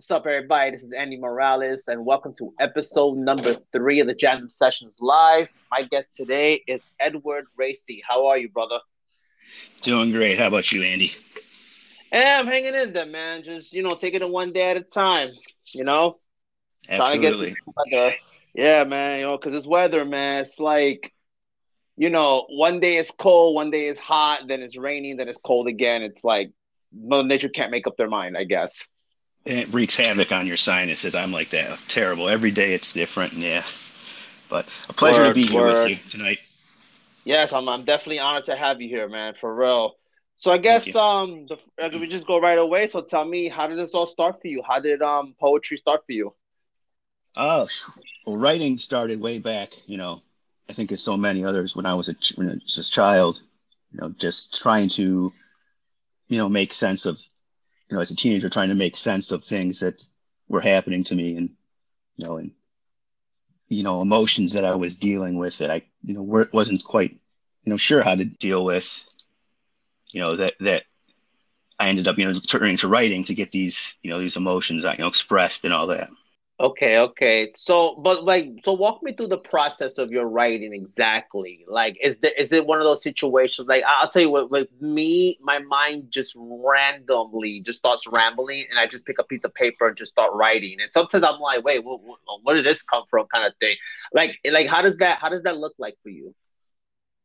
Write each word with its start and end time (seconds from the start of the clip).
What's 0.00 0.10
up, 0.10 0.26
everybody? 0.26 0.70
This 0.70 0.82
is 0.82 0.92
Andy 0.92 1.18
Morales, 1.18 1.88
and 1.88 2.06
welcome 2.06 2.32
to 2.38 2.54
episode 2.58 3.18
number 3.18 3.56
three 3.70 4.00
of 4.00 4.06
the 4.06 4.14
Jam 4.14 4.48
Sessions 4.48 4.96
Live. 4.98 5.48
My 5.70 5.82
guest 5.82 6.16
today 6.16 6.64
is 6.66 6.88
Edward 6.98 7.44
Racy. 7.54 8.02
How 8.08 8.28
are 8.28 8.38
you, 8.38 8.48
brother? 8.48 8.78
Doing 9.82 10.10
great. 10.10 10.38
How 10.38 10.46
about 10.46 10.72
you, 10.72 10.84
Andy? 10.84 11.14
Yeah, 12.10 12.38
I'm 12.40 12.46
hanging 12.46 12.74
in 12.74 12.94
there, 12.94 13.04
man. 13.04 13.42
Just 13.44 13.74
you 13.74 13.82
know, 13.82 13.90
taking 13.90 14.22
it 14.22 14.30
one 14.30 14.54
day 14.54 14.70
at 14.70 14.78
a 14.78 14.80
time. 14.80 15.32
You 15.74 15.84
know, 15.84 16.16
absolutely. 16.88 17.54
Yeah, 18.54 18.84
man. 18.84 19.18
You 19.18 19.26
know, 19.26 19.36
because 19.36 19.52
it's 19.52 19.66
weather, 19.66 20.06
man. 20.06 20.44
It's 20.44 20.58
like, 20.58 21.12
you 21.98 22.08
know, 22.08 22.46
one 22.48 22.80
day 22.80 22.96
it's 22.96 23.10
cold, 23.10 23.54
one 23.54 23.70
day 23.70 23.88
it's 23.88 24.00
hot, 24.00 24.44
then 24.48 24.62
it's 24.62 24.78
raining, 24.78 25.18
then 25.18 25.28
it's 25.28 25.40
cold 25.44 25.68
again. 25.68 26.00
It's 26.00 26.24
like 26.24 26.52
Mother 26.90 27.28
Nature 27.28 27.50
can't 27.50 27.70
make 27.70 27.86
up 27.86 27.98
their 27.98 28.08
mind, 28.08 28.38
I 28.38 28.44
guess 28.44 28.86
it 29.44 29.72
wreaks 29.72 29.96
havoc 29.96 30.32
on 30.32 30.46
your 30.46 30.56
sinuses. 30.56 31.14
I'm 31.14 31.32
like 31.32 31.50
that. 31.50 31.78
Terrible. 31.88 32.28
Every 32.28 32.50
day 32.50 32.74
it's 32.74 32.92
different. 32.92 33.34
Yeah. 33.34 33.64
But 34.48 34.66
a 34.88 34.92
pleasure 34.92 35.22
word, 35.22 35.28
to 35.28 35.34
be 35.34 35.46
here 35.46 35.62
word. 35.62 35.74
with 35.74 35.86
you 35.86 36.10
tonight. 36.10 36.38
Yes, 37.24 37.52
I'm, 37.52 37.68
I'm 37.68 37.84
definitely 37.84 38.18
honored 38.18 38.44
to 38.44 38.56
have 38.56 38.80
you 38.80 38.88
here, 38.88 39.08
man, 39.08 39.34
for 39.40 39.54
real. 39.54 39.94
So 40.36 40.50
I 40.50 40.58
guess 40.58 40.94
um 40.94 41.46
the, 41.48 41.98
we 41.98 42.06
just 42.06 42.26
go 42.26 42.40
right 42.40 42.58
away. 42.58 42.86
So 42.86 43.02
tell 43.02 43.24
me, 43.24 43.48
how 43.48 43.66
did 43.66 43.78
this 43.78 43.94
all 43.94 44.06
start 44.06 44.40
for 44.40 44.48
you? 44.48 44.62
How 44.66 44.80
did 44.80 45.02
um 45.02 45.34
poetry 45.38 45.76
start 45.76 46.06
for 46.06 46.12
you? 46.12 46.34
Oh, 47.36 47.68
well, 48.26 48.36
writing 48.36 48.78
started 48.78 49.20
way 49.20 49.38
back. 49.38 49.72
You 49.86 49.98
know, 49.98 50.22
I 50.68 50.72
think 50.72 50.92
as 50.92 51.02
so 51.02 51.16
many 51.16 51.44
others 51.44 51.76
when 51.76 51.86
I 51.86 51.94
was 51.94 52.08
a, 52.08 52.14
when 52.36 52.48
I 52.48 52.54
was 52.54 52.78
a 52.78 52.84
child. 52.84 53.40
You 53.92 54.00
know, 54.00 54.08
just 54.10 54.60
trying 54.62 54.88
to, 54.90 55.32
you 56.28 56.38
know, 56.38 56.48
make 56.48 56.72
sense 56.72 57.06
of 57.06 57.18
you 57.90 57.96
know, 57.96 58.00
as 58.00 58.10
a 58.10 58.16
teenager, 58.16 58.48
trying 58.48 58.68
to 58.68 58.74
make 58.74 58.96
sense 58.96 59.32
of 59.32 59.44
things 59.44 59.80
that 59.80 60.04
were 60.48 60.60
happening 60.60 61.04
to 61.04 61.14
me, 61.14 61.36
and 61.36 61.50
you 62.16 62.24
know, 62.26 62.36
and 62.36 62.52
you 63.68 63.82
know, 63.82 64.00
emotions 64.00 64.52
that 64.52 64.64
I 64.64 64.74
was 64.76 64.94
dealing 64.94 65.38
with 65.38 65.58
that 65.58 65.70
I, 65.70 65.82
you 66.02 66.14
know, 66.14 66.46
wasn't 66.52 66.84
quite, 66.84 67.12
you 67.64 67.70
know, 67.70 67.76
sure 67.76 68.02
how 68.02 68.14
to 68.14 68.24
deal 68.24 68.64
with. 68.64 68.88
You 70.12 70.20
know 70.20 70.36
that 70.36 70.54
that 70.60 70.84
I 71.78 71.88
ended 71.88 72.08
up, 72.08 72.18
you 72.18 72.32
know, 72.32 72.38
turning 72.38 72.76
to 72.78 72.88
writing 72.88 73.24
to 73.24 73.34
get 73.34 73.52
these, 73.52 73.94
you 74.02 74.10
know, 74.10 74.18
these 74.18 74.36
emotions, 74.36 74.84
you 74.84 74.98
know, 74.98 75.08
expressed 75.08 75.64
and 75.64 75.72
all 75.72 75.88
that. 75.88 76.10
Okay, 76.60 76.98
okay. 76.98 77.52
So, 77.56 77.96
but 77.96 78.24
like, 78.24 78.50
so 78.66 78.74
walk 78.74 79.02
me 79.02 79.14
through 79.14 79.28
the 79.28 79.38
process 79.38 79.96
of 79.96 80.10
your 80.10 80.26
writing 80.28 80.74
exactly. 80.74 81.64
Like, 81.66 81.96
is 82.02 82.18
there 82.18 82.32
is 82.38 82.52
it 82.52 82.66
one 82.66 82.78
of 82.78 82.84
those 82.84 83.02
situations? 83.02 83.66
Like, 83.66 83.82
I'll 83.88 84.10
tell 84.10 84.20
you 84.20 84.28
what. 84.28 84.50
With 84.50 84.68
me, 84.78 85.38
my 85.40 85.60
mind 85.60 86.08
just 86.10 86.34
randomly 86.36 87.60
just 87.60 87.78
starts 87.78 88.06
rambling, 88.06 88.66
and 88.68 88.78
I 88.78 88.86
just 88.86 89.06
pick 89.06 89.18
a 89.18 89.24
piece 89.24 89.44
of 89.44 89.54
paper 89.54 89.88
and 89.88 89.96
just 89.96 90.12
start 90.12 90.34
writing. 90.34 90.76
And 90.82 90.92
sometimes 90.92 91.24
I'm 91.24 91.40
like, 91.40 91.64
wait, 91.64 91.82
what, 91.82 92.00
where 92.42 92.56
did 92.56 92.66
this 92.66 92.82
come 92.82 93.04
from? 93.08 93.26
Kind 93.32 93.46
of 93.46 93.54
thing. 93.58 93.76
Like, 94.12 94.38
like 94.52 94.66
how 94.66 94.82
does 94.82 94.98
that 94.98 95.18
how 95.18 95.30
does 95.30 95.44
that 95.44 95.56
look 95.56 95.72
like 95.78 95.96
for 96.02 96.10
you? 96.10 96.34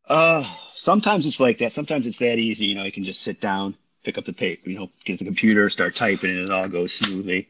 Uh, 0.07 0.49
sometimes 0.73 1.25
it's 1.25 1.41
like 1.41 1.57
that. 1.57 1.73
Sometimes 1.73 2.05
it's 2.05 2.19
that 2.19 2.37
easy. 2.37 2.67
You 2.67 2.75
know, 2.75 2.83
you 2.83 2.91
can 2.91 3.03
just 3.03 3.21
sit 3.21 3.41
down, 3.41 3.75
pick 4.05 4.17
up 4.17 4.23
the 4.23 4.33
paper, 4.33 4.69
you 4.69 4.79
know, 4.79 4.89
get 5.03 5.19
the 5.19 5.25
computer, 5.25 5.69
start 5.69 5.93
typing, 5.93 6.29
and 6.29 6.39
it 6.39 6.51
all 6.51 6.69
goes 6.69 6.93
smoothly. 6.93 7.49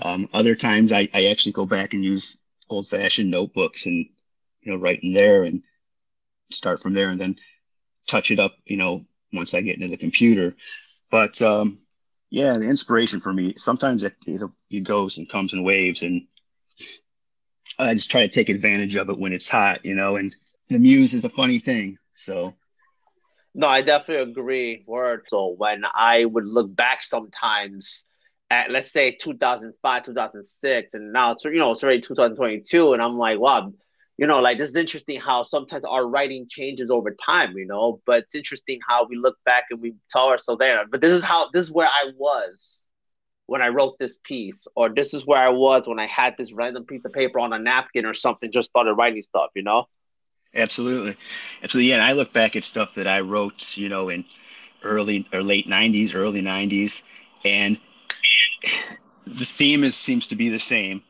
Um, 0.00 0.28
other 0.32 0.54
times 0.54 0.92
I, 0.92 1.08
I 1.14 1.26
actually 1.26 1.52
go 1.52 1.66
back 1.66 1.94
and 1.94 2.04
use 2.04 2.36
old 2.68 2.88
fashioned 2.88 3.30
notebooks 3.30 3.86
and, 3.86 4.06
you 4.62 4.72
know, 4.72 4.78
write 4.78 5.00
in 5.02 5.12
there 5.12 5.44
and 5.44 5.62
start 6.50 6.82
from 6.82 6.94
there 6.94 7.08
and 7.10 7.20
then 7.20 7.36
touch 8.08 8.30
it 8.30 8.38
up, 8.38 8.54
you 8.64 8.76
know, 8.76 9.02
once 9.32 9.54
I 9.54 9.60
get 9.60 9.76
into 9.76 9.88
the 9.88 9.96
computer. 9.96 10.54
But, 11.10 11.40
um, 11.42 11.78
yeah, 12.30 12.58
the 12.58 12.64
inspiration 12.64 13.20
for 13.20 13.32
me, 13.32 13.54
sometimes 13.56 14.02
it, 14.02 14.14
it, 14.26 14.42
it 14.70 14.80
goes 14.80 15.18
and 15.18 15.28
comes 15.28 15.52
in 15.52 15.62
waves 15.62 16.02
and 16.02 16.26
I 17.78 17.94
just 17.94 18.10
try 18.10 18.26
to 18.26 18.32
take 18.32 18.48
advantage 18.48 18.94
of 18.96 19.08
it 19.10 19.18
when 19.18 19.32
it's 19.32 19.48
hot, 19.48 19.84
you 19.84 19.94
know, 19.94 20.16
and 20.16 20.34
the 20.68 20.78
muse 20.78 21.14
is 21.14 21.24
a 21.24 21.28
funny 21.28 21.58
thing. 21.58 21.98
So, 22.16 22.54
no, 23.54 23.66
I 23.68 23.82
definitely 23.82 24.32
agree. 24.32 24.84
Word. 24.86 25.26
So 25.28 25.54
when 25.56 25.84
I 25.92 26.24
would 26.24 26.46
look 26.46 26.74
back 26.74 27.02
sometimes, 27.02 28.04
at 28.50 28.70
let's 28.70 28.92
say 28.92 29.16
2005 29.20 30.02
2006 30.04 30.94
and 30.94 31.12
now 31.12 31.32
it's 31.32 31.44
you 31.44 31.58
know 31.58 31.72
it's 31.72 31.82
already 31.82 32.00
2022 32.00 32.92
and 32.92 33.02
i'm 33.02 33.16
like 33.18 33.38
wow 33.38 33.72
you 34.16 34.26
know 34.26 34.38
like 34.38 34.58
this 34.58 34.68
is 34.68 34.76
interesting 34.76 35.18
how 35.18 35.42
sometimes 35.42 35.84
our 35.84 36.06
writing 36.06 36.46
changes 36.48 36.90
over 36.90 37.14
time 37.24 37.56
you 37.56 37.66
know 37.66 38.00
but 38.06 38.20
it's 38.20 38.34
interesting 38.34 38.78
how 38.86 39.06
we 39.08 39.16
look 39.16 39.36
back 39.44 39.64
and 39.70 39.80
we 39.80 39.94
tell 40.10 40.26
ourselves 40.26 40.58
there 40.58 40.84
but 40.90 41.00
this 41.00 41.12
is 41.12 41.22
how 41.22 41.48
this 41.52 41.62
is 41.62 41.72
where 41.72 41.88
i 41.88 42.10
was 42.16 42.84
when 43.46 43.62
i 43.62 43.68
wrote 43.68 43.98
this 43.98 44.18
piece 44.24 44.66
or 44.76 44.88
this 44.88 45.14
is 45.14 45.26
where 45.26 45.38
i 45.38 45.48
was 45.48 45.88
when 45.88 45.98
i 45.98 46.06
had 46.06 46.36
this 46.36 46.52
random 46.52 46.84
piece 46.84 47.04
of 47.04 47.12
paper 47.12 47.40
on 47.40 47.52
a 47.52 47.58
napkin 47.58 48.04
or 48.04 48.14
something 48.14 48.52
just 48.52 48.68
started 48.68 48.94
writing 48.94 49.22
stuff 49.22 49.50
you 49.54 49.62
know? 49.62 49.86
Absolutely. 50.56 51.16
Absolutely 51.62 51.90
yeah 51.90 51.96
and 51.96 52.04
i 52.04 52.12
look 52.12 52.32
back 52.32 52.56
at 52.56 52.62
stuff 52.62 52.94
that 52.94 53.06
i 53.06 53.20
wrote 53.20 53.76
you 53.76 53.88
know 53.88 54.10
in 54.10 54.24
early 54.82 55.26
or 55.32 55.42
late 55.42 55.66
90s 55.66 56.14
early 56.14 56.42
90s 56.42 57.02
and 57.44 57.78
the 59.26 59.44
theme 59.44 59.84
is 59.84 59.96
seems 59.96 60.28
to 60.28 60.36
be 60.36 60.48
the 60.48 60.58
same. 60.58 61.02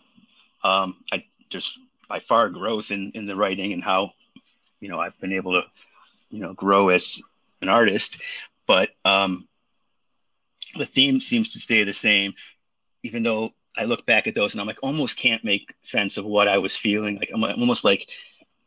Um, 0.62 0.96
I 1.12 1.24
just 1.50 1.78
by 2.08 2.20
far 2.20 2.48
growth 2.48 2.90
in 2.90 3.12
in 3.14 3.26
the 3.26 3.36
writing 3.36 3.72
and 3.72 3.82
how 3.82 4.12
you 4.80 4.88
know 4.88 5.00
I've 5.00 5.18
been 5.20 5.32
able 5.32 5.60
to 5.60 5.62
you 6.30 6.40
know 6.40 6.54
grow 6.54 6.88
as 6.88 7.20
an 7.60 7.68
artist, 7.68 8.18
but 8.66 8.90
um, 9.04 9.48
the 10.76 10.86
theme 10.86 11.20
seems 11.20 11.52
to 11.52 11.60
stay 11.60 11.84
the 11.84 11.92
same, 11.92 12.34
even 13.02 13.22
though 13.22 13.52
I 13.76 13.84
look 13.84 14.06
back 14.06 14.26
at 14.26 14.34
those 14.34 14.52
and 14.52 14.60
I'm 14.60 14.66
like 14.66 14.82
almost 14.82 15.16
can't 15.16 15.44
make 15.44 15.74
sense 15.82 16.16
of 16.16 16.24
what 16.24 16.48
I 16.48 16.58
was 16.58 16.76
feeling. 16.76 17.18
Like 17.18 17.30
I'm 17.32 17.42
almost 17.42 17.84
like, 17.84 18.08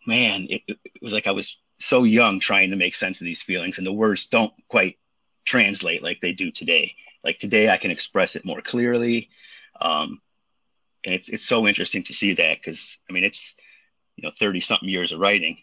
man, 0.06 0.47
it, 0.50 0.62
it 0.68 0.78
was 1.02 1.14
like 1.14 1.28
I 1.28 1.31
was 1.31 1.59
so 1.80 2.03
young 2.03 2.40
trying 2.40 2.72
to 2.72 2.76
make 2.76 2.96
sense 2.96 3.22
of 3.22 3.26
these 3.26 3.42
feelings, 3.42 3.78
and 3.78 3.88
the 3.88 3.94
words 3.94 4.26
don't 4.26 4.53
quite 4.68 4.97
translate 5.46 6.03
like 6.03 6.20
they 6.22 6.34
do 6.34 6.52
today. 6.52 6.96
Like 7.28 7.40
today, 7.40 7.70
I 7.70 7.76
can 7.76 7.92
express 7.92 8.38
it 8.38 8.46
more 8.46 8.62
clearly, 8.62 9.28
um, 9.82 10.22
and 11.04 11.14
it's 11.14 11.28
it's 11.28 11.44
so 11.44 11.68
interesting 11.68 12.02
to 12.04 12.14
see 12.14 12.34
that 12.36 12.58
because 12.58 12.98
I 13.10 13.12
mean 13.12 13.26
it's 13.26 13.54
you 14.16 14.26
know 14.26 14.32
thirty 14.40 14.62
something 14.62 14.88
years 14.88 15.12
of 15.12 15.20
writing. 15.20 15.58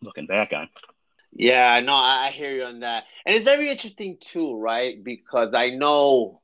Looking 0.00 0.28
back 0.28 0.52
on. 0.52 0.68
Yeah, 1.32 1.80
no, 1.80 1.92
I 1.92 2.30
hear 2.30 2.52
you 2.52 2.62
on 2.62 2.78
that, 2.80 3.06
and 3.26 3.34
it's 3.34 3.44
very 3.44 3.68
interesting 3.68 4.16
too, 4.20 4.56
right? 4.56 5.02
Because 5.02 5.54
I 5.54 5.70
know 5.70 6.40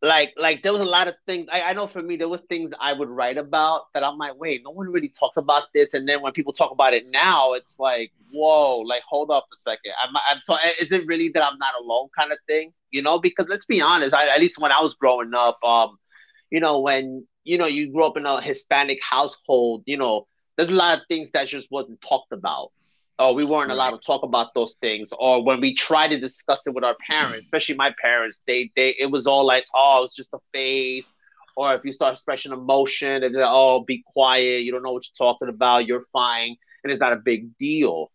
like 0.00 0.32
like 0.38 0.62
there 0.62 0.72
was 0.72 0.80
a 0.80 0.86
lot 0.86 1.06
of 1.06 1.14
things 1.26 1.48
I, 1.52 1.60
I 1.60 1.72
know 1.74 1.86
for 1.86 2.00
me 2.00 2.16
there 2.16 2.30
was 2.30 2.40
things 2.42 2.70
I 2.80 2.94
would 2.94 3.10
write 3.10 3.36
about 3.36 3.92
that 3.92 4.04
I'm 4.04 4.16
like, 4.16 4.36
wait, 4.38 4.62
no 4.64 4.70
one 4.70 4.88
really 4.88 5.10
talks 5.10 5.36
about 5.36 5.64
this. 5.74 5.92
And 5.92 6.08
then 6.08 6.22
when 6.22 6.32
people 6.32 6.54
talk 6.54 6.70
about 6.70 6.94
it 6.94 7.10
now, 7.10 7.52
it's 7.52 7.78
like, 7.78 8.10
whoa, 8.32 8.78
like 8.78 9.02
hold 9.02 9.30
up 9.30 9.48
a 9.52 9.56
second. 9.58 9.92
I'm 10.02 10.16
I'm 10.30 10.40
so 10.40 10.56
is 10.80 10.92
it 10.92 11.06
really 11.06 11.28
that 11.34 11.44
I'm 11.44 11.58
not 11.58 11.74
alone 11.78 12.08
kind 12.18 12.32
of 12.32 12.38
thing? 12.46 12.72
You 12.90 13.02
know, 13.02 13.18
because 13.18 13.46
let's 13.48 13.66
be 13.66 13.80
honest, 13.80 14.14
I, 14.14 14.28
at 14.34 14.40
least 14.40 14.58
when 14.58 14.72
I 14.72 14.80
was 14.80 14.94
growing 14.94 15.34
up, 15.34 15.58
um, 15.64 15.98
you 16.50 16.60
know, 16.60 16.80
when 16.80 17.26
you 17.44 17.58
know 17.58 17.66
you 17.66 17.92
grew 17.92 18.04
up 18.04 18.16
in 18.16 18.26
a 18.26 18.40
Hispanic 18.40 18.98
household, 19.02 19.82
you 19.86 19.96
know, 19.96 20.26
there's 20.56 20.68
a 20.68 20.74
lot 20.74 20.98
of 20.98 21.04
things 21.08 21.30
that 21.32 21.48
just 21.48 21.70
wasn't 21.70 22.00
talked 22.00 22.32
about. 22.32 22.70
Or 23.20 23.34
we 23.34 23.44
weren't 23.44 23.72
allowed 23.72 23.90
to 23.90 23.98
talk 23.98 24.22
about 24.22 24.54
those 24.54 24.76
things. 24.80 25.12
Or 25.18 25.42
when 25.44 25.60
we 25.60 25.74
tried 25.74 26.08
to 26.08 26.20
discuss 26.20 26.66
it 26.66 26.74
with 26.74 26.84
our 26.84 26.96
parents 27.08 27.40
especially 27.40 27.74
my 27.74 27.92
parents 28.00 28.40
they 28.46 28.70
they 28.76 28.94
it 28.98 29.10
was 29.10 29.26
all 29.26 29.44
like 29.44 29.64
oh 29.74 30.04
it's 30.04 30.14
just 30.14 30.32
a 30.34 30.38
phase. 30.52 31.10
Or 31.56 31.74
if 31.74 31.84
you 31.84 31.92
start 31.92 32.14
expressing 32.14 32.52
emotion 32.52 33.20
they're 33.20 33.30
like 33.30 33.44
oh 33.46 33.82
be 33.84 34.04
quiet. 34.12 34.62
You 34.62 34.72
don't 34.72 34.82
know 34.84 34.92
what 34.92 35.04
you're 35.06 35.28
talking 35.30 35.48
about. 35.48 35.86
You're 35.86 36.04
fine. 36.12 36.56
And 36.84 36.92
it's 36.92 37.00
not 37.00 37.12
a 37.12 37.16
big 37.16 37.56
deal 37.58 38.10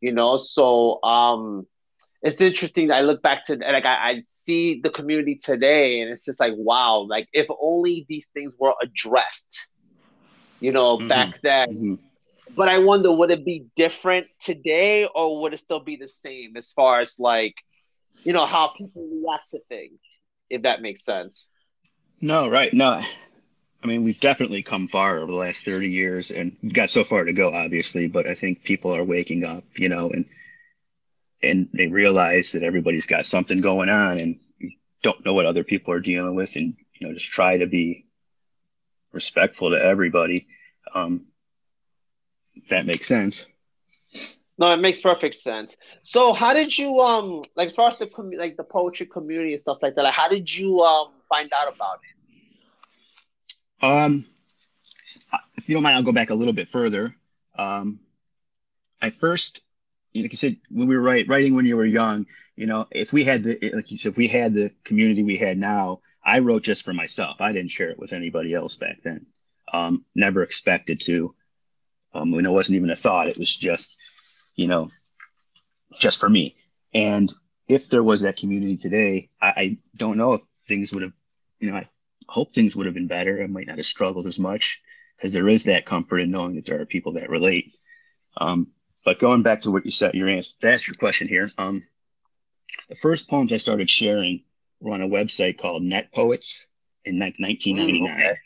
you 0.00 0.12
know? 0.12 0.36
So 0.36 1.02
um 1.02 1.66
it's 2.22 2.40
interesting 2.40 2.90
i 2.90 3.00
look 3.00 3.22
back 3.22 3.46
to 3.46 3.56
like 3.56 3.84
I, 3.84 3.94
I 3.94 4.22
see 4.44 4.80
the 4.82 4.90
community 4.90 5.36
today 5.36 6.00
and 6.00 6.10
it's 6.10 6.24
just 6.24 6.40
like 6.40 6.54
wow 6.56 7.06
like 7.08 7.28
if 7.32 7.46
only 7.60 8.06
these 8.08 8.26
things 8.32 8.52
were 8.58 8.74
addressed 8.82 9.66
you 10.60 10.72
know 10.72 10.98
mm-hmm. 10.98 11.08
back 11.08 11.40
then 11.42 11.68
mm-hmm 11.68 12.06
but 12.54 12.68
I 12.68 12.78
wonder, 12.78 13.10
would 13.10 13.30
it 13.30 13.44
be 13.44 13.66
different 13.76 14.26
today, 14.40 15.06
or 15.06 15.40
would 15.40 15.54
it 15.54 15.60
still 15.60 15.80
be 15.80 15.96
the 15.96 16.08
same 16.08 16.56
as 16.56 16.70
far 16.72 17.00
as 17.00 17.18
like, 17.18 17.54
you 18.24 18.32
know, 18.32 18.46
how 18.46 18.68
people 18.68 19.08
react 19.10 19.50
to 19.52 19.60
things, 19.68 19.98
if 20.50 20.62
that 20.62 20.82
makes 20.82 21.04
sense? 21.04 21.46
No, 22.20 22.48
right. 22.48 22.72
No, 22.72 23.02
I 23.82 23.86
mean, 23.86 24.04
we've 24.04 24.20
definitely 24.20 24.62
come 24.62 24.88
far 24.88 25.18
over 25.18 25.32
the 25.32 25.38
last 25.38 25.64
30 25.64 25.90
years 25.90 26.30
and 26.30 26.56
we've 26.62 26.74
got 26.74 26.90
so 26.90 27.04
far 27.04 27.24
to 27.24 27.32
go, 27.32 27.52
obviously, 27.52 28.06
but 28.06 28.26
I 28.26 28.34
think 28.34 28.62
people 28.62 28.94
are 28.94 29.04
waking 29.04 29.44
up, 29.44 29.64
you 29.76 29.88
know, 29.88 30.10
and, 30.10 30.26
and 31.42 31.68
they 31.72 31.86
realize 31.88 32.52
that 32.52 32.62
everybody's 32.62 33.06
got 33.06 33.26
something 33.26 33.60
going 33.60 33.88
on 33.88 34.18
and 34.18 34.38
you 34.58 34.72
don't 35.02 35.24
know 35.24 35.34
what 35.34 35.46
other 35.46 35.64
people 35.64 35.92
are 35.92 36.00
dealing 36.00 36.34
with 36.34 36.56
and, 36.56 36.74
you 36.94 37.06
know, 37.06 37.14
just 37.14 37.30
try 37.30 37.58
to 37.58 37.66
be 37.66 38.06
respectful 39.12 39.70
to 39.70 39.82
everybody. 39.82 40.46
Um, 40.94 41.26
that 42.70 42.86
makes 42.86 43.06
sense. 43.06 43.46
No, 44.58 44.72
it 44.72 44.76
makes 44.76 45.00
perfect 45.00 45.34
sense. 45.36 45.76
So, 46.04 46.32
how 46.32 46.52
did 46.52 46.76
you 46.76 47.00
um 47.00 47.42
like 47.56 47.68
as 47.68 47.74
far 47.74 47.88
as 47.88 47.98
the 47.98 48.08
like 48.38 48.56
the 48.56 48.64
poetry 48.64 49.06
community 49.06 49.52
and 49.52 49.60
stuff 49.60 49.78
like 49.82 49.94
that? 49.94 50.04
Like, 50.04 50.14
how 50.14 50.28
did 50.28 50.54
you 50.54 50.80
um 50.82 51.08
find 51.28 51.50
out 51.52 51.74
about 51.74 52.00
it? 53.80 53.84
Um, 53.84 54.24
if 55.56 55.68
you 55.68 55.74
don't 55.74 55.82
mind, 55.82 55.96
I'll 55.96 56.02
go 56.02 56.12
back 56.12 56.30
a 56.30 56.34
little 56.34 56.52
bit 56.52 56.68
further. 56.68 57.16
Um, 57.56 58.00
I 59.00 59.10
first, 59.10 59.62
like 60.14 60.32
you 60.32 60.36
said, 60.36 60.56
when 60.70 60.88
we 60.88 60.96
were 60.96 61.02
write, 61.02 61.28
writing 61.28 61.54
when 61.54 61.64
you 61.64 61.76
were 61.76 61.86
young, 61.86 62.26
you 62.56 62.66
know, 62.66 62.86
if 62.90 63.12
we 63.12 63.24
had 63.24 63.42
the, 63.42 63.70
like 63.74 63.90
you 63.90 63.98
said, 63.98 64.10
if 64.10 64.16
we 64.16 64.28
had 64.28 64.52
the 64.52 64.70
community 64.84 65.22
we 65.22 65.36
had 65.36 65.58
now, 65.58 66.00
I 66.24 66.40
wrote 66.40 66.62
just 66.62 66.84
for 66.84 66.92
myself. 66.92 67.40
I 67.40 67.52
didn't 67.52 67.70
share 67.70 67.90
it 67.90 67.98
with 67.98 68.12
anybody 68.12 68.54
else 68.54 68.76
back 68.76 69.02
then. 69.02 69.26
Um, 69.72 70.04
never 70.14 70.42
expected 70.42 71.00
to. 71.02 71.34
Um, 72.14 72.30
when 72.30 72.44
it 72.44 72.50
wasn't 72.50 72.76
even 72.76 72.90
a 72.90 72.96
thought, 72.96 73.28
it 73.28 73.38
was 73.38 73.54
just, 73.54 73.96
you 74.54 74.66
know, 74.66 74.90
just 75.98 76.20
for 76.20 76.28
me. 76.28 76.56
And 76.92 77.32
if 77.68 77.88
there 77.88 78.02
was 78.02 78.20
that 78.20 78.36
community 78.36 78.76
today, 78.76 79.30
I, 79.40 79.48
I 79.48 79.78
don't 79.96 80.18
know 80.18 80.34
if 80.34 80.42
things 80.68 80.92
would 80.92 81.04
have, 81.04 81.12
you 81.58 81.70
know, 81.70 81.76
I 81.78 81.88
hope 82.28 82.52
things 82.52 82.76
would 82.76 82.84
have 82.84 82.94
been 82.94 83.06
better. 83.06 83.42
I 83.42 83.46
might 83.46 83.66
not 83.66 83.78
have 83.78 83.86
struggled 83.86 84.26
as 84.26 84.38
much 84.38 84.82
because 85.16 85.32
there 85.32 85.48
is 85.48 85.64
that 85.64 85.86
comfort 85.86 86.18
in 86.18 86.30
knowing 86.30 86.56
that 86.56 86.66
there 86.66 86.80
are 86.80 86.86
people 86.86 87.14
that 87.14 87.30
relate. 87.30 87.72
Um, 88.36 88.72
but 89.04 89.18
going 89.18 89.42
back 89.42 89.62
to 89.62 89.70
what 89.70 89.84
you 89.84 89.90
said, 89.90 90.14
your 90.14 90.28
answer, 90.28 90.52
to 90.60 90.72
ask 90.72 90.86
your 90.86 90.94
question 90.94 91.28
here, 91.28 91.50
um, 91.58 91.82
the 92.88 92.96
first 92.96 93.28
poems 93.28 93.52
I 93.52 93.56
started 93.58 93.90
sharing 93.90 94.42
were 94.80 94.92
on 94.92 95.02
a 95.02 95.08
website 95.08 95.58
called 95.58 95.82
Net 95.82 96.12
Poets 96.12 96.66
in 97.04 97.18
like 97.18 97.34
1999. 97.38 98.16
Mm, 98.16 98.20
okay. 98.20 98.38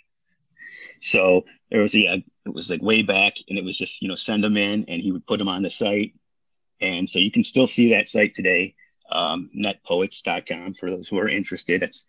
So 1.01 1.45
there 1.71 1.83
was 1.83 1.95
a, 1.95 2.25
it 2.47 2.55
was 2.55 2.71
like 2.71 2.83
way 2.83 3.03
back, 3.03 3.35
and 3.49 3.59
it 3.59 3.65
was 3.65 3.77
just 3.77 4.01
you 4.01 4.09
know 4.09 4.15
send 4.15 4.43
them 4.43 4.57
in, 4.57 4.85
and 4.89 5.01
he 5.01 5.13
would 5.13 5.27
put 5.27 5.39
them 5.39 5.49
on 5.49 5.63
the 5.63 5.71
site, 5.71 6.15
and 6.81 7.09
so 7.09 7.19
you 7.19 7.31
can 7.31 7.45
still 7.45 7.67
see 7.67 7.91
that 7.91 8.09
site 8.09 8.35
today, 8.35 8.75
um, 9.11 9.51
netpoets.com 9.57 10.75
for 10.75 10.91
those 10.91 11.09
who 11.09 11.19
are 11.19 11.29
interested. 11.29 11.83
It's 11.83 12.07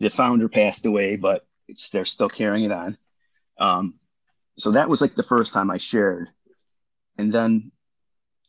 the 0.00 0.10
founder 0.10 0.48
passed 0.48 0.84
away, 0.86 1.16
but 1.16 1.46
it's 1.68 1.90
they're 1.90 2.04
still 2.04 2.28
carrying 2.28 2.64
it 2.64 2.72
on. 2.72 2.98
Um, 3.58 3.94
so 4.58 4.72
that 4.72 4.88
was 4.88 5.00
like 5.00 5.14
the 5.14 5.22
first 5.22 5.52
time 5.52 5.70
I 5.70 5.78
shared, 5.78 6.28
and 7.16 7.32
then 7.32 7.72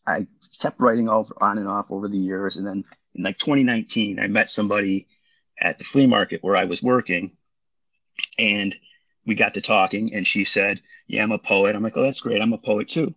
I 0.08 0.26
kept 0.62 0.80
writing 0.80 1.10
all 1.10 1.30
on 1.42 1.58
and 1.58 1.68
off 1.68 1.92
over 1.92 2.08
the 2.08 2.18
years, 2.18 2.56
and 2.56 2.66
then 2.66 2.86
in 3.14 3.24
like 3.24 3.38
2019, 3.38 4.20
I 4.20 4.28
met 4.28 4.50
somebody 4.50 5.08
at 5.60 5.78
the 5.78 5.84
flea 5.84 6.08
market 6.08 6.44
where 6.44 6.56
I 6.56 6.66
was 6.66 6.82
working, 6.82 7.36
and 8.40 8.76
we 9.26 9.36
got 9.36 9.54
to 9.56 9.62
talking, 9.62 10.14
and 10.14 10.26
she 10.26 10.46
said, 10.46 10.82
"Yeah, 11.08 11.24
I'm 11.24 11.32
a 11.32 11.38
poet." 11.38 11.76
I'm 11.76 11.84
like, 11.84 11.98
"Oh, 11.98 12.02
that's 12.04 12.22
great. 12.22 12.42
I'm 12.42 12.54
a 12.54 12.58
poet 12.58 12.88
too." 12.88 13.14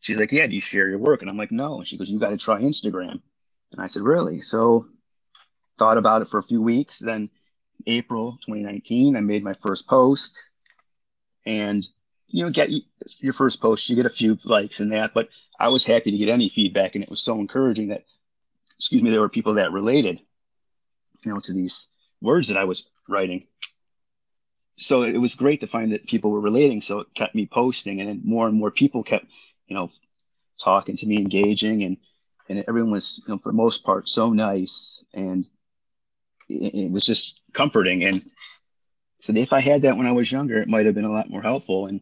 She's 0.00 0.16
like, 0.16 0.32
"Yeah, 0.32 0.46
do 0.46 0.54
you 0.54 0.60
share 0.60 0.88
your 0.88 0.98
work?" 0.98 1.22
And 1.22 1.30
I'm 1.30 1.36
like, 1.36 1.52
"No." 1.52 1.78
And 1.78 1.86
she 1.86 1.96
goes, 1.96 2.10
"You 2.10 2.18
got 2.18 2.30
to 2.30 2.38
try 2.38 2.60
Instagram." 2.60 3.22
And 3.72 3.80
I 3.80 3.86
said, 3.86 4.02
"Really?" 4.02 4.40
So 4.40 4.86
thought 5.78 5.98
about 5.98 6.22
it 6.22 6.28
for 6.28 6.38
a 6.38 6.42
few 6.42 6.60
weeks. 6.60 6.98
Then 6.98 7.30
April 7.86 8.32
2019, 8.46 9.16
I 9.16 9.20
made 9.20 9.44
my 9.44 9.54
first 9.62 9.86
post, 9.86 10.36
and 11.46 11.86
you 12.30 12.44
know, 12.44 12.50
get 12.50 12.70
your 13.18 13.32
first 13.32 13.60
post, 13.60 13.88
you 13.88 13.96
get 13.96 14.06
a 14.06 14.10
few 14.10 14.38
likes 14.44 14.80
and 14.80 14.92
that, 14.92 15.12
but 15.14 15.28
I 15.58 15.68
was 15.68 15.84
happy 15.84 16.10
to 16.10 16.16
get 16.18 16.28
any 16.28 16.48
feedback, 16.48 16.94
and 16.94 17.04
it 17.04 17.10
was 17.10 17.20
so 17.20 17.34
encouraging 17.34 17.88
that, 17.88 18.04
excuse 18.76 19.02
me, 19.02 19.10
there 19.10 19.20
were 19.20 19.28
people 19.28 19.54
that 19.54 19.72
related, 19.72 20.20
you 21.24 21.32
know, 21.32 21.40
to 21.40 21.52
these 21.52 21.86
words 22.22 22.48
that 22.48 22.56
I 22.56 22.64
was 22.64 22.84
writing. 23.08 23.46
So 24.76 25.02
it 25.02 25.18
was 25.18 25.34
great 25.34 25.60
to 25.60 25.66
find 25.66 25.92
that 25.92 26.06
people 26.06 26.30
were 26.30 26.40
relating. 26.40 26.80
So 26.80 27.00
it 27.00 27.14
kept 27.14 27.34
me 27.34 27.46
posting, 27.46 28.00
and 28.00 28.08
then 28.08 28.22
more 28.24 28.48
and 28.48 28.56
more 28.56 28.70
people 28.70 29.02
kept, 29.02 29.26
you 29.66 29.74
know, 29.76 29.90
talking 30.58 30.96
to 30.96 31.06
me, 31.06 31.18
engaging, 31.18 31.82
and 31.82 31.98
and 32.48 32.64
everyone 32.66 32.90
was, 32.90 33.22
you 33.26 33.32
know, 33.32 33.38
for 33.38 33.50
the 33.50 33.56
most 33.56 33.84
part, 33.84 34.08
so 34.08 34.30
nice, 34.30 35.04
and 35.14 35.46
it, 36.48 36.74
it 36.74 36.90
was 36.90 37.04
just 37.04 37.40
comforting. 37.52 38.04
And 38.04 38.28
so 39.20 39.32
if 39.34 39.52
I 39.52 39.60
had 39.60 39.82
that 39.82 39.96
when 39.96 40.06
I 40.06 40.12
was 40.12 40.32
younger, 40.32 40.58
it 40.58 40.68
might 40.68 40.86
have 40.86 40.94
been 40.94 41.04
a 41.04 41.12
lot 41.12 41.30
more 41.30 41.42
helpful. 41.42 41.86
And 41.86 42.00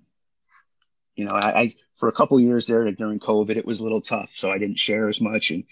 you 1.19 1.25
know, 1.25 1.35
I, 1.35 1.61
I 1.61 1.75
for 1.97 2.09
a 2.09 2.13
couple 2.13 2.39
years 2.39 2.67
there 2.67 2.91
during 2.93 3.19
COVID, 3.19 3.57
it 3.57 3.67
was 3.67 3.81
a 3.81 3.83
little 3.83 4.01
tough, 4.01 4.31
so 4.35 4.53
I 4.53 4.59
didn't 4.59 4.79
share 4.79 5.09
as 5.09 5.21
much 5.21 5.51
and 5.51 5.65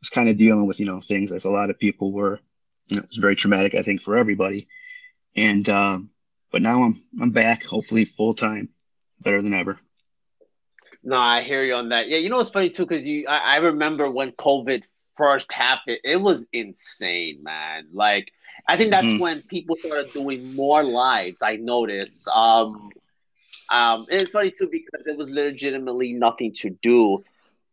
was 0.00 0.10
kind 0.10 0.28
of 0.28 0.38
dealing 0.38 0.66
with 0.66 0.78
you 0.78 0.86
know 0.86 1.00
things 1.00 1.32
as 1.32 1.44
a 1.44 1.50
lot 1.50 1.70
of 1.70 1.78
people 1.78 2.12
were. 2.12 2.38
You 2.86 2.96
know, 2.96 3.02
it 3.02 3.08
was 3.08 3.18
very 3.18 3.36
traumatic, 3.36 3.74
I 3.74 3.82
think, 3.82 4.00
for 4.00 4.16
everybody. 4.16 4.68
And 5.34 5.68
um, 5.68 6.10
but 6.52 6.62
now 6.62 6.84
I'm 6.84 7.02
I'm 7.20 7.30
back, 7.30 7.64
hopefully 7.64 8.04
full 8.04 8.34
time, 8.34 8.68
better 9.20 9.42
than 9.42 9.54
ever. 9.54 9.78
No, 11.02 11.16
I 11.16 11.42
hear 11.42 11.64
you 11.64 11.74
on 11.74 11.88
that. 11.88 12.08
Yeah, 12.08 12.18
you 12.18 12.30
know 12.30 12.38
it's 12.38 12.50
funny 12.50 12.70
too, 12.70 12.86
because 12.86 13.04
you 13.04 13.26
I, 13.26 13.54
I 13.54 13.56
remember 13.56 14.08
when 14.08 14.30
COVID 14.32 14.84
first 15.16 15.52
happened, 15.52 15.98
it 16.04 16.20
was 16.20 16.46
insane, 16.52 17.42
man. 17.42 17.88
Like 17.92 18.30
I 18.68 18.76
think 18.76 18.90
that's 18.92 19.06
mm-hmm. 19.06 19.18
when 19.18 19.42
people 19.42 19.76
started 19.82 20.12
doing 20.12 20.54
more 20.54 20.84
lives. 20.84 21.42
I 21.42 21.56
noticed. 21.56 22.28
Um, 22.28 22.92
um, 23.72 24.06
and 24.10 24.20
it's 24.20 24.32
funny 24.32 24.50
too 24.50 24.68
because 24.70 25.06
it 25.06 25.16
was 25.16 25.28
legitimately 25.30 26.12
nothing 26.12 26.52
to 26.56 26.70
do. 26.82 27.24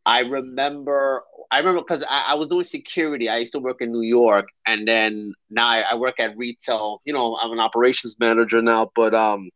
I 0.05 0.19
remember, 0.19 1.23
I 1.51 1.57
remember 1.57 1.81
because 1.81 2.03
I, 2.03 2.23
I, 2.29 2.35
was 2.35 2.47
doing 2.47 2.63
security. 2.63 3.27
I 3.27 3.39
used 3.39 3.51
to 3.51 3.59
work 3.59 3.81
in 3.81 3.91
New 3.91 4.01
York, 4.01 4.47
and 4.65 4.87
then 4.87 5.33
now 5.49 5.67
I, 5.67 5.81
I, 5.81 5.95
work 5.95 6.21
at 6.21 6.37
retail. 6.37 7.01
You 7.03 7.11
know, 7.11 7.35
I'm 7.35 7.51
an 7.51 7.59
operations 7.59 8.15
manager 8.17 8.61
now. 8.61 8.89
But 8.95 9.13
um, 9.13 9.49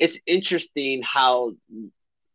it's 0.00 0.18
interesting 0.26 1.02
how 1.02 1.52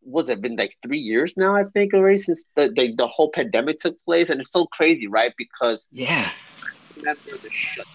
was 0.01 0.29
it 0.29 0.41
been 0.41 0.55
like 0.55 0.77
three 0.81 0.99
years 0.99 1.35
now? 1.35 1.53
I 1.53 1.65
think 1.65 1.93
already 1.93 2.19
since 2.19 2.45
the, 2.55 2.71
the 2.73 2.95
the 2.95 3.07
whole 3.07 3.31
pandemic 3.31 3.79
took 3.79 4.01
place, 4.05 4.29
and 4.29 4.39
it's 4.39 4.51
so 4.51 4.65
crazy, 4.67 5.07
right? 5.07 5.33
Because 5.37 5.85
yeah, 5.91 6.29
I 6.29 6.99
remember 6.99 7.37
the 7.37 7.49
shutdown. 7.49 7.93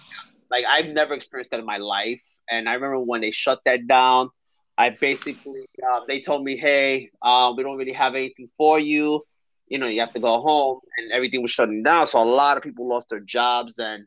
Like 0.51 0.65
I've 0.69 0.93
never 0.93 1.15
experienced 1.15 1.49
that 1.49 1.59
in 1.59 1.65
my 1.65 1.77
life, 1.77 2.21
and 2.47 2.69
I 2.69 2.75
remember 2.75 2.99
when 2.99 3.21
they 3.21 3.31
shut 3.31 3.59
that 3.65 3.87
down 3.87 4.29
I 4.77 4.91
basically 4.91 5.65
uh, 5.87 6.01
they 6.07 6.21
told 6.21 6.43
me, 6.43 6.57
hey, 6.57 7.09
uh, 7.21 7.53
we 7.55 7.63
don't 7.63 7.77
really 7.77 7.93
have 7.93 8.15
anything 8.15 8.49
for 8.57 8.79
you. 8.79 9.23
You 9.67 9.79
know, 9.79 9.87
you 9.87 9.99
have 9.99 10.13
to 10.13 10.19
go 10.19 10.41
home, 10.41 10.79
and 10.97 11.11
everything 11.11 11.41
was 11.41 11.51
shutting 11.51 11.83
down. 11.83 12.07
So 12.07 12.19
a 12.19 12.23
lot 12.23 12.57
of 12.57 12.63
people 12.63 12.87
lost 12.87 13.09
their 13.09 13.19
jobs, 13.19 13.79
and 13.79 14.05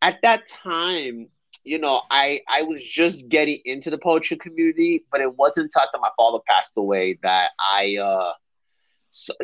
at 0.00 0.18
that 0.22 0.46
time, 0.48 1.28
you 1.64 1.78
know, 1.78 2.02
I 2.10 2.42
I 2.48 2.62
was 2.62 2.82
just 2.82 3.28
getting 3.28 3.60
into 3.64 3.90
the 3.90 3.98
poetry 3.98 4.36
community, 4.36 5.04
but 5.10 5.20
it 5.20 5.36
wasn't 5.36 5.70
until 5.74 6.00
my 6.00 6.10
father 6.16 6.38
passed 6.46 6.74
away 6.76 7.18
that 7.22 7.50
I 7.58 7.96
uh, 7.96 8.32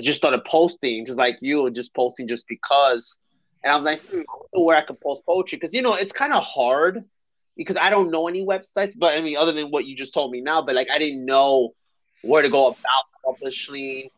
just 0.00 0.18
started 0.18 0.44
posting, 0.44 1.06
just 1.06 1.18
like 1.18 1.38
you, 1.40 1.70
just 1.70 1.94
posting 1.94 2.28
just 2.28 2.46
because. 2.48 3.16
And 3.64 3.72
I 3.72 3.76
was 3.76 3.84
like, 3.84 4.02
hmm, 4.10 4.22
where 4.52 4.76
I 4.76 4.84
could 4.84 5.00
post 5.00 5.22
poetry 5.26 5.58
because 5.58 5.74
you 5.74 5.82
know 5.82 5.94
it's 5.94 6.12
kind 6.12 6.32
of 6.32 6.42
hard 6.42 7.04
because 7.56 7.76
I 7.76 7.90
don't 7.90 8.10
know 8.10 8.28
any 8.28 8.44
websites, 8.44 8.93
but 8.96 9.17
I 9.17 9.22
mean, 9.22 9.36
other 9.36 9.53
than 9.53 9.69
what 9.70 9.84
you 9.84 9.96
just 9.96 10.15
told 10.15 10.31
me 10.31 10.41
now, 10.41 10.62
but 10.62 10.74
like 10.74 10.91
I 10.91 10.98
didn't 10.98 11.24
know 11.24 11.74
where 12.22 12.43
to 12.43 12.48
go 12.48 12.69
about 12.69 13.05
publishing. 13.24 14.08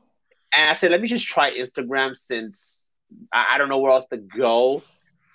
And 0.53 0.71
I 0.71 0.75
said, 0.75 0.91
let 0.91 1.01
me 1.01 1.09
just 1.09 1.27
try 1.27 1.51
Instagram 1.51 2.17
since 2.17 2.87
I, 3.33 3.53
I 3.53 3.59
don't 3.59 3.69
know 3.69 3.79
where 3.79 3.93
else 3.93 4.07
to 4.07 4.17
go. 4.17 4.83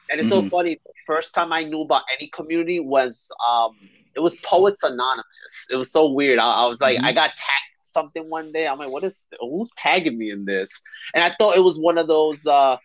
And 0.09 0.19
it's 0.19 0.29
mm-hmm. 0.29 0.47
so 0.47 0.49
funny. 0.49 0.79
The 0.83 0.93
first 1.05 1.33
time 1.33 1.53
I 1.53 1.63
knew 1.63 1.81
about 1.81 2.03
any 2.17 2.29
community 2.29 2.79
was 2.79 3.31
um 3.47 3.75
it 4.15 4.21
was 4.21 4.35
Poets 4.43 4.83
Anonymous. 4.83 5.67
It 5.69 5.75
was 5.75 5.91
so 5.91 6.09
weird. 6.11 6.39
I, 6.39 6.63
I 6.63 6.65
was 6.65 6.81
like, 6.81 6.97
mm-hmm. 6.97 7.05
I 7.05 7.13
got 7.13 7.29
tagged 7.35 7.83
something 7.83 8.29
one 8.29 8.51
day. 8.51 8.67
I'm 8.67 8.79
like, 8.79 8.89
what 8.89 9.03
is 9.03 9.19
who's 9.39 9.71
tagging 9.77 10.17
me 10.17 10.31
in 10.31 10.45
this? 10.45 10.81
And 11.13 11.23
I 11.23 11.35
thought 11.37 11.57
it 11.57 11.63
was 11.63 11.77
one 11.77 11.97
of 11.97 12.07
those 12.07 12.47
uh 12.47 12.77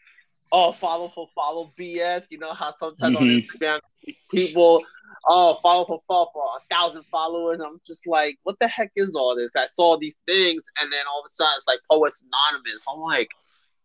oh 0.55 0.73
follow 0.73 1.09
for 1.09 1.29
follow 1.35 1.73
BS. 1.79 2.27
You 2.31 2.39
know 2.39 2.55
how 2.55 2.71
sometimes 2.71 3.17
mm-hmm. 3.17 3.25
on 3.25 3.41
Instagram 3.41 3.81
people 4.31 4.85
oh, 5.27 5.59
follow 5.63 5.85
for 5.85 6.03
follow 6.07 6.29
for 6.33 6.45
a 6.45 6.75
thousand 6.75 7.05
followers. 7.11 7.61
I'm 7.65 7.81
just 7.87 8.07
like, 8.07 8.39
what 8.45 8.59
the 8.61 8.69
heck 8.69 8.93
is 8.97 9.15
all 9.15 9.37
this? 9.37 9.51
I 9.57 9.67
saw 9.67 9.99
these 9.99 10.19
things, 10.27 10.63
and 10.81 10.93
then 10.93 11.01
all 11.11 11.21
of 11.21 11.27
a 11.27 11.29
sudden 11.29 11.55
it's 11.57 11.67
like 11.67 11.81
Poets 11.91 12.23
Anonymous. 12.23 12.85
I'm 12.89 13.01
like, 13.01 13.29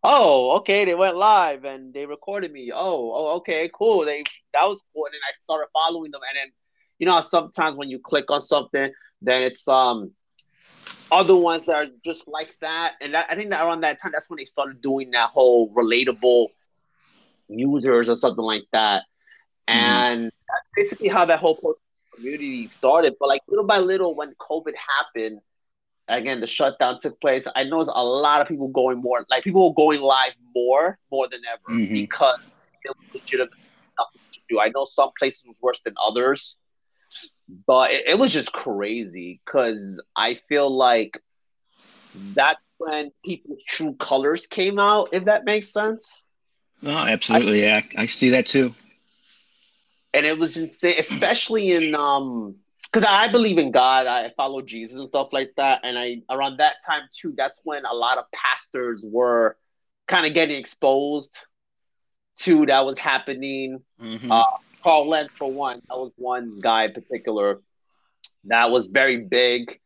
oh, 0.04 0.56
okay, 0.58 0.84
they 0.84 0.94
went 0.94 1.16
live 1.16 1.64
and 1.64 1.92
they 1.92 2.06
recorded 2.06 2.52
me. 2.52 2.70
Oh, 2.72 3.12
oh, 3.14 3.36
okay, 3.38 3.70
cool. 3.74 4.04
They 4.04 4.24
that 4.54 4.68
was 4.68 4.84
cool. 4.92 5.06
And 5.06 5.14
then 5.14 5.20
I 5.26 5.32
started 5.42 5.66
following 5.72 6.10
them, 6.10 6.20
and 6.30 6.38
then 6.38 6.52
you 6.98 7.06
know 7.06 7.20
sometimes 7.20 7.76
when 7.76 7.90
you 7.90 7.98
click 7.98 8.30
on 8.30 8.40
something, 8.40 8.92
then 9.22 9.42
it's 9.42 9.66
um 9.66 10.12
other 11.12 11.34
ones 11.34 11.64
that 11.66 11.74
are 11.74 11.86
just 12.04 12.28
like 12.28 12.54
that. 12.60 12.94
And 13.00 13.14
that, 13.14 13.26
I 13.28 13.34
think 13.34 13.50
that 13.50 13.64
around 13.64 13.80
that 13.80 14.00
time, 14.00 14.12
that's 14.12 14.30
when 14.30 14.36
they 14.36 14.44
started 14.44 14.80
doing 14.80 15.10
that 15.10 15.30
whole 15.30 15.72
relatable 15.74 16.48
users 17.58 18.08
or 18.08 18.16
something 18.16 18.44
like 18.44 18.64
that. 18.72 19.02
Mm-hmm. 19.68 19.78
And 19.78 20.24
that's 20.24 20.66
basically 20.76 21.08
how 21.08 21.24
that 21.26 21.38
whole 21.38 21.58
community 22.14 22.68
started. 22.68 23.16
But 23.18 23.28
like 23.28 23.42
little 23.48 23.66
by 23.66 23.78
little, 23.78 24.14
when 24.14 24.34
COVID 24.34 24.72
happened, 24.98 25.40
again 26.08 26.40
the 26.40 26.46
shutdown 26.46 26.98
took 27.00 27.20
place. 27.20 27.46
I 27.54 27.64
noticed 27.64 27.92
a 27.94 28.04
lot 28.04 28.40
of 28.40 28.48
people 28.48 28.68
going 28.68 28.98
more, 28.98 29.24
like 29.30 29.44
people 29.44 29.68
were 29.68 29.74
going 29.74 30.00
live 30.00 30.32
more, 30.54 30.98
more 31.10 31.28
than 31.28 31.40
ever 31.50 31.78
mm-hmm. 31.78 31.94
because 31.94 32.40
it 32.84 32.88
was 32.96 33.14
legitimate 33.14 33.50
nothing 33.98 34.20
to 34.32 34.40
do. 34.48 34.60
I 34.60 34.68
know 34.70 34.86
some 34.86 35.10
places 35.18 35.44
was 35.46 35.56
worse 35.60 35.80
than 35.84 35.94
others, 36.04 36.56
but 37.66 37.92
it, 37.92 38.04
it 38.08 38.18
was 38.18 38.32
just 38.32 38.52
crazy 38.52 39.40
because 39.44 40.00
I 40.16 40.40
feel 40.48 40.74
like 40.74 41.20
that's 42.34 42.60
when 42.78 43.12
people's 43.24 43.62
true 43.68 43.94
colors 43.94 44.46
came 44.46 44.78
out. 44.78 45.10
If 45.12 45.26
that 45.26 45.44
makes 45.44 45.72
sense. 45.72 46.22
No, 46.82 46.96
absolutely. 46.96 47.66
I, 47.66 47.78
yeah, 47.78 47.82
I 47.98 48.06
see 48.06 48.30
that 48.30 48.46
too. 48.46 48.74
and 50.14 50.26
it 50.26 50.38
was 50.38 50.56
insane, 50.56 50.96
especially 50.98 51.72
in 51.72 51.94
um 51.94 52.56
because 52.84 53.06
I 53.08 53.30
believe 53.30 53.58
in 53.58 53.70
God, 53.70 54.06
I 54.08 54.30
follow 54.36 54.62
Jesus 54.62 54.98
and 54.98 55.06
stuff 55.06 55.28
like 55.32 55.52
that, 55.56 55.80
and 55.84 55.96
I 55.98 56.22
around 56.28 56.58
that 56.58 56.76
time 56.84 57.02
too. 57.12 57.34
That's 57.36 57.60
when 57.64 57.84
a 57.84 57.94
lot 57.94 58.18
of 58.18 58.24
pastors 58.32 59.04
were 59.06 59.56
kind 60.08 60.26
of 60.26 60.34
getting 60.34 60.56
exposed 60.58 61.38
to 62.40 62.66
that 62.66 62.84
was 62.84 62.98
happening. 62.98 63.82
Mm-hmm. 64.00 64.32
Uh, 64.32 64.44
Carl 64.82 65.08
Lentz, 65.08 65.32
for 65.34 65.52
one, 65.52 65.82
that 65.88 65.96
was 65.96 66.12
one 66.16 66.58
guy 66.60 66.84
in 66.86 66.94
particular 66.94 67.60
that 68.44 68.70
was 68.70 68.86
very 68.86 69.18
big. 69.18 69.78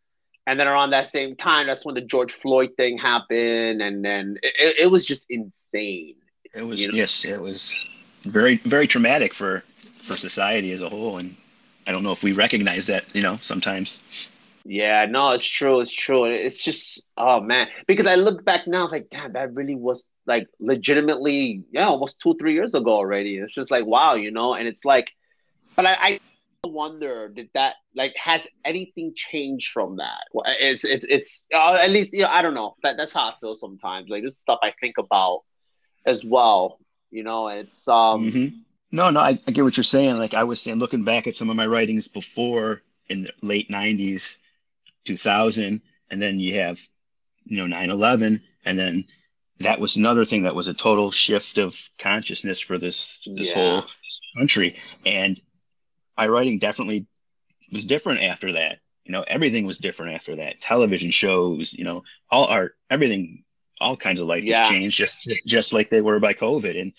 And 0.46 0.60
then 0.60 0.68
around 0.68 0.90
that 0.90 1.08
same 1.08 1.36
time, 1.36 1.66
that's 1.66 1.86
when 1.86 1.94
the 1.94 2.02
George 2.02 2.32
Floyd 2.34 2.72
thing 2.76 2.98
happened, 2.98 3.80
and 3.80 4.04
then 4.04 4.38
it, 4.42 4.76
it 4.80 4.86
was 4.90 5.06
just 5.06 5.24
insane. 5.30 6.16
It 6.54 6.62
was 6.62 6.80
you 6.80 6.88
know? 6.88 6.94
yes, 6.94 7.24
it 7.24 7.40
was 7.40 7.74
very 8.22 8.56
very 8.58 8.86
traumatic 8.86 9.34
for 9.34 9.62
for 10.02 10.16
society 10.16 10.72
as 10.72 10.82
a 10.82 10.88
whole, 10.88 11.18
and 11.18 11.36
I 11.86 11.92
don't 11.92 12.02
know 12.02 12.12
if 12.12 12.22
we 12.22 12.32
recognize 12.32 12.86
that, 12.86 13.04
you 13.14 13.22
know, 13.22 13.38
sometimes. 13.40 14.00
Yeah, 14.66 15.06
no, 15.06 15.32
it's 15.32 15.44
true. 15.44 15.80
It's 15.80 15.92
true. 15.92 16.24
It's 16.24 16.62
just, 16.62 17.02
oh 17.18 17.40
man, 17.40 17.68
because 17.86 18.06
I 18.06 18.14
look 18.14 18.44
back 18.44 18.66
now, 18.66 18.88
like, 18.88 19.08
damn, 19.10 19.32
that 19.34 19.52
really 19.54 19.74
was 19.74 20.04
like 20.26 20.46
legitimately, 20.58 21.64
yeah, 21.70 21.86
almost 21.86 22.18
two, 22.18 22.34
three 22.40 22.54
years 22.54 22.72
ago 22.72 22.90
already. 22.90 23.36
It's 23.36 23.54
just 23.54 23.70
like, 23.70 23.84
wow, 23.84 24.14
you 24.14 24.30
know, 24.30 24.54
and 24.54 24.66
it's 24.66 24.84
like, 24.84 25.10
but 25.76 25.84
I, 25.86 25.96
I 26.00 26.20
wonder 26.66 27.28
did 27.28 27.50
that 27.52 27.74
like 27.94 28.14
has 28.16 28.46
anything 28.64 29.12
changed 29.14 29.70
from 29.70 29.96
that 29.96 30.22
it's 30.60 30.82
it's 30.82 31.04
it's 31.10 31.44
uh, 31.54 31.74
at 31.74 31.90
least 31.90 32.14
you 32.14 32.22
know 32.22 32.28
i 32.30 32.40
don't 32.40 32.54
know 32.54 32.74
that 32.82 32.96
that's 32.96 33.12
how 33.12 33.28
i 33.28 33.34
feel 33.38 33.54
sometimes 33.54 34.08
like 34.08 34.22
this 34.22 34.32
is 34.32 34.40
stuff 34.40 34.58
i 34.62 34.72
think 34.80 34.96
about 34.96 35.40
as 36.06 36.24
well 36.24 36.78
you 37.10 37.22
know 37.22 37.48
it's 37.48 37.88
um 37.88 38.24
mm-hmm. 38.24 38.56
No, 38.94 39.10
no, 39.10 39.18
I, 39.18 39.40
I 39.44 39.50
get 39.50 39.64
what 39.64 39.76
you're 39.76 39.82
saying. 39.82 40.18
Like 40.18 40.34
I 40.34 40.44
was 40.44 40.60
saying, 40.60 40.78
looking 40.78 41.02
back 41.02 41.26
at 41.26 41.34
some 41.34 41.50
of 41.50 41.56
my 41.56 41.66
writings 41.66 42.06
before 42.06 42.80
in 43.08 43.24
the 43.24 43.32
late 43.42 43.68
90s, 43.68 44.36
2000, 45.04 45.82
and 46.10 46.22
then 46.22 46.38
you 46.38 46.60
have, 46.60 46.78
you 47.44 47.56
know, 47.56 47.66
9 47.66 47.90
11. 47.90 48.40
And 48.64 48.78
then 48.78 49.04
that 49.58 49.80
was 49.80 49.96
another 49.96 50.24
thing 50.24 50.44
that 50.44 50.54
was 50.54 50.68
a 50.68 50.74
total 50.74 51.10
shift 51.10 51.58
of 51.58 51.76
consciousness 51.98 52.60
for 52.60 52.78
this, 52.78 53.18
this 53.26 53.48
yeah. 53.48 53.54
whole 53.54 53.84
country. 54.38 54.76
And 55.04 55.40
my 56.16 56.28
writing 56.28 56.60
definitely 56.60 57.06
was 57.72 57.86
different 57.86 58.22
after 58.22 58.52
that. 58.52 58.78
You 59.04 59.10
know, 59.10 59.24
everything 59.26 59.66
was 59.66 59.78
different 59.78 60.14
after 60.14 60.36
that. 60.36 60.60
Television 60.60 61.10
shows, 61.10 61.72
you 61.72 61.82
know, 61.82 62.04
all 62.30 62.46
art, 62.46 62.76
everything, 62.88 63.43
all 63.80 63.96
kinds 63.96 64.20
of 64.20 64.26
life 64.26 64.44
yeah. 64.44 64.68
changed 64.68 64.96
just, 64.96 65.28
just 65.46 65.72
like 65.72 65.90
they 65.90 66.00
were 66.00 66.20
by 66.20 66.34
COVID. 66.34 66.80
And 66.80 66.92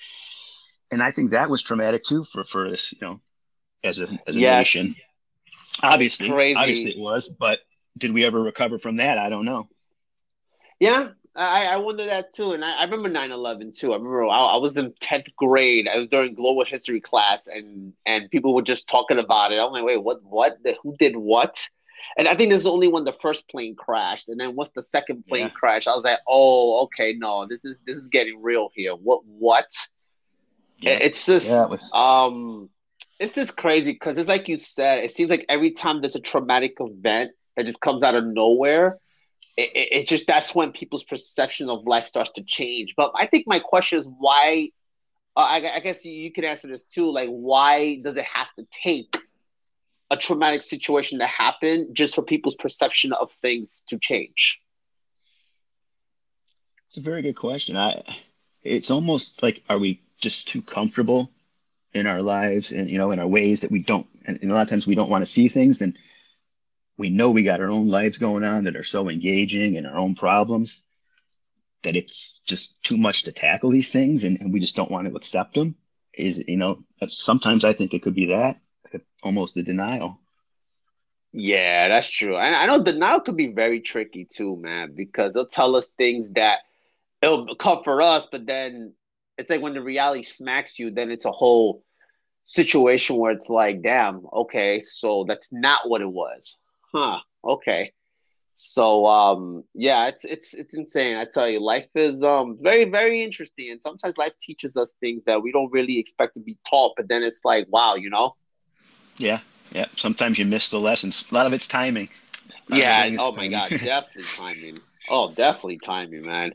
and 0.91 1.01
I 1.01 1.11
think 1.11 1.31
that 1.31 1.49
was 1.49 1.63
traumatic 1.63 2.03
too 2.03 2.23
for 2.23 2.43
for 2.43 2.69
this, 2.69 2.91
you 2.91 2.99
know, 3.01 3.19
as 3.83 3.99
a 3.99 4.07
as 4.27 4.35
a 4.35 4.39
yes. 4.39 4.59
nation. 4.59 4.95
Obviously, 5.81 6.29
Crazy. 6.29 6.57
obviously 6.57 6.91
it 6.91 6.99
was, 6.99 7.27
but 7.27 7.59
did 7.97 8.13
we 8.13 8.25
ever 8.25 8.41
recover 8.41 8.79
from 8.79 8.97
that? 8.97 9.17
I 9.17 9.29
don't 9.29 9.45
know. 9.45 9.67
Yeah, 10.79 11.09
I, 11.35 11.67
I 11.67 11.77
wonder 11.77 12.05
that 12.05 12.33
too. 12.33 12.53
And 12.53 12.63
I, 12.63 12.79
I 12.79 12.83
remember 12.83 13.09
9 13.09 13.31
11 13.31 13.73
too. 13.73 13.91
I 13.91 13.97
remember 13.97 14.25
I, 14.25 14.39
I, 14.39 14.57
was 14.57 14.77
in 14.77 14.93
10th 15.01 15.35
grade. 15.35 15.87
I 15.87 15.97
was 15.97 16.09
during 16.09 16.33
global 16.33 16.63
history 16.63 17.01
class 17.01 17.47
and 17.47 17.93
and 18.05 18.29
people 18.31 18.53
were 18.53 18.61
just 18.61 18.87
talking 18.87 19.19
about 19.19 19.51
it. 19.51 19.59
I'm 19.59 19.71
like, 19.71 19.83
wait, 19.83 20.01
what, 20.01 20.23
what? 20.23 20.57
Who 20.83 20.95
did 20.97 21.15
what? 21.15 21.67
And 22.17 22.27
I 22.27 22.35
think 22.35 22.51
this 22.51 22.61
is 22.61 22.67
only 22.67 22.87
when 22.87 23.03
the 23.03 23.13
first 23.21 23.47
plane 23.49 23.75
crashed. 23.75 24.29
And 24.29 24.39
then 24.39 24.55
once 24.55 24.71
the 24.71 24.83
second 24.83 25.25
plane 25.27 25.47
yeah. 25.47 25.49
crashed, 25.49 25.87
I 25.87 25.95
was 25.95 26.03
like, 26.03 26.19
oh, 26.27 26.83
okay, 26.83 27.13
no, 27.17 27.45
this 27.45 27.59
is 27.65 27.83
this 27.85 27.97
is 27.97 28.07
getting 28.07 28.41
real 28.41 28.69
here. 28.73 28.93
What 28.93 29.25
what? 29.25 29.69
Yeah. 30.79 30.99
It's 31.01 31.25
just 31.25 31.49
yeah, 31.49 31.65
it 31.65 31.69
was... 31.69 31.91
um 31.93 32.69
it's 33.19 33.35
just 33.35 33.55
crazy 33.57 33.91
because 33.91 34.17
it's 34.17 34.29
like 34.29 34.47
you 34.47 34.59
said, 34.59 34.99
it 34.99 35.11
seems 35.11 35.29
like 35.29 35.45
every 35.49 35.71
time 35.71 36.01
there's 36.01 36.15
a 36.15 36.21
traumatic 36.21 36.75
event 36.79 37.31
that 37.55 37.65
just 37.65 37.79
comes 37.79 38.03
out 38.03 38.15
of 38.15 38.25
nowhere, 38.25 38.97
it, 39.57 39.69
it, 39.75 39.99
it 39.99 40.07
just 40.07 40.27
that's 40.27 40.53
when 40.53 40.71
people's 40.71 41.03
perception 41.03 41.69
of 41.69 41.85
life 41.85 42.07
starts 42.07 42.31
to 42.31 42.43
change. 42.43 42.93
But 42.95 43.11
I 43.15 43.25
think 43.27 43.45
my 43.47 43.59
question 43.59 43.99
is 43.99 44.05
why 44.19 44.69
uh, 45.35 45.41
I, 45.41 45.75
I 45.75 45.79
guess 45.81 46.05
you 46.05 46.31
can 46.31 46.45
answer 46.45 46.67
this 46.67 46.85
too. 46.85 47.11
Like, 47.11 47.29
why 47.29 47.99
does 48.03 48.15
it 48.17 48.25
have 48.25 48.47
to 48.57 48.65
take 48.83 49.17
a 50.15 50.19
traumatic 50.19 50.63
situation 50.63 51.19
to 51.19 51.27
happen 51.27 51.89
just 51.93 52.15
for 52.15 52.21
people's 52.21 52.55
perception 52.55 53.13
of 53.13 53.31
things 53.41 53.83
to 53.87 53.99
change? 53.99 54.59
It's 56.89 56.97
a 56.97 57.01
very 57.01 57.21
good 57.21 57.35
question. 57.35 57.75
I, 57.75 58.03
it's 58.63 58.91
almost 58.91 59.43
like, 59.43 59.63
are 59.69 59.77
we 59.77 60.01
just 60.19 60.47
too 60.47 60.61
comfortable 60.61 61.31
in 61.93 62.07
our 62.07 62.21
lives 62.21 62.73
and 62.73 62.89
you 62.89 62.97
know 62.97 63.11
in 63.11 63.19
our 63.19 63.27
ways 63.27 63.61
that 63.61 63.71
we 63.71 63.79
don't 63.79 64.05
and, 64.25 64.37
and 64.41 64.51
a 64.51 64.53
lot 64.53 64.63
of 64.63 64.69
times 64.69 64.85
we 64.85 64.95
don't 64.95 65.09
want 65.09 65.21
to 65.21 65.31
see 65.31 65.47
things 65.47 65.81
and 65.81 65.97
we 66.97 67.09
know 67.09 67.31
we 67.31 67.43
got 67.43 67.61
our 67.61 67.69
own 67.69 67.87
lives 67.87 68.17
going 68.17 68.43
on 68.43 68.65
that 68.65 68.75
are 68.75 68.83
so 68.83 69.07
engaging 69.09 69.77
and 69.77 69.87
our 69.87 69.97
own 69.97 70.13
problems 70.13 70.83
that 71.83 71.95
it's 71.95 72.41
just 72.45 72.81
too 72.83 72.97
much 72.97 73.23
to 73.23 73.31
tackle 73.31 73.69
these 73.69 73.91
things 73.91 74.25
and, 74.25 74.41
and 74.41 74.51
we 74.51 74.59
just 74.59 74.75
don't 74.75 74.91
want 74.91 75.07
to 75.07 75.15
accept 75.15 75.55
them 75.55 75.75
is 76.13 76.43
you 76.47 76.57
know 76.57 76.83
sometimes 77.07 77.63
i 77.63 77.71
think 77.71 77.93
it 77.93 78.01
could 78.01 78.15
be 78.15 78.27
that 78.27 78.59
almost 79.23 79.57
a 79.57 79.63
denial 79.63 80.19
yeah 81.31 81.87
that's 81.89 82.07
true 82.07 82.37
and 82.37 82.55
i 82.55 82.65
know 82.65 82.81
denial 82.81 83.19
could 83.19 83.35
be 83.35 83.47
very 83.47 83.81
tricky 83.81 84.25
too 84.25 84.55
man 84.57 84.93
because 84.95 85.33
they'll 85.33 85.45
tell 85.45 85.75
us 85.75 85.87
things 85.97 86.29
that 86.31 86.59
it'll 87.21 87.55
come 87.55 87.83
for 87.83 88.01
us 88.01 88.27
but 88.31 88.45
then 88.45 88.93
it's 89.37 89.49
like 89.49 89.61
when 89.61 89.73
the 89.73 89.81
reality 89.81 90.23
smacks 90.23 90.79
you, 90.79 90.91
then 90.91 91.11
it's 91.11 91.25
a 91.25 91.31
whole 91.31 91.83
situation 92.43 93.17
where 93.17 93.31
it's 93.31 93.49
like, 93.49 93.81
damn, 93.81 94.25
okay, 94.33 94.81
so 94.83 95.25
that's 95.27 95.51
not 95.51 95.89
what 95.89 96.01
it 96.01 96.11
was. 96.11 96.57
Huh. 96.93 97.19
Okay. 97.43 97.91
So 98.53 99.05
um 99.05 99.65
yeah, 99.73 100.07
it's 100.07 100.23
it's 100.23 100.53
it's 100.53 100.73
insane. 100.73 101.17
I 101.17 101.25
tell 101.25 101.49
you, 101.49 101.59
life 101.59 101.89
is 101.93 102.23
um 102.23 102.57
very, 102.61 102.85
very 102.85 103.21
interesting. 103.21 103.69
And 103.71 103.81
sometimes 103.81 104.17
life 104.17 104.33
teaches 104.39 104.77
us 104.77 104.95
things 105.01 105.23
that 105.25 105.41
we 105.41 105.51
don't 105.51 105.71
really 105.71 105.99
expect 105.99 106.35
to 106.35 106.39
be 106.39 106.57
taught, 106.69 106.93
but 106.95 107.09
then 107.09 107.23
it's 107.23 107.41
like, 107.43 107.67
wow, 107.69 107.95
you 107.95 108.09
know? 108.09 108.35
Yeah, 109.17 109.39
yeah. 109.71 109.85
Sometimes 109.95 110.37
you 110.39 110.45
miss 110.45 110.69
the 110.69 110.79
lessons. 110.79 111.25
A 111.31 111.33
lot 111.33 111.45
of 111.45 111.53
it's 111.53 111.67
timing. 111.67 112.09
Yeah, 112.69 113.09
oh 113.19 113.35
my 113.35 113.47
god, 113.47 113.71
definitely 113.83 114.23
timing. 114.37 114.81
Oh, 115.09 115.33
definitely 115.33 115.77
timing, 115.77 116.25
man. 116.25 116.53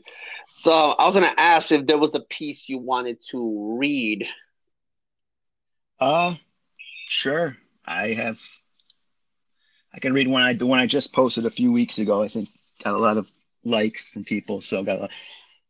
So 0.49 0.71
I 0.71 1.05
was 1.05 1.13
gonna 1.15 1.33
ask 1.37 1.71
if 1.71 1.87
there 1.87 1.97
was 1.97 2.13
a 2.15 2.19
piece 2.19 2.67
you 2.67 2.77
wanted 2.79 3.17
to 3.29 3.77
read. 3.79 4.27
Uh 5.99 6.35
sure. 7.07 7.57
I 7.85 8.13
have 8.13 8.39
I 9.93 9.99
can 9.99 10.13
read 10.13 10.27
one 10.27 10.43
I 10.43 10.53
the 10.53 10.65
one 10.65 10.79
I 10.79 10.85
just 10.85 11.13
posted 11.13 11.45
a 11.45 11.51
few 11.51 11.71
weeks 11.71 11.99
ago. 11.99 12.21
I 12.21 12.27
think 12.27 12.49
got 12.83 12.93
a 12.93 12.97
lot 12.97 13.17
of 13.17 13.29
likes 13.63 14.09
from 14.09 14.23
people, 14.23 14.61
so 14.61 14.83
got 14.83 15.09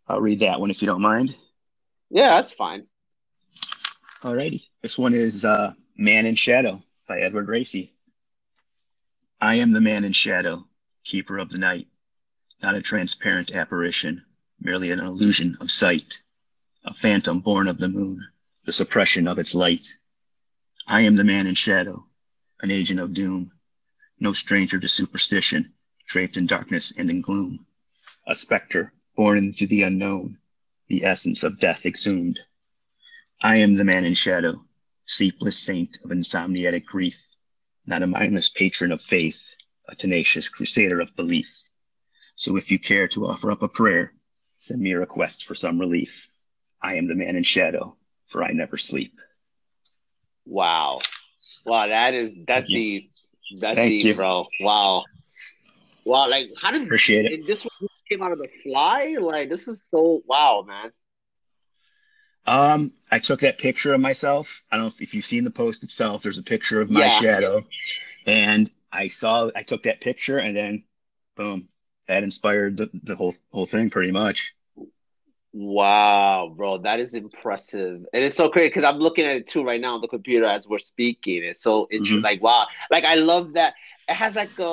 I'll 0.07 0.21
read 0.21 0.39
that 0.39 0.59
one 0.59 0.71
if 0.71 0.81
you 0.81 0.87
don't 0.87 1.01
mind. 1.01 1.35
Yeah, 2.09 2.29
that's 2.35 2.51
fine. 2.51 2.87
Alrighty. 4.23 4.63
This 4.81 4.97
one 4.97 5.13
is 5.13 5.45
uh 5.45 5.73
Man 5.95 6.25
in 6.25 6.35
Shadow 6.35 6.83
by 7.07 7.19
Edward 7.19 7.47
Racy. 7.47 7.93
I 9.39 9.55
am 9.55 9.71
the 9.71 9.81
man 9.81 10.03
in 10.03 10.13
shadow, 10.13 10.67
keeper 11.03 11.37
of 11.37 11.49
the 11.49 11.57
night 11.57 11.87
not 12.61 12.75
a 12.75 12.81
transparent 12.81 13.51
apparition, 13.51 14.23
merely 14.59 14.91
an 14.91 14.99
illusion 14.99 15.57
of 15.59 15.71
sight, 15.71 16.21
a 16.83 16.93
phantom 16.93 17.39
born 17.39 17.67
of 17.67 17.79
the 17.79 17.89
moon, 17.89 18.19
the 18.65 18.71
suppression 18.71 19.27
of 19.27 19.39
its 19.39 19.55
light. 19.55 19.97
I 20.87 21.01
am 21.01 21.15
the 21.15 21.23
man 21.23 21.47
in 21.47 21.55
shadow, 21.55 22.07
an 22.61 22.69
agent 22.69 22.99
of 22.99 23.13
doom, 23.13 23.51
no 24.19 24.33
stranger 24.33 24.79
to 24.79 24.87
superstition, 24.87 25.73
draped 26.05 26.37
in 26.37 26.45
darkness 26.45 26.91
and 26.95 27.09
in 27.09 27.21
gloom, 27.21 27.65
a 28.27 28.35
specter 28.35 28.93
born 29.15 29.39
into 29.39 29.65
the 29.65 29.81
unknown, 29.81 30.39
the 30.87 31.03
essence 31.03 31.41
of 31.41 31.59
death 31.59 31.85
exhumed. 31.85 32.39
I 33.41 33.55
am 33.55 33.73
the 33.73 33.83
man 33.83 34.05
in 34.05 34.13
shadow, 34.13 34.63
sleepless 35.11 35.59
saint 35.59 35.97
of 36.03 36.11
insomniatic 36.11 36.85
grief, 36.85 37.21
not 37.85 38.01
a 38.01 38.07
mindless 38.07 38.49
patron 38.49 38.91
of 38.91 39.01
faith, 39.01 39.55
a 39.89 39.95
tenacious 39.95 40.47
crusader 40.47 41.01
of 41.01 41.15
belief. 41.15 41.61
So 42.35 42.55
if 42.55 42.71
you 42.71 42.79
care 42.79 43.07
to 43.09 43.25
offer 43.25 43.51
up 43.51 43.61
a 43.61 43.67
prayer, 43.67 44.13
send 44.57 44.81
me 44.81 44.93
a 44.93 44.99
request 44.99 45.45
for 45.45 45.53
some 45.53 45.79
relief. 45.79 46.29
I 46.81 46.95
am 46.95 47.07
the 47.07 47.15
man 47.15 47.35
in 47.35 47.43
shadow, 47.43 47.97
for 48.27 48.43
I 48.43 48.51
never 48.51 48.77
sleep. 48.77 49.19
Wow. 50.45 50.99
Wow, 51.65 51.87
that 51.87 52.13
is 52.13 52.39
that's 52.47 52.67
deep. 52.67 53.11
That's 53.59 53.79
you. 53.79 54.15
bro. 54.15 54.47
Wow. 54.61 55.03
Wow, 56.05 56.29
like 56.29 56.49
how 56.59 56.71
did 56.71 56.83
appreciate 56.83 57.25
it? 57.25 57.45
This 57.45 57.63
one 57.63 57.89
came 58.09 58.23
out 58.23 58.31
of 58.31 58.39
the 58.39 58.49
fly? 58.63 59.17
Like 59.19 59.49
this 59.49 59.67
is 59.67 59.83
so 59.83 60.21
wow, 60.25 60.63
man. 60.65 60.91
Um, 62.45 62.93
I 63.11 63.19
took 63.19 63.41
that 63.41 63.57
picture 63.59 63.93
of 63.93 64.01
myself. 64.01 64.63
I 64.71 64.77
don't 64.77 64.87
know 64.87 64.93
if 64.99 65.13
you've 65.13 65.25
seen 65.25 65.43
the 65.43 65.51
post 65.51 65.83
itself. 65.83 66.23
There's 66.23 66.37
a 66.37 66.43
picture 66.43 66.81
of 66.81 66.89
my 66.89 67.01
yeah. 67.01 67.19
shadow, 67.19 67.65
and 68.25 68.69
I 68.91 69.07
saw 69.09 69.51
I 69.55 69.63
took 69.63 69.83
that 69.83 70.01
picture, 70.01 70.39
and 70.39 70.55
then 70.55 70.83
boom, 71.35 71.69
that 72.07 72.23
inspired 72.23 72.77
the, 72.77 72.89
the 73.03 73.15
whole 73.15 73.35
whole 73.51 73.65
thing 73.65 73.89
pretty 73.89 74.11
much. 74.11 74.53
Wow, 75.53 76.53
bro, 76.55 76.77
that 76.79 77.01
is 77.01 77.13
impressive. 77.13 78.05
And 78.13 78.23
it's 78.23 78.35
so 78.35 78.47
crazy 78.47 78.69
because 78.69 78.85
I'm 78.85 78.99
looking 78.99 79.25
at 79.25 79.35
it 79.35 79.47
too 79.47 79.63
right 79.63 79.81
now 79.81 79.95
on 79.95 80.01
the 80.01 80.07
computer 80.07 80.45
as 80.45 80.67
we're 80.67 80.79
speaking. 80.79 81.43
It's 81.43 81.61
so 81.61 81.87
it's 81.89 82.09
Mm-hmm. 82.09 82.23
Like, 82.23 82.41
wow. 82.41 82.67
Like 82.89 83.03
I 83.03 83.15
love 83.15 83.53
that. 83.53 83.73
It 84.07 84.13
has 84.13 84.33
like 84.33 84.57
a 84.59 84.63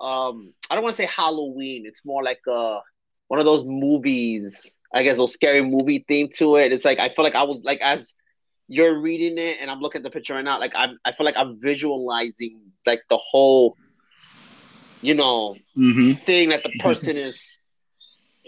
um 0.00 0.54
I 0.70 0.74
don't 0.74 0.84
want 0.84 0.96
to 0.96 1.02
say 1.02 1.08
Halloween. 1.14 1.86
It's 1.86 2.04
more 2.04 2.22
like 2.22 2.40
a 2.46 2.78
one 3.26 3.40
of 3.40 3.46
those 3.46 3.64
movies, 3.64 4.76
I 4.92 5.02
guess 5.02 5.18
a 5.18 5.28
scary 5.28 5.62
movie 5.62 6.04
theme 6.06 6.28
to 6.36 6.56
it. 6.56 6.72
It's 6.72 6.84
like 6.84 6.98
I 6.98 7.08
feel 7.10 7.24
like 7.24 7.34
I 7.34 7.44
was 7.44 7.62
like 7.62 7.80
as 7.80 8.14
you're 8.68 9.00
reading 9.00 9.38
it 9.38 9.58
and 9.60 9.70
I'm 9.70 9.80
looking 9.80 10.00
at 10.00 10.02
the 10.04 10.10
picture 10.10 10.34
right 10.34 10.44
now, 10.44 10.58
like 10.58 10.72
I'm 10.74 10.98
I 11.04 11.12
feel 11.12 11.26
like 11.26 11.36
I'm 11.36 11.60
visualizing 11.60 12.60
like 12.86 13.02
the 13.10 13.18
whole 13.18 13.76
you 15.00 15.14
know 15.14 15.56
mm-hmm. 15.76 16.12
thing 16.12 16.48
that 16.50 16.64
the 16.64 16.72
person 16.80 17.16
is 17.16 17.58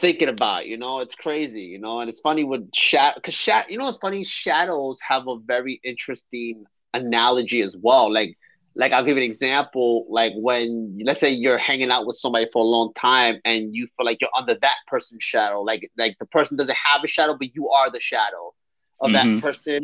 thinking 0.00 0.28
about. 0.28 0.66
You 0.66 0.78
know, 0.78 1.00
it's 1.00 1.14
crazy. 1.14 1.62
You 1.62 1.78
know, 1.78 2.00
and 2.00 2.08
it's 2.08 2.20
funny 2.20 2.44
with 2.44 2.74
shadow 2.74 3.14
because 3.16 3.34
shadow. 3.34 3.68
You 3.68 3.78
know, 3.78 3.88
it's 3.88 3.98
funny. 3.98 4.24
Shadows 4.24 4.98
have 5.06 5.28
a 5.28 5.36
very 5.38 5.80
interesting 5.84 6.64
analogy 6.94 7.60
as 7.62 7.76
well. 7.76 8.12
Like, 8.12 8.36
like 8.74 8.92
I'll 8.92 9.04
give 9.04 9.16
an 9.16 9.22
example. 9.22 10.06
Like 10.08 10.32
when 10.36 10.98
let's 11.04 11.20
say 11.20 11.30
you're 11.30 11.58
hanging 11.58 11.90
out 11.90 12.06
with 12.06 12.16
somebody 12.16 12.46
for 12.52 12.62
a 12.62 12.66
long 12.66 12.92
time 12.94 13.40
and 13.44 13.74
you 13.74 13.88
feel 13.96 14.06
like 14.06 14.18
you're 14.20 14.30
under 14.36 14.56
that 14.60 14.76
person's 14.86 15.22
shadow. 15.22 15.62
Like, 15.62 15.90
like 15.98 16.16
the 16.18 16.26
person 16.26 16.56
doesn't 16.56 16.76
have 16.76 17.02
a 17.04 17.08
shadow, 17.08 17.36
but 17.36 17.54
you 17.54 17.70
are 17.70 17.90
the 17.90 18.00
shadow 18.00 18.54
of 19.00 19.10
mm-hmm. 19.10 19.36
that 19.36 19.42
person. 19.42 19.82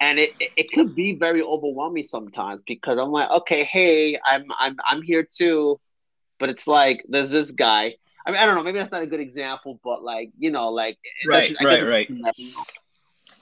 And 0.00 0.18
it, 0.18 0.34
it, 0.40 0.50
it 0.56 0.72
could 0.72 0.96
be 0.96 1.14
very 1.14 1.42
overwhelming 1.42 2.02
sometimes 2.02 2.62
because 2.62 2.98
I'm 2.98 3.12
like, 3.12 3.30
okay, 3.30 3.64
hey, 3.64 4.18
I'm 4.24 4.44
I'm 4.58 4.76
I'm 4.84 5.02
here 5.02 5.22
too, 5.22 5.78
but 6.38 6.48
it's 6.48 6.66
like 6.66 7.04
there's 7.08 7.30
this 7.30 7.52
guy 7.52 7.94
I 8.24 8.30
mean, 8.30 8.40
I 8.40 8.46
don't 8.46 8.54
know. 8.54 8.62
Maybe 8.62 8.78
that's 8.78 8.92
not 8.92 9.02
a 9.02 9.06
good 9.06 9.20
example, 9.20 9.80
but 9.82 10.02
like 10.02 10.30
you 10.38 10.50
know, 10.50 10.68
like 10.68 10.98
right, 11.26 11.50
just, 11.50 11.62
right, 11.62 11.82
right. 11.82 12.10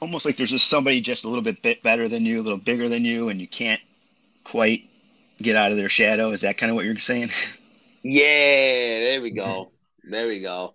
Almost 0.00 0.24
like 0.24 0.36
there's 0.38 0.50
just 0.50 0.68
somebody 0.68 1.00
just 1.00 1.24
a 1.24 1.28
little 1.28 1.42
bit, 1.42 1.60
bit 1.62 1.82
better 1.82 2.08
than 2.08 2.24
you, 2.24 2.40
a 2.40 2.42
little 2.42 2.58
bigger 2.58 2.88
than 2.88 3.04
you, 3.04 3.28
and 3.28 3.40
you 3.40 3.46
can't 3.46 3.80
quite 4.50 4.90
get 5.40 5.56
out 5.56 5.70
of 5.70 5.76
their 5.76 5.88
shadow. 5.88 6.30
Is 6.30 6.40
that 6.40 6.58
kind 6.58 6.70
of 6.70 6.76
what 6.76 6.84
you're 6.84 6.98
saying? 6.98 7.30
Yeah, 8.02 8.22
there 8.24 9.20
we 9.20 9.30
go. 9.30 9.72
there 10.04 10.26
we 10.26 10.40
go. 10.40 10.74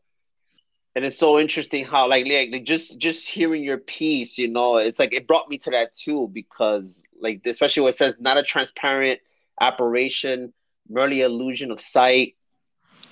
And 0.96 1.04
it's 1.04 1.18
so 1.18 1.40
interesting 1.40 1.84
how 1.84 2.08
like, 2.08 2.28
like 2.28 2.64
just 2.64 3.00
just 3.00 3.28
hearing 3.28 3.64
your 3.64 3.80
piece, 3.80 4.38
you 4.38 4.48
know, 4.48 4.78
it's 4.78 5.00
like 5.00 5.12
it 5.12 5.26
brought 5.26 5.50
me 5.50 5.58
to 5.58 5.72
that 5.72 5.94
too 5.94 6.30
because 6.32 7.02
like 7.20 7.42
especially 7.48 7.82
what 7.82 7.96
it 7.96 7.98
says 7.98 8.16
not 8.20 8.38
a 8.38 8.44
transparent 8.44 9.22
apparition, 9.60 10.54
merely 10.88 11.22
illusion 11.22 11.72
of 11.72 11.82
sight, 11.82 12.36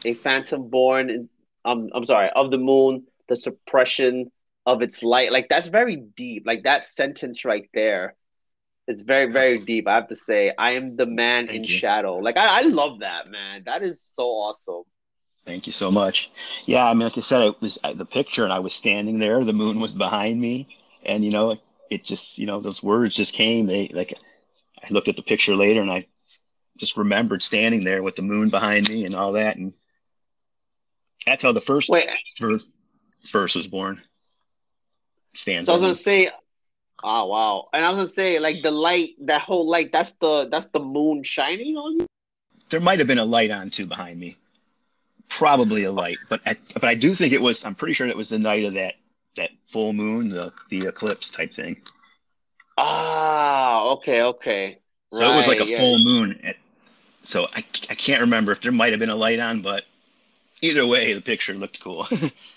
a 0.06 0.14
phantom 0.14 0.70
born 0.70 1.28
um 1.66 1.90
I'm 1.96 2.06
sorry, 2.06 2.30
of 2.36 2.52
the 2.52 2.60
moon, 2.60 3.08
the 3.30 3.36
suppression 3.36 4.32
of 4.68 4.84
its 4.84 5.02
light. 5.02 5.32
Like 5.32 5.50
that's 5.50 5.70
very 5.70 5.96
deep. 5.96 6.44
Like 6.46 6.66
that 6.66 6.86
sentence 6.86 7.46
right 7.46 7.68
there. 7.74 8.16
It's 8.88 9.02
very, 9.02 9.32
very 9.32 9.58
deep. 9.58 9.88
I 9.88 9.96
have 9.96 10.10
to 10.10 10.16
say, 10.16 10.52
I 10.58 10.72
am 10.72 10.96
the 10.98 11.06
man 11.06 11.48
Thank 11.48 11.58
in 11.58 11.64
you. 11.64 11.76
shadow. 11.76 12.18
Like 12.18 12.38
I, 12.38 12.60
I 12.60 12.62
love 12.64 13.00
that, 13.00 13.30
man. 13.30 13.64
That 13.66 13.82
is 13.82 14.02
so 14.02 14.24
awesome. 14.24 14.84
Thank 15.46 15.68
you 15.68 15.74
so 15.74 15.92
much. 15.92 16.32
Yeah, 16.66 16.86
I 16.86 16.94
mean, 16.94 17.04
like 17.04 17.18
I 17.18 17.22
said, 17.22 17.42
it 17.42 17.62
was 17.62 17.78
the 17.96 18.06
picture, 18.06 18.44
and 18.44 18.54
I 18.54 18.60
was 18.60 18.74
standing 18.74 19.20
there. 19.20 19.44
The 19.44 19.54
moon 19.54 19.80
was 19.80 19.94
behind 19.94 20.40
me, 20.40 20.68
and 21.06 21.24
you 21.24 21.32
know, 21.32 21.58
it 21.90 22.04
just, 22.04 22.38
you 22.38 22.46
know, 22.46 22.60
those 22.62 22.82
words 22.82 23.16
just 23.16 23.34
came. 23.34 23.68
They 23.68 23.90
like, 23.90 24.14
I 24.82 24.88
looked 24.90 25.10
at 25.10 25.16
the 25.16 25.22
picture 25.22 25.56
later, 25.56 25.82
and 25.82 25.92
I 25.92 26.08
just 26.78 26.98
remembered 26.98 27.44
standing 27.44 27.84
there 27.84 28.04
with 28.04 28.16
the 28.16 28.22
moon 28.22 28.50
behind 28.50 28.90
me 28.90 29.06
and 29.06 29.16
all 29.16 29.34
that, 29.34 29.58
and 29.58 29.74
that's 31.26 31.44
how 31.44 31.52
the 31.52 31.62
first 31.62 31.90
Wait. 31.90 32.10
verse, 32.40 32.68
verse 33.32 33.56
was 33.56 33.68
born. 33.68 34.02
Stands. 35.36 35.68
So 35.68 35.74
I 35.74 35.76
was 35.76 35.82
gonna 35.82 35.96
say, 35.96 36.30
oh 37.04 37.28
wow, 37.28 37.68
and 37.74 37.86
I 37.86 37.90
was 37.90 37.98
gonna 37.98 38.08
say 38.10 38.40
like 38.40 38.62
the 38.62 38.72
light, 38.72 39.16
that 39.22 39.42
whole 39.42 39.68
light, 39.68 39.92
that's 39.92 40.14
the 40.14 40.48
that's 40.50 40.68
the 40.68 40.80
moon 40.80 41.24
shining 41.24 41.78
on 41.78 42.00
you. 42.00 42.08
There 42.70 42.80
might 42.80 43.00
have 43.00 43.08
been 43.08 43.20
a 43.20 43.26
light 43.26 43.52
on 43.52 43.70
too 43.70 43.86
behind 43.86 44.20
me, 44.20 44.38
probably 45.30 45.84
a 45.84 45.92
light, 45.92 46.18
but 46.30 46.42
I, 46.46 46.58
but 46.74 46.86
I 46.86 46.96
do 46.96 47.14
think 47.14 47.34
it 47.34 47.42
was. 47.42 47.64
I'm 47.66 47.76
pretty 47.76 47.94
sure 47.94 48.08
it 48.08 48.18
was 48.18 48.30
the 48.30 48.40
night 48.40 48.64
of 48.64 48.74
that 48.74 48.96
that 49.36 49.52
full 49.66 49.94
moon, 49.94 50.30
the 50.30 50.54
the 50.70 50.88
eclipse 50.88 51.30
type 51.30 51.54
thing. 51.54 51.82
Ah, 52.78 53.90
okay, 53.92 54.24
okay. 54.24 54.80
So 55.12 55.22
right, 55.22 55.34
it 55.34 55.38
was 55.38 55.48
like 55.48 55.60
a 55.60 55.66
yes. 55.66 55.80
full 55.80 56.00
moon. 56.00 56.40
At, 56.44 56.56
so 57.24 57.48
I, 57.54 57.64
I 57.90 57.96
can't 57.96 58.22
remember 58.22 58.52
if 58.52 58.62
there 58.62 58.72
might 58.72 58.94
have 58.94 59.00
been 59.00 59.10
a 59.10 59.16
light 59.16 59.40
on, 59.40 59.62
but 59.62 59.84
either 60.62 60.86
way, 60.86 61.14
the 61.14 61.22
picture 61.22 61.54
looked 61.54 61.80
cool. 61.80 62.08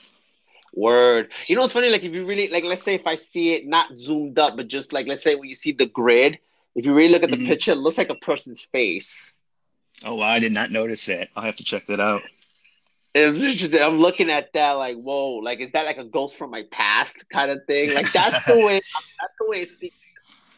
Word. 0.77 1.33
You 1.47 1.57
know, 1.57 1.65
it's 1.65 1.73
funny. 1.73 1.89
Like, 1.89 2.05
if 2.05 2.13
you 2.13 2.27
really 2.27 2.49
like, 2.49 2.65
let's 2.65 2.83
say 2.83 2.95
if 2.95 3.07
I 3.07 3.17
see 3.17 3.55
it 3.55 3.67
not 3.67 3.97
zoomed 3.99 4.39
up, 4.39 4.57
but 4.57 4.69
just 4.69 4.93
like, 4.93 5.07
let's 5.07 5.23
say 5.23 5.35
when 5.35 5.49
you 5.49 5.57
see 5.57 5.73
the 5.73 5.87
grid, 5.87 6.39
if 6.75 6.85
you 6.85 6.95
really 6.95 7.09
look 7.09 7.23
at 7.23 7.31
the 7.31 7.37
mm-hmm. 7.37 7.47
picture, 7.47 7.73
it 7.73 7.79
looks 7.79 7.99
like 7.99 8.11
a 8.11 8.15
person's 8.15 8.61
face. 8.61 9.35
Oh, 10.05 10.21
I 10.21 10.39
did 10.39 10.53
not 10.53 10.71
notice 10.71 11.07
that. 11.07 11.31
I'll 11.35 11.43
have 11.43 11.57
to 11.57 11.65
check 11.65 11.87
that 11.87 12.01
out. 12.01 12.23
It 13.15 13.33
was 13.33 13.43
interesting. 13.43 13.81
I'm 13.81 13.99
looking 13.99 14.31
at 14.31 14.53
that 14.53 14.73
like, 14.73 14.97
whoa, 14.97 15.37
like 15.37 15.61
is 15.61 15.73
that 15.73 15.87
like 15.87 15.97
a 15.97 16.05
ghost 16.05 16.37
from 16.37 16.51
my 16.51 16.65
past 16.71 17.25
kind 17.31 17.51
of 17.51 17.61
thing? 17.67 17.95
Like 17.95 18.13
that's 18.13 18.45
the 18.45 18.61
way 18.61 18.75
that's 19.21 19.33
the 19.41 19.49
way 19.49 19.63
it's 19.63 19.73
speaking 19.73 19.97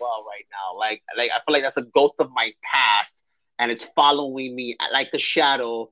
well 0.00 0.24
right 0.28 0.44
now. 0.50 0.76
Like, 0.76 1.02
like 1.16 1.30
I 1.30 1.38
feel 1.44 1.52
like 1.52 1.62
that's 1.62 1.76
a 1.76 1.82
ghost 1.82 2.14
of 2.18 2.30
my 2.32 2.52
past, 2.62 3.16
and 3.58 3.70
it's 3.70 3.84
following 3.84 4.56
me 4.56 4.76
like 4.92 5.10
a 5.14 5.18
shadow 5.18 5.90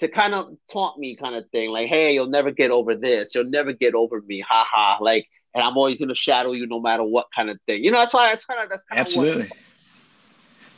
to 0.00 0.08
kind 0.08 0.34
of 0.34 0.56
taunt 0.70 0.98
me 0.98 1.14
kind 1.14 1.34
of 1.34 1.48
thing 1.50 1.70
like 1.70 1.88
hey 1.88 2.12
you'll 2.14 2.26
never 2.26 2.50
get 2.50 2.70
over 2.70 2.94
this 2.94 3.34
you'll 3.34 3.44
never 3.44 3.72
get 3.72 3.94
over 3.94 4.20
me 4.22 4.40
haha 4.46 5.02
like 5.02 5.26
and 5.54 5.62
i'm 5.62 5.76
always 5.76 5.98
gonna 5.98 6.14
shadow 6.14 6.52
you 6.52 6.66
no 6.66 6.80
matter 6.80 7.04
what 7.04 7.26
kind 7.34 7.50
of 7.50 7.58
thing 7.66 7.84
you 7.84 7.90
know 7.90 7.98
that's 7.98 8.14
why 8.14 8.28
that's 8.30 8.44
kind 8.44 8.60
of 8.60 8.68
that's 8.68 8.84
kind 8.84 9.00
absolutely 9.00 9.44
of 9.44 9.52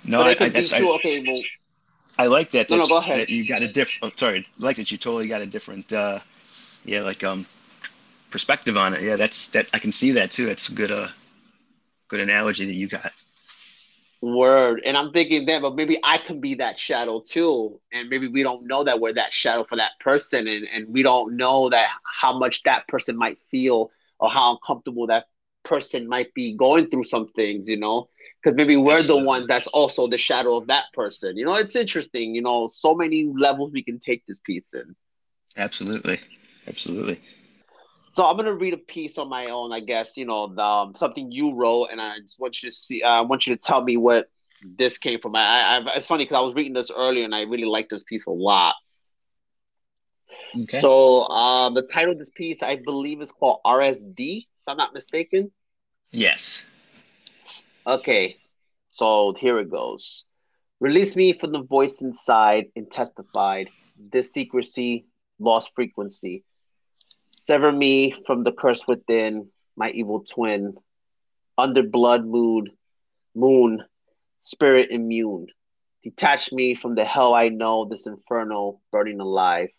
no 0.04 0.22
I, 0.22 0.30
I, 0.30 0.52
I, 0.54 0.82
okay 0.96 1.24
well 1.26 1.42
I 2.18 2.26
like 2.26 2.50
that. 2.50 2.68
No, 2.68 2.76
no, 2.76 2.86
go 2.86 2.98
ahead. 2.98 3.20
That 3.20 3.30
you 3.30 3.48
got 3.48 3.62
a 3.62 3.68
different. 3.68 4.12
Oh, 4.12 4.14
sorry, 4.14 4.46
I 4.60 4.64
like 4.64 4.76
that 4.76 4.92
you 4.92 4.98
totally 4.98 5.28
got 5.28 5.40
a 5.40 5.46
different. 5.46 5.90
uh 5.94 6.18
Yeah, 6.84 7.00
like 7.00 7.24
um, 7.24 7.46
perspective 8.30 8.76
on 8.76 8.92
it. 8.92 9.00
Yeah, 9.00 9.16
that's 9.16 9.48
that. 9.48 9.66
I 9.72 9.78
can 9.78 9.92
see 9.92 10.10
that 10.12 10.30
too. 10.30 10.50
It's 10.50 10.68
a 10.68 10.74
good. 10.74 10.92
Uh, 10.92 11.08
good 12.12 12.20
analogy 12.20 12.66
that 12.66 12.74
you 12.74 12.88
got. 12.88 13.10
Word. 14.22 14.82
And 14.84 14.96
I'm 14.96 15.12
thinking 15.12 15.46
that, 15.46 15.62
but 15.62 15.74
maybe 15.74 15.98
I 16.02 16.16
can 16.16 16.40
be 16.40 16.54
that 16.54 16.78
shadow 16.78 17.20
too. 17.20 17.80
And 17.92 18.08
maybe 18.08 18.28
we 18.28 18.44
don't 18.44 18.66
know 18.68 18.84
that 18.84 19.00
we're 19.00 19.14
that 19.14 19.32
shadow 19.32 19.64
for 19.64 19.76
that 19.76 19.92
person. 20.00 20.46
And, 20.46 20.66
and 20.72 20.88
we 20.88 21.02
don't 21.02 21.36
know 21.36 21.68
that 21.70 21.88
how 22.04 22.38
much 22.38 22.62
that 22.62 22.86
person 22.86 23.16
might 23.16 23.38
feel 23.50 23.90
or 24.20 24.30
how 24.30 24.52
uncomfortable 24.52 25.08
that 25.08 25.26
person 25.64 26.08
might 26.08 26.32
be 26.34 26.54
going 26.56 26.88
through 26.88 27.04
some 27.04 27.28
things, 27.28 27.68
you 27.68 27.76
know? 27.76 28.08
Because 28.42 28.56
maybe 28.56 28.76
we're 28.76 29.02
the 29.02 29.16
one 29.16 29.46
that's 29.46 29.66
also 29.66 30.06
the 30.06 30.18
shadow 30.18 30.56
of 30.56 30.68
that 30.68 30.84
person. 30.94 31.36
You 31.36 31.44
know, 31.44 31.54
it's 31.54 31.76
interesting, 31.76 32.34
you 32.34 32.42
know, 32.42 32.68
so 32.68 32.94
many 32.94 33.24
levels 33.24 33.72
we 33.72 33.82
can 33.82 33.98
take 33.98 34.24
this 34.26 34.38
piece 34.38 34.72
in. 34.72 34.94
Absolutely. 35.56 36.20
Absolutely. 36.68 37.20
So 38.12 38.24
I'm 38.24 38.36
gonna 38.36 38.52
read 38.52 38.74
a 38.74 38.78
piece 38.78 39.16
on 39.18 39.28
my 39.28 39.46
own, 39.46 39.72
I 39.72 39.80
guess. 39.80 40.16
You 40.16 40.26
know, 40.26 40.54
the, 40.54 40.62
um, 40.62 40.94
something 40.94 41.32
you 41.32 41.54
wrote, 41.54 41.86
and 41.90 42.00
I 42.00 42.18
just 42.18 42.38
want 42.38 42.62
you 42.62 42.70
to 42.70 42.74
see. 42.74 43.02
Uh, 43.02 43.08
I 43.08 43.20
want 43.22 43.46
you 43.46 43.56
to 43.56 43.60
tell 43.60 43.82
me 43.82 43.96
what 43.96 44.26
this 44.62 44.98
came 44.98 45.18
from. 45.20 45.34
I, 45.34 45.78
I 45.78 45.96
it's 45.96 46.06
funny 46.06 46.24
because 46.24 46.36
I 46.36 46.42
was 46.42 46.54
reading 46.54 46.74
this 46.74 46.90
earlier, 46.90 47.24
and 47.24 47.34
I 47.34 47.42
really 47.42 47.64
like 47.64 47.88
this 47.88 48.02
piece 48.02 48.26
a 48.26 48.30
lot. 48.30 48.74
Okay. 50.56 50.80
So 50.80 51.22
uh, 51.22 51.70
the 51.70 51.82
title 51.82 52.12
of 52.12 52.18
this 52.18 52.30
piece, 52.30 52.62
I 52.62 52.76
believe, 52.76 53.22
is 53.22 53.32
called 53.32 53.60
RSD. 53.64 54.38
If 54.40 54.68
I'm 54.68 54.76
not 54.76 54.92
mistaken. 54.92 55.50
Yes. 56.10 56.62
Okay. 57.86 58.36
So 58.90 59.34
here 59.38 59.58
it 59.58 59.70
goes. 59.70 60.24
Release 60.80 61.16
me 61.16 61.32
from 61.32 61.52
the 61.52 61.62
voice 61.62 62.02
inside 62.02 62.66
and 62.76 62.90
testified. 62.90 63.70
This 63.96 64.32
secrecy 64.32 65.06
lost 65.38 65.72
frequency 65.74 66.44
Sever 67.32 67.72
me 67.72 68.14
from 68.26 68.44
the 68.44 68.52
curse 68.52 68.86
within, 68.86 69.48
my 69.74 69.90
evil 69.90 70.20
twin. 70.20 70.74
Under 71.58 71.82
blood 71.82 72.24
mood, 72.24 72.70
moon, 73.34 73.82
spirit 74.42 74.90
immune. 74.90 75.46
Detach 76.04 76.52
me 76.52 76.74
from 76.74 76.94
the 76.94 77.04
hell 77.04 77.34
I 77.34 77.48
know, 77.48 77.84
this 77.84 78.06
inferno 78.06 78.80
burning 78.90 79.20
alive. 79.20 79.70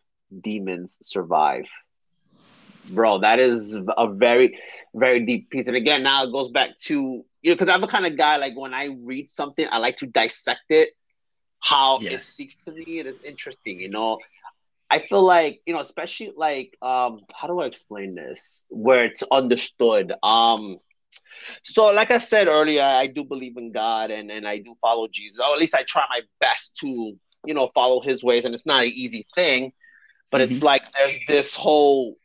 Demons 0.41 0.97
survive. 1.03 1.65
Bro, 2.89 3.19
that 3.19 3.39
is 3.39 3.77
a 3.97 4.07
very, 4.07 4.59
very 4.93 5.25
deep 5.25 5.49
piece. 5.49 5.67
And 5.67 5.75
again, 5.77 6.03
now 6.03 6.23
it 6.23 6.31
goes 6.31 6.49
back 6.49 6.77
to, 6.79 7.25
you 7.41 7.51
know, 7.51 7.55
because 7.55 7.67
I'm 7.67 7.81
the 7.81 7.87
kind 7.87 8.05
of 8.05 8.17
guy 8.17 8.37
like 8.37 8.57
when 8.57 8.73
I 8.73 8.97
read 9.03 9.29
something, 9.29 9.65
I 9.71 9.77
like 9.77 9.97
to 9.97 10.07
dissect 10.07 10.65
it, 10.69 10.89
how 11.59 11.99
yes. 11.99 12.13
it 12.13 12.23
speaks 12.23 12.57
to 12.65 12.71
me. 12.71 12.99
It 12.99 13.05
is 13.05 13.21
interesting, 13.21 13.79
you 13.79 13.89
know. 13.89 14.19
I 14.93 14.99
feel 14.99 15.23
like 15.23 15.59
you 15.65 15.73
know, 15.73 15.79
especially 15.79 16.33
like 16.37 16.77
um, 16.79 17.21
how 17.33 17.47
do 17.47 17.59
I 17.59 17.65
explain 17.65 18.13
this 18.13 18.63
where 18.69 19.05
it's 19.05 19.23
understood. 19.31 20.13
Um, 20.21 20.77
so 21.63 21.85
like 21.85 22.11
I 22.11 22.19
said 22.19 22.47
earlier, 22.47 22.83
I 22.83 23.07
do 23.07 23.23
believe 23.23 23.57
in 23.57 23.71
God 23.71 24.11
and 24.11 24.29
and 24.29 24.47
I 24.47 24.59
do 24.59 24.75
follow 24.81 25.07
Jesus. 25.11 25.39
Or 25.39 25.51
at 25.51 25.59
least 25.59 25.73
I 25.73 25.81
try 25.81 26.03
my 26.11 26.21
best 26.39 26.77
to 26.81 27.17
you 27.43 27.53
know 27.55 27.71
follow 27.73 28.01
His 28.01 28.23
ways, 28.23 28.45
and 28.45 28.53
it's 28.53 28.67
not 28.67 28.83
an 28.83 28.91
easy 28.91 29.25
thing, 29.33 29.73
but 30.29 30.41
mm-hmm. 30.41 30.53
it's 30.53 30.61
like 30.61 30.83
there's 30.93 31.19
this 31.27 31.55
whole 31.55 32.15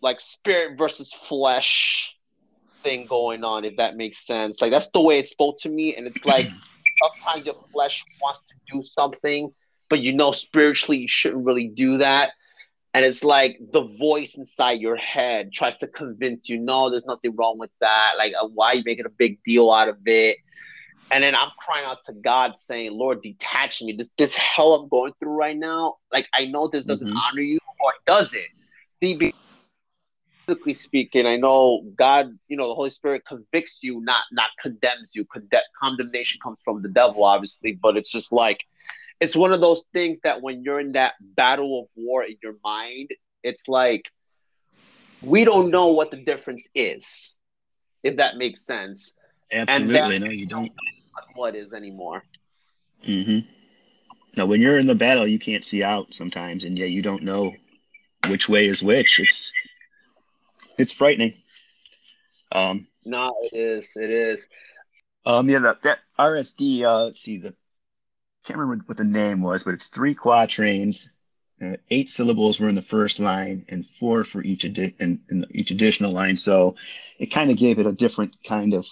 like 0.00 0.20
spirit 0.20 0.78
versus 0.78 1.12
flesh 1.12 2.14
thing 2.84 3.06
going 3.06 3.42
on, 3.42 3.64
if 3.64 3.78
that 3.78 3.96
makes 3.96 4.24
sense. 4.24 4.62
Like 4.62 4.70
that's 4.70 4.90
the 4.90 5.00
way 5.00 5.18
it 5.18 5.26
spoke 5.26 5.58
to 5.62 5.68
me, 5.68 5.96
and 5.96 6.06
it's 6.06 6.24
like 6.24 6.46
sometimes 7.02 7.46
your 7.46 7.56
flesh 7.72 8.04
wants 8.22 8.42
to 8.42 8.54
do 8.72 8.80
something, 8.84 9.52
but 9.88 10.00
you 10.00 10.12
know 10.12 10.32
spiritually 10.32 10.98
you 10.98 11.08
shouldn't 11.08 11.44
really 11.44 11.68
do 11.68 11.98
that. 11.98 12.30
And 12.94 13.04
it's 13.04 13.22
like 13.22 13.58
the 13.72 13.82
voice 13.82 14.36
inside 14.36 14.80
your 14.80 14.96
head 14.96 15.52
tries 15.52 15.76
to 15.78 15.86
convince 15.86 16.48
you, 16.48 16.58
no, 16.58 16.88
there's 16.88 17.04
nothing 17.04 17.36
wrong 17.36 17.58
with 17.58 17.70
that. 17.80 18.12
Like, 18.16 18.32
uh, 18.40 18.46
why 18.46 18.68
are 18.68 18.74
you 18.76 18.82
making 18.86 19.04
a 19.04 19.10
big 19.10 19.38
deal 19.44 19.70
out 19.70 19.88
of 19.88 19.98
it? 20.06 20.38
And 21.10 21.22
then 21.22 21.34
I'm 21.34 21.50
crying 21.58 21.84
out 21.84 21.98
to 22.06 22.14
God, 22.14 22.56
saying, 22.56 22.92
Lord, 22.92 23.22
detach 23.22 23.82
me. 23.82 23.92
This 23.92 24.08
this 24.18 24.34
hell 24.34 24.74
I'm 24.74 24.88
going 24.88 25.12
through 25.20 25.32
right 25.32 25.56
now, 25.56 25.96
like 26.12 26.26
I 26.34 26.46
know 26.46 26.68
this 26.68 26.86
doesn't 26.86 27.06
mm-hmm. 27.06 27.16
honor 27.16 27.42
you, 27.42 27.58
or 27.78 27.92
does 28.06 28.34
it? 28.34 28.46
See, 29.00 29.32
biblically 30.46 30.74
speaking, 30.74 31.26
I 31.26 31.36
know 31.36 31.84
God, 31.96 32.36
you 32.48 32.56
know, 32.56 32.68
the 32.68 32.74
Holy 32.74 32.90
Spirit 32.90 33.24
convicts 33.26 33.80
you, 33.82 34.00
not 34.00 34.24
not 34.32 34.50
condemns 34.60 35.14
you. 35.14 35.24
Conde- 35.26 35.52
condemnation 35.80 36.40
comes 36.42 36.58
from 36.64 36.82
the 36.82 36.88
devil, 36.88 37.24
obviously, 37.24 37.78
but 37.80 37.96
it's 37.96 38.10
just 38.10 38.32
like 38.32 38.60
it's 39.20 39.36
one 39.36 39.52
of 39.52 39.60
those 39.60 39.82
things 39.92 40.20
that 40.24 40.42
when 40.42 40.62
you're 40.62 40.80
in 40.80 40.92
that 40.92 41.14
battle 41.20 41.80
of 41.80 41.86
war 41.96 42.22
in 42.22 42.36
your 42.42 42.56
mind, 42.64 43.10
it's 43.42 43.68
like 43.68 44.10
we 45.22 45.44
don't 45.44 45.70
know 45.70 45.88
what 45.88 46.10
the 46.10 46.18
difference 46.18 46.68
is, 46.74 47.34
if 48.02 48.16
that 48.16 48.36
makes 48.36 48.64
sense. 48.64 49.12
Absolutely, 49.50 50.18
no, 50.18 50.26
you 50.26 50.46
don't. 50.46 50.72
What 51.34 51.54
is 51.54 51.72
anymore? 51.72 52.24
Mm-hmm. 53.06 53.48
Now, 54.36 54.46
when 54.46 54.60
you're 54.60 54.78
in 54.78 54.86
the 54.86 54.94
battle, 54.94 55.26
you 55.26 55.38
can't 55.38 55.64
see 55.64 55.82
out 55.82 56.12
sometimes, 56.12 56.64
and 56.64 56.78
yeah, 56.78 56.86
you 56.86 57.00
don't 57.00 57.22
know 57.22 57.54
which 58.28 58.48
way 58.48 58.66
is 58.66 58.82
which. 58.82 59.20
It's 59.20 59.52
it's 60.78 60.92
frightening. 60.92 61.34
Um, 62.52 62.86
no, 63.04 63.34
it 63.40 63.56
is. 63.56 63.92
It 63.96 64.10
is. 64.10 64.48
Um, 65.24 65.48
yeah, 65.48 65.60
that, 65.60 65.82
that 65.82 65.98
RSD. 66.18 66.82
Uh, 66.82 67.04
let's 67.04 67.22
see, 67.22 67.38
the 67.38 67.54
can't 68.46 68.58
remember 68.58 68.84
what 68.86 68.96
the 68.96 69.04
name 69.04 69.42
was, 69.42 69.64
but 69.64 69.74
it's 69.74 69.88
three 69.88 70.14
quatrains. 70.14 71.08
Uh, 71.60 71.76
eight 71.90 72.08
syllables 72.08 72.60
were 72.60 72.68
in 72.68 72.74
the 72.74 72.82
first 72.82 73.18
line, 73.18 73.64
and 73.68 73.84
four 73.84 74.24
for 74.24 74.42
each 74.42 74.64
adi- 74.64 74.94
in, 75.00 75.20
in 75.30 75.46
each 75.50 75.70
additional 75.70 76.12
line. 76.12 76.36
So 76.36 76.76
it 77.18 77.26
kind 77.26 77.50
of 77.50 77.56
gave 77.56 77.78
it 77.78 77.86
a 77.86 77.92
different 77.92 78.36
kind 78.44 78.74
of, 78.74 78.86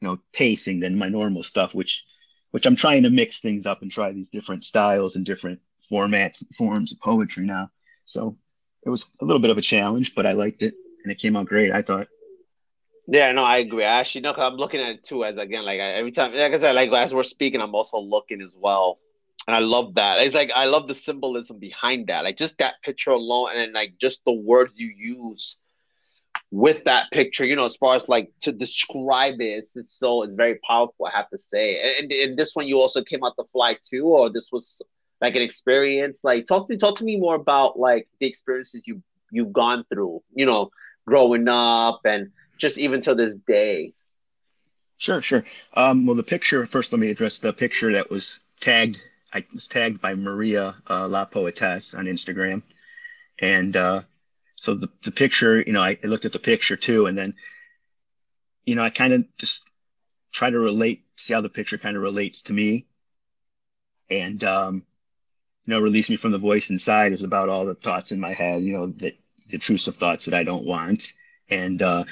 you 0.00 0.08
know, 0.08 0.18
pacing 0.32 0.80
than 0.80 0.98
my 0.98 1.08
normal 1.08 1.42
stuff, 1.42 1.74
which 1.74 2.04
which 2.52 2.66
I'm 2.66 2.76
trying 2.76 3.02
to 3.02 3.10
mix 3.10 3.40
things 3.40 3.66
up 3.66 3.82
and 3.82 3.90
try 3.90 4.12
these 4.12 4.28
different 4.28 4.64
styles 4.64 5.16
and 5.16 5.26
different 5.26 5.60
formats, 5.90 6.44
forms 6.54 6.92
of 6.92 7.00
poetry 7.00 7.44
now. 7.44 7.70
So 8.04 8.36
it 8.84 8.90
was 8.90 9.04
a 9.20 9.24
little 9.24 9.40
bit 9.40 9.50
of 9.50 9.58
a 9.58 9.62
challenge, 9.62 10.14
but 10.14 10.26
I 10.26 10.32
liked 10.32 10.62
it 10.62 10.74
and 11.02 11.12
it 11.12 11.18
came 11.18 11.36
out 11.36 11.46
great. 11.46 11.72
I 11.72 11.82
thought. 11.82 12.08
Yeah, 13.06 13.32
no, 13.32 13.42
I 13.42 13.58
agree. 13.58 13.84
Actually, 13.84 14.22
no, 14.22 14.32
I'm 14.36 14.56
looking 14.56 14.80
at 14.80 14.90
it 14.96 15.04
too. 15.04 15.24
As 15.24 15.36
again, 15.36 15.64
like 15.64 15.80
I, 15.80 15.92
every 15.94 16.10
time, 16.10 16.32
like 16.34 16.52
I 16.52 16.58
said, 16.58 16.74
like 16.74 16.90
as 16.92 17.14
we're 17.14 17.22
speaking, 17.22 17.60
I'm 17.60 17.74
also 17.74 17.98
looking 17.98 18.40
as 18.42 18.54
well, 18.58 18.98
and 19.46 19.54
I 19.54 19.60
love 19.60 19.94
that. 19.94 20.22
It's 20.24 20.34
like 20.34 20.50
I 20.54 20.66
love 20.66 20.88
the 20.88 20.94
symbolism 20.94 21.58
behind 21.58 22.08
that, 22.08 22.24
like 22.24 22.36
just 22.36 22.58
that 22.58 22.74
picture 22.82 23.10
alone, 23.12 23.50
and 23.50 23.60
then 23.60 23.72
like 23.72 23.94
just 24.00 24.24
the 24.24 24.32
words 24.32 24.72
you 24.76 24.88
use 24.96 25.56
with 26.50 26.84
that 26.84 27.10
picture. 27.12 27.44
You 27.44 27.56
know, 27.56 27.64
as 27.64 27.76
far 27.76 27.96
as 27.96 28.08
like 28.08 28.32
to 28.42 28.52
describe 28.52 29.40
it, 29.40 29.44
it's 29.58 29.74
just 29.74 29.98
so 29.98 30.22
it's 30.22 30.34
very 30.34 30.58
powerful. 30.66 31.06
I 31.06 31.16
have 31.16 31.30
to 31.30 31.38
say. 31.38 31.96
And, 32.00 32.12
and 32.12 32.36
this 32.38 32.52
one, 32.54 32.68
you 32.68 32.78
also 32.80 33.02
came 33.02 33.24
out 33.24 33.36
the 33.36 33.44
fly 33.52 33.76
too, 33.88 34.04
or 34.06 34.30
this 34.32 34.50
was 34.52 34.82
like 35.20 35.34
an 35.36 35.42
experience 35.42 36.22
like 36.24 36.46
talk 36.46 36.66
to 36.66 36.72
me 36.72 36.78
talk 36.78 36.96
to 36.98 37.04
me 37.04 37.16
more 37.18 37.34
about 37.36 37.78
like 37.78 38.08
the 38.20 38.26
experiences 38.26 38.82
you 38.86 39.02
you've 39.30 39.52
gone 39.52 39.84
through 39.92 40.22
you 40.34 40.44
know 40.44 40.70
growing 41.06 41.48
up 41.48 42.00
and 42.04 42.30
just 42.56 42.78
even 42.78 43.00
to 43.02 43.14
this 43.14 43.34
day. 43.34 43.92
Sure 44.98 45.22
sure. 45.22 45.44
Um, 45.74 46.06
well 46.06 46.16
the 46.16 46.22
picture 46.22 46.66
first 46.66 46.92
let 46.92 46.98
me 46.98 47.10
address 47.10 47.38
the 47.38 47.52
picture 47.52 47.92
that 47.92 48.10
was 48.10 48.40
tagged 48.60 49.02
i 49.32 49.44
was 49.52 49.66
tagged 49.66 50.00
by 50.00 50.14
maria 50.14 50.74
uh, 50.88 51.06
la 51.08 51.24
poetess 51.24 51.94
on 51.94 52.06
instagram. 52.06 52.62
And 53.38 53.76
uh, 53.76 54.02
so 54.54 54.74
the, 54.74 54.88
the 55.04 55.10
picture 55.10 55.60
you 55.60 55.72
know 55.72 55.82
I, 55.82 55.98
I 56.02 56.06
looked 56.06 56.24
at 56.24 56.32
the 56.32 56.38
picture 56.38 56.76
too 56.76 57.06
and 57.06 57.16
then 57.16 57.34
you 58.64 58.74
know 58.74 58.82
i 58.82 58.90
kind 58.90 59.12
of 59.12 59.24
just 59.36 59.64
try 60.32 60.48
to 60.48 60.58
relate 60.58 61.06
see 61.16 61.34
how 61.34 61.40
the 61.40 61.48
picture 61.48 61.78
kind 61.78 61.96
of 61.96 62.02
relates 62.02 62.42
to 62.42 62.52
me. 62.52 62.86
And 64.08 64.42
um, 64.44 64.84
you 65.64 65.74
know, 65.74 65.80
release 65.80 66.08
me 66.08 66.16
from 66.16 66.32
the 66.32 66.38
voice 66.38 66.70
inside 66.70 67.12
is 67.12 67.22
about 67.22 67.48
all 67.48 67.64
the 67.64 67.74
thoughts 67.74 68.12
in 68.12 68.20
my 68.20 68.32
head, 68.32 68.62
you 68.62 68.72
know, 68.72 68.86
that 68.86 69.16
the 69.48 69.54
intrusive 69.54 69.96
thoughts 69.96 70.26
that 70.26 70.34
I 70.34 70.44
don't 70.44 70.66
want. 70.66 71.12
And, 71.48 71.82
uh, 71.82 72.04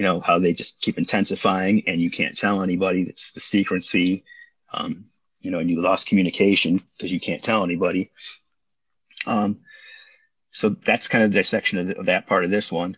you 0.00 0.06
know, 0.06 0.18
how 0.18 0.38
they 0.38 0.54
just 0.54 0.80
keep 0.80 0.96
intensifying 0.96 1.82
and 1.86 2.00
you 2.00 2.10
can't 2.10 2.34
tell 2.34 2.62
anybody. 2.62 3.02
It's 3.02 3.32
the 3.32 3.40
secrecy, 3.40 4.24
um, 4.72 5.04
you 5.42 5.50
know, 5.50 5.58
and 5.58 5.68
you 5.68 5.78
lost 5.78 6.06
communication 6.06 6.82
because 6.96 7.12
you 7.12 7.20
can't 7.20 7.42
tell 7.42 7.64
anybody. 7.64 8.10
Um, 9.26 9.60
so 10.52 10.70
that's 10.70 11.08
kind 11.08 11.22
of 11.22 11.32
the 11.32 11.44
section 11.44 11.80
of, 11.80 11.86
the, 11.88 11.98
of 11.98 12.06
that 12.06 12.26
part 12.26 12.44
of 12.44 12.50
this 12.50 12.72
one. 12.72 12.96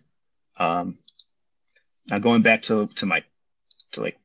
Um, 0.58 1.00
now 2.06 2.20
going 2.20 2.42
back 2.42 2.62
to, 2.62 2.86
to 2.86 3.06
my, 3.06 3.24
to 3.90 4.00
like 4.00 4.20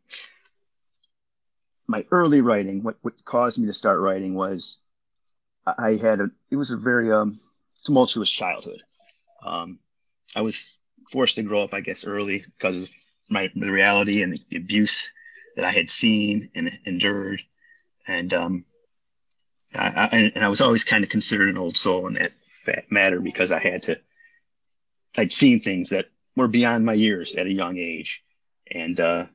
my 1.87 2.05
early 2.11 2.41
writing, 2.41 2.83
what, 2.83 2.97
what 3.01 3.25
caused 3.25 3.57
me 3.57 3.65
to 3.65 3.73
start 3.73 3.99
writing 4.01 4.35
was 4.35 4.77
I 5.65 5.95
had 5.95 6.19
a 6.19 6.29
it 6.51 6.57
was 6.57 6.69
a 6.69 6.77
very 6.77 7.11
um, 7.11 7.39
tumultuous 7.85 8.29
childhood. 8.29 8.83
Um, 9.43 9.79
I 10.35 10.41
was 10.41 10.76
forced 11.12 11.36
to 11.36 11.43
grow 11.43 11.63
up, 11.63 11.74
I 11.74 11.82
guess, 11.82 12.06
early 12.06 12.46
because 12.58 12.84
of 12.84 12.89
my 13.30 13.50
the 13.54 13.72
reality 13.72 14.22
and 14.22 14.39
the 14.50 14.58
abuse 14.58 15.10
that 15.56 15.65
I 15.65 15.72
had 15.72 15.89
seen 15.89 16.50
and 16.56 16.78
endured, 16.86 17.41
and 18.08 18.34
um, 18.34 18.65
I, 19.76 20.10
I, 20.12 20.32
and 20.36 20.46
I 20.46 20.50
was 20.50 20.62
always 20.62 20.84
kind 20.84 21.04
of 21.04 21.10
considered 21.10 21.50
an 21.50 21.58
old 21.58 21.78
soul 21.78 22.08
in 22.08 22.13
that, 22.13 22.34
matter 22.89 23.22
because 23.22 23.52
I 23.52 23.60
had 23.60 23.84
to. 23.84 24.00
I'd 25.17 25.32
seen 25.32 25.60
things 25.60 25.89
that 25.89 26.08
were 26.36 26.50
beyond 26.50 26.86
my 26.86 26.93
years 26.93 27.36
at 27.36 27.48
a 27.48 27.52
young 27.52 27.78
age, 27.78 28.24
and 28.70 29.00
uh, 29.00 29.26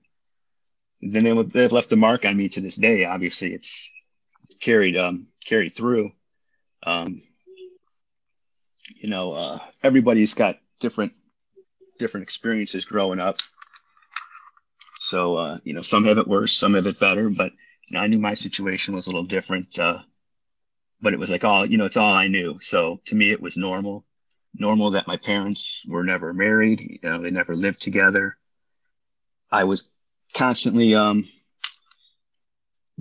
then 1.00 1.24
they, 1.24 1.42
they've 1.42 1.72
left 1.72 1.90
the 1.90 1.96
mark 1.96 2.24
on 2.24 2.36
me 2.36 2.48
to 2.50 2.60
this 2.60 2.76
day. 2.76 3.04
Obviously, 3.04 3.52
it's 3.54 3.90
carried 4.60 4.96
um, 4.96 5.28
carried 5.44 5.74
through 5.74 6.12
um, 6.84 7.22
you 8.96 9.08
know, 9.08 9.32
uh, 9.32 9.58
everybody's 9.82 10.34
got 10.34 10.58
different 10.80 11.12
different 12.02 12.24
experiences 12.24 12.84
growing 12.84 13.20
up. 13.20 13.38
So 15.00 15.36
uh, 15.36 15.58
you 15.64 15.72
know, 15.72 15.82
some 15.82 16.04
have 16.04 16.18
it 16.18 16.26
worse, 16.26 16.52
some 16.52 16.74
have 16.74 16.86
it 16.86 16.98
better. 16.98 17.30
But 17.30 17.52
you 17.88 17.94
know, 17.94 18.00
I 18.00 18.08
knew 18.08 18.18
my 18.18 18.34
situation 18.34 18.94
was 18.94 19.06
a 19.06 19.10
little 19.10 19.24
different. 19.36 19.78
Uh, 19.78 20.00
but 21.00 21.12
it 21.12 21.18
was 21.18 21.30
like 21.30 21.44
all 21.44 21.64
you 21.64 21.78
know, 21.78 21.84
it's 21.84 21.96
all 21.96 22.12
I 22.12 22.28
knew. 22.28 22.58
So 22.60 23.00
to 23.06 23.14
me, 23.14 23.30
it 23.30 23.40
was 23.40 23.56
normal. 23.56 24.04
Normal 24.54 24.90
that 24.90 25.06
my 25.06 25.16
parents 25.16 25.84
were 25.88 26.04
never 26.04 26.32
married. 26.32 26.80
You 26.80 26.98
know, 27.02 27.18
they 27.22 27.30
never 27.30 27.54
lived 27.54 27.80
together. 27.80 28.36
I 29.50 29.64
was 29.64 29.90
constantly 30.34 30.94
um, 30.94 31.28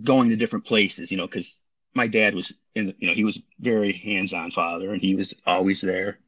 going 0.04 0.30
to 0.30 0.36
different 0.36 0.66
places. 0.66 1.12
You 1.12 1.18
know, 1.18 1.28
because 1.28 1.62
my 1.94 2.08
dad 2.08 2.36
was 2.36 2.54
in, 2.76 2.94
you 3.00 3.08
know, 3.08 3.14
he 3.14 3.26
was 3.26 3.42
very 3.60 3.92
hands-on 3.92 4.52
father 4.52 4.92
and 4.92 5.02
he 5.02 5.16
was 5.16 5.34
always 5.46 5.82
there. 5.82 6.20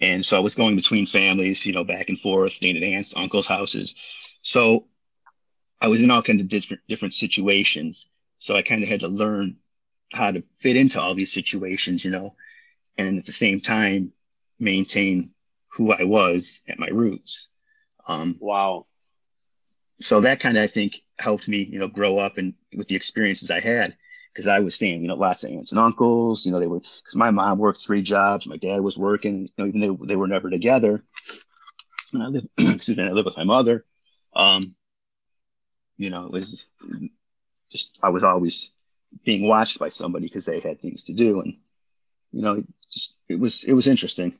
And 0.00 0.24
so 0.24 0.36
I 0.36 0.40
was 0.40 0.54
going 0.54 0.76
between 0.76 1.06
families, 1.06 1.64
you 1.64 1.72
know, 1.72 1.84
back 1.84 2.08
and 2.08 2.18
forth, 2.18 2.52
staying 2.52 2.76
at 2.76 2.82
aunts, 2.82 3.14
uncles' 3.16 3.46
houses. 3.46 3.94
So 4.42 4.86
I 5.80 5.88
was 5.88 6.02
in 6.02 6.10
all 6.10 6.22
kinds 6.22 6.42
of 6.42 6.48
different 6.48 6.82
different 6.88 7.14
situations. 7.14 8.06
So 8.38 8.56
I 8.56 8.62
kind 8.62 8.82
of 8.82 8.88
had 8.88 9.00
to 9.00 9.08
learn 9.08 9.56
how 10.12 10.30
to 10.30 10.42
fit 10.58 10.76
into 10.76 11.00
all 11.00 11.14
these 11.14 11.32
situations, 11.32 12.04
you 12.04 12.10
know, 12.10 12.34
and 12.98 13.18
at 13.18 13.26
the 13.26 13.32
same 13.32 13.60
time 13.60 14.12
maintain 14.58 15.32
who 15.68 15.92
I 15.92 16.04
was 16.04 16.60
at 16.68 16.78
my 16.78 16.88
roots. 16.88 17.48
Um, 18.06 18.36
wow. 18.40 18.86
So 20.00 20.20
that 20.20 20.40
kind 20.40 20.56
of 20.56 20.62
I 20.62 20.66
think 20.66 21.00
helped 21.18 21.48
me, 21.48 21.62
you 21.62 21.78
know, 21.78 21.88
grow 21.88 22.18
up 22.18 22.38
and 22.38 22.54
with 22.76 22.88
the 22.88 22.96
experiences 22.96 23.50
I 23.50 23.60
had 23.60 23.96
because 24.34 24.48
I 24.48 24.60
was 24.60 24.74
seeing, 24.74 25.00
you 25.00 25.08
know, 25.08 25.14
lots 25.14 25.44
of 25.44 25.50
aunts 25.50 25.70
and 25.70 25.78
uncles. 25.78 26.44
You 26.44 26.52
know, 26.52 26.58
they 26.58 26.66
were 26.66 26.80
because 26.80 27.14
my 27.14 27.30
mom 27.30 27.58
worked 27.58 27.80
three 27.80 28.02
jobs, 28.02 28.46
my 28.46 28.56
dad 28.56 28.80
was 28.80 28.98
working. 28.98 29.42
You 29.42 29.50
know, 29.58 29.66
even 29.66 29.80
though 29.80 29.98
they, 30.04 30.16
were 30.16 30.26
never 30.26 30.50
together. 30.50 31.02
And 32.12 32.22
I 32.22 32.26
live, 32.26 32.46
excuse 32.58 32.96
me, 32.96 33.04
I 33.04 33.10
live 33.12 33.26
with 33.26 33.36
my 33.36 33.44
mother. 33.44 33.84
Um, 34.34 34.74
you 35.96 36.10
know, 36.10 36.26
it 36.26 36.32
was 36.32 36.64
just 37.70 37.98
I 38.02 38.08
was 38.08 38.24
always 38.24 38.70
being 39.24 39.46
watched 39.46 39.78
by 39.78 39.88
somebody 39.88 40.26
because 40.26 40.44
they 40.44 40.60
had 40.60 40.80
things 40.80 41.04
to 41.04 41.12
do, 41.12 41.40
and 41.40 41.56
you 42.32 42.42
know, 42.42 42.64
just 42.92 43.16
it 43.28 43.38
was 43.38 43.62
it 43.64 43.72
was 43.72 43.86
interesting. 43.86 44.38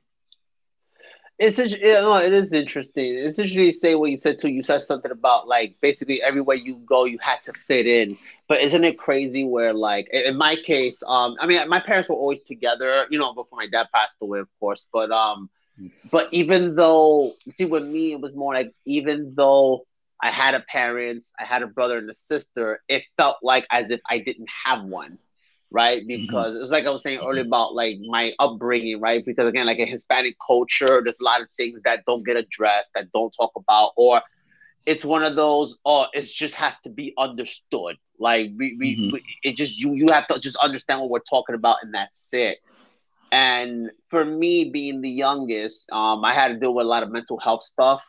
It's 1.39 1.59
yeah, 1.59 2.01
no, 2.01 2.17
it 2.17 2.33
is 2.33 2.53
interesting. 2.53 3.17
It's 3.19 3.39
interesting 3.39 3.65
you 3.65 3.73
say 3.73 3.95
what 3.95 4.11
you 4.11 4.17
said 4.17 4.39
too. 4.41 4.49
You 4.49 4.63
said 4.63 4.83
something 4.83 5.11
about 5.11 5.49
like 5.49 5.77
basically 5.81 6.23
everywhere 6.23 6.57
you 6.57 6.77
go, 6.87 7.05
you 7.05 7.19
had 7.21 7.39
to 7.45 7.53
fit 7.67 7.87
in. 7.87 8.17
But 8.49 8.61
isn't 8.61 8.85
it 8.85 8.99
crazy 8.99 9.45
where 9.45 9.75
like 9.75 10.09
in 10.13 10.37
my 10.37 10.55
case, 10.57 11.03
um, 11.07 11.37
I 11.41 11.47
mean, 11.47 11.69
my 11.69 11.81
parents 11.81 12.09
were 12.09 12.15
always 12.17 12.43
together, 12.43 13.07
you 13.11 13.19
know, 13.19 13.35
before 13.35 13.57
my 13.59 13.67
dad 13.67 13.89
passed 13.93 14.17
away, 14.21 14.39
of 14.41 14.49
course. 14.61 14.87
But 14.93 15.11
um, 15.11 15.51
but 16.11 16.29
even 16.33 16.77
though 16.77 17.33
see 17.57 17.65
with 17.65 17.85
me 17.85 18.13
it 18.13 18.21
was 18.21 18.35
more 18.35 18.55
like 18.55 18.73
even 18.87 19.35
though 19.37 19.87
I 20.23 20.31
had 20.31 20.55
a 20.55 20.61
parents, 20.61 21.33
I 21.39 21.45
had 21.45 21.63
a 21.63 21.67
brother 21.67 21.99
and 21.99 22.09
a 22.11 22.15
sister, 22.15 22.81
it 22.89 23.03
felt 23.17 23.39
like 23.43 23.67
as 23.71 23.91
if 23.91 24.01
I 24.09 24.19
didn't 24.19 24.49
have 24.65 24.85
one. 24.85 25.19
Right. 25.75 26.07
Mm-hmm. 26.07 26.27
Because 26.27 26.55
it's 26.55 26.71
like 26.71 26.87
I 26.87 26.91
was 26.91 27.03
saying 27.03 27.19
earlier 27.27 27.43
about 27.43 27.75
like 27.75 27.99
my 28.07 28.33
upbringing, 28.39 29.01
right? 29.01 29.25
Because 29.25 29.49
again, 29.49 29.67
like 29.67 29.81
a 29.81 29.87
Hispanic 29.87 30.37
culture, 30.47 31.01
there's 31.03 31.17
a 31.21 31.25
lot 31.25 31.41
of 31.41 31.49
things 31.57 31.81
that 31.85 32.05
don't 32.07 32.25
get 32.25 32.37
addressed, 32.37 32.93
that 32.95 33.11
don't 33.11 33.35
talk 33.37 33.51
about, 33.57 33.91
or 33.97 34.23
it's 34.87 35.05
one 35.05 35.25
of 35.25 35.35
those, 35.35 35.77
oh, 35.85 36.07
it 36.13 36.27
just 36.27 36.55
has 36.55 36.79
to 36.83 36.91
be 36.91 37.13
understood. 37.19 37.97
Like 38.21 38.53
we, 38.57 38.77
we, 38.79 38.97
mm-hmm. 38.97 39.15
we 39.15 39.25
it 39.43 39.57
just 39.57 39.77
you 39.77 39.95
you 39.95 40.07
have 40.11 40.29
to 40.29 40.39
just 40.39 40.57
understand 40.59 41.01
what 41.01 41.11
we're 41.11 41.19
talking 41.29 41.57
about 41.57 41.79
and 41.83 41.93
that's 41.93 42.33
it. 42.33 42.59
And 43.33 43.91
for 44.11 44.25
me, 44.25 44.71
being 44.71 45.01
the 45.01 45.11
youngest, 45.11 45.91
um, 45.91 46.25
I 46.25 46.35
had 46.35 46.49
to 46.49 46.55
deal 46.55 46.73
with 46.73 46.87
a 46.87 46.89
lot 46.89 47.03
of 47.03 47.11
mental 47.11 47.41
health 47.41 47.65
stuff. 47.65 48.01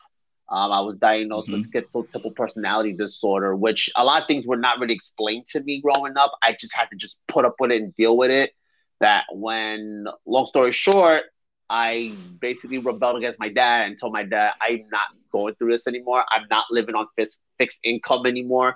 Um, 0.47 0.71
I 0.71 0.79
was 0.81 0.95
diagnosed 0.97 1.47
mm-hmm. 1.47 1.57
with 1.57 1.71
schizotypal 1.71 2.35
personality 2.35 2.93
disorder, 2.93 3.55
which 3.55 3.89
a 3.95 4.03
lot 4.03 4.21
of 4.21 4.27
things 4.27 4.45
were 4.45 4.57
not 4.57 4.79
really 4.79 4.93
explained 4.93 5.47
to 5.47 5.61
me 5.61 5.81
growing 5.81 6.17
up. 6.17 6.33
I 6.43 6.55
just 6.59 6.75
had 6.75 6.89
to 6.91 6.95
just 6.95 7.17
put 7.27 7.45
up 7.45 7.55
with 7.59 7.71
it 7.71 7.81
and 7.81 7.95
deal 7.95 8.15
with 8.15 8.31
it. 8.31 8.51
That 8.99 9.23
when, 9.33 10.05
long 10.25 10.45
story 10.45 10.71
short, 10.71 11.23
I 11.69 12.13
basically 12.39 12.77
rebelled 12.77 13.17
against 13.17 13.39
my 13.39 13.49
dad 13.49 13.87
and 13.87 13.99
told 13.99 14.13
my 14.13 14.23
dad, 14.23 14.53
I'm 14.61 14.85
not 14.91 15.07
going 15.31 15.55
through 15.55 15.71
this 15.71 15.87
anymore. 15.87 16.23
I'm 16.31 16.45
not 16.49 16.65
living 16.69 16.95
on 16.95 17.07
fixed, 17.15 17.41
fixed 17.57 17.81
income 17.83 18.25
anymore. 18.25 18.75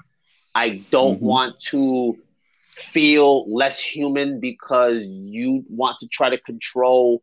I 0.55 0.83
don't 0.89 1.17
mm-hmm. 1.17 1.25
want 1.25 1.59
to 1.67 2.17
feel 2.91 3.49
less 3.53 3.79
human 3.79 4.39
because 4.39 5.03
you 5.03 5.63
want 5.69 5.99
to 5.99 6.07
try 6.07 6.29
to 6.29 6.37
control, 6.39 7.21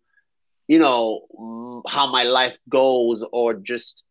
you 0.68 0.78
know, 0.78 1.82
how 1.88 2.06
my 2.06 2.22
life 2.22 2.56
goes, 2.68 3.24
or 3.32 3.54
just 3.54 4.02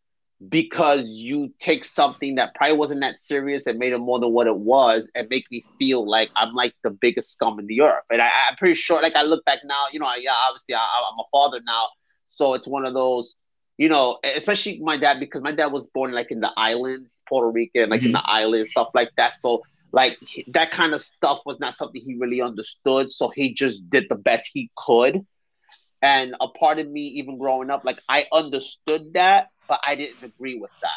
because 0.50 1.06
you 1.08 1.50
take 1.60 1.86
something 1.86 2.36
that 2.36 2.54
probably 2.56 2.78
wasn't 2.78 3.00
that 3.02 3.22
serious 3.22 3.68
and 3.68 3.80
made 3.80 3.94
it 3.94 4.00
more 4.00 4.20
than 4.20 4.32
what 4.32 4.48
it 4.48 4.56
was 4.56 5.08
and 5.16 5.30
make 5.30 5.50
me 5.50 5.64
feel 5.80 6.08
like 6.08 6.30
I'm 6.36 6.54
like 6.54 6.76
the 6.84 6.90
biggest 6.90 7.32
scum 7.32 7.60
in 7.60 7.68
the 7.68 7.82
earth. 7.82 8.04
And 8.10 8.22
I, 8.22 8.30
am 8.50 8.58
pretty 8.58 8.76
sure, 8.76 9.02
like 9.02 9.16
I 9.16 9.24
look 9.24 9.46
back 9.46 9.60
now, 9.64 9.86
you 9.94 10.00
know, 10.00 10.10
yeah, 10.20 10.34
obviously 10.48 10.76
I, 10.76 10.80
I'm 10.80 11.20
a 11.20 11.24
father 11.32 11.62
now, 11.66 11.88
so 12.30 12.54
it's 12.54 12.68
one 12.68 12.86
of 12.86 12.94
those 12.94 13.36
you 13.78 13.90
know, 13.90 14.20
especially 14.24 14.80
my 14.80 14.98
dad 14.98 15.20
because 15.20 15.42
my 15.42 15.52
dad 15.52 15.68
was 15.68 15.88
born 15.88 16.14
like 16.14 16.32
in 16.32 16.40
the 16.40 16.52
islands, 16.56 17.20
Puerto 17.28 17.50
Rican, 17.52 17.90
like 17.90 18.00
mm-hmm. 18.00 18.08
in 18.08 18.12
the 18.14 18.24
islands, 18.26 18.72
stuff 18.72 18.90
like 18.94 19.10
that. 19.18 19.34
So 19.34 19.64
like 19.92 20.18
that 20.54 20.72
kind 20.72 20.94
of 20.94 21.02
stuff 21.02 21.40
was 21.46 21.60
not 21.60 21.76
something 21.76 22.02
he 22.02 22.16
really 22.16 22.42
understood. 22.42 23.12
So 23.12 23.30
he 23.30 23.54
just 23.54 23.90
did 23.90 24.06
the 24.10 24.16
best 24.16 24.50
he 24.54 24.72
could. 24.78 25.26
And 26.02 26.36
a 26.40 26.48
part 26.48 26.80
of 26.80 26.90
me, 26.90 27.02
even 27.20 27.38
growing 27.38 27.70
up, 27.70 27.84
like 27.84 28.00
I 28.08 28.28
understood 28.32 29.14
that, 29.14 29.50
but 29.68 29.84
I 29.86 29.96
didn't 29.96 30.24
agree 30.24 30.58
with 30.60 30.72
that. 30.82 30.90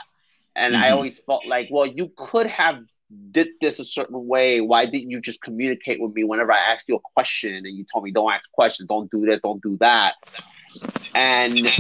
And 0.57 0.75
mm-hmm. 0.75 0.85
I 0.85 0.91
always 0.91 1.21
felt 1.21 1.47
like, 1.47 1.69
well, 1.71 1.87
you 1.87 2.11
could 2.17 2.47
have 2.49 2.83
did 3.31 3.49
this 3.61 3.79
a 3.79 3.85
certain 3.85 4.27
way. 4.27 4.61
Why 4.61 4.87
didn't 4.87 5.11
you 5.11 5.21
just 5.21 5.41
communicate 5.41 6.01
with 6.01 6.15
me 6.15 6.25
whenever 6.25 6.53
I 6.53 6.59
asked 6.73 6.85
you 6.89 6.97
a 6.97 7.01
question 7.15 7.55
and 7.55 7.77
you 7.77 7.85
told 7.91 8.05
me 8.05 8.11
don't 8.11 8.33
ask 8.33 8.51
questions, 8.53 8.89
don't 8.89 9.11
do 9.11 9.25
this, 9.25 9.41
don't 9.41 9.63
do 9.63 9.77
that. 9.81 10.15
And 11.15 11.73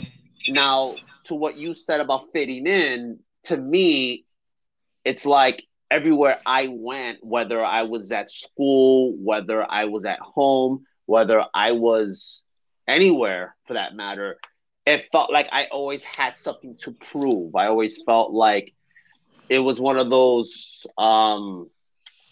now 0.48 0.96
to 1.24 1.34
what 1.34 1.56
you 1.56 1.74
said 1.74 2.00
about 2.00 2.32
fitting 2.32 2.66
in, 2.66 3.18
to 3.44 3.56
me, 3.56 4.24
it's 5.04 5.26
like 5.26 5.62
everywhere 5.90 6.40
I 6.46 6.68
went, 6.70 7.18
whether 7.22 7.62
I 7.64 7.82
was 7.82 8.10
at 8.12 8.30
school, 8.30 9.14
whether 9.18 9.70
I 9.70 9.84
was 9.86 10.04
at 10.04 10.20
home, 10.20 10.84
whether 11.06 11.44
I 11.54 11.72
was 11.72 12.42
anywhere 12.86 13.54
for 13.66 13.74
that 13.74 13.94
matter, 13.94 14.38
it 14.88 15.06
felt 15.12 15.30
like 15.32 15.48
I 15.52 15.66
always 15.66 16.02
had 16.02 16.36
something 16.36 16.76
to 16.80 16.92
prove. 17.12 17.54
I 17.54 17.66
always 17.66 18.02
felt 18.02 18.32
like 18.32 18.74
it 19.48 19.58
was 19.58 19.80
one 19.80 19.98
of 19.98 20.10
those 20.10 20.86
um 20.96 21.68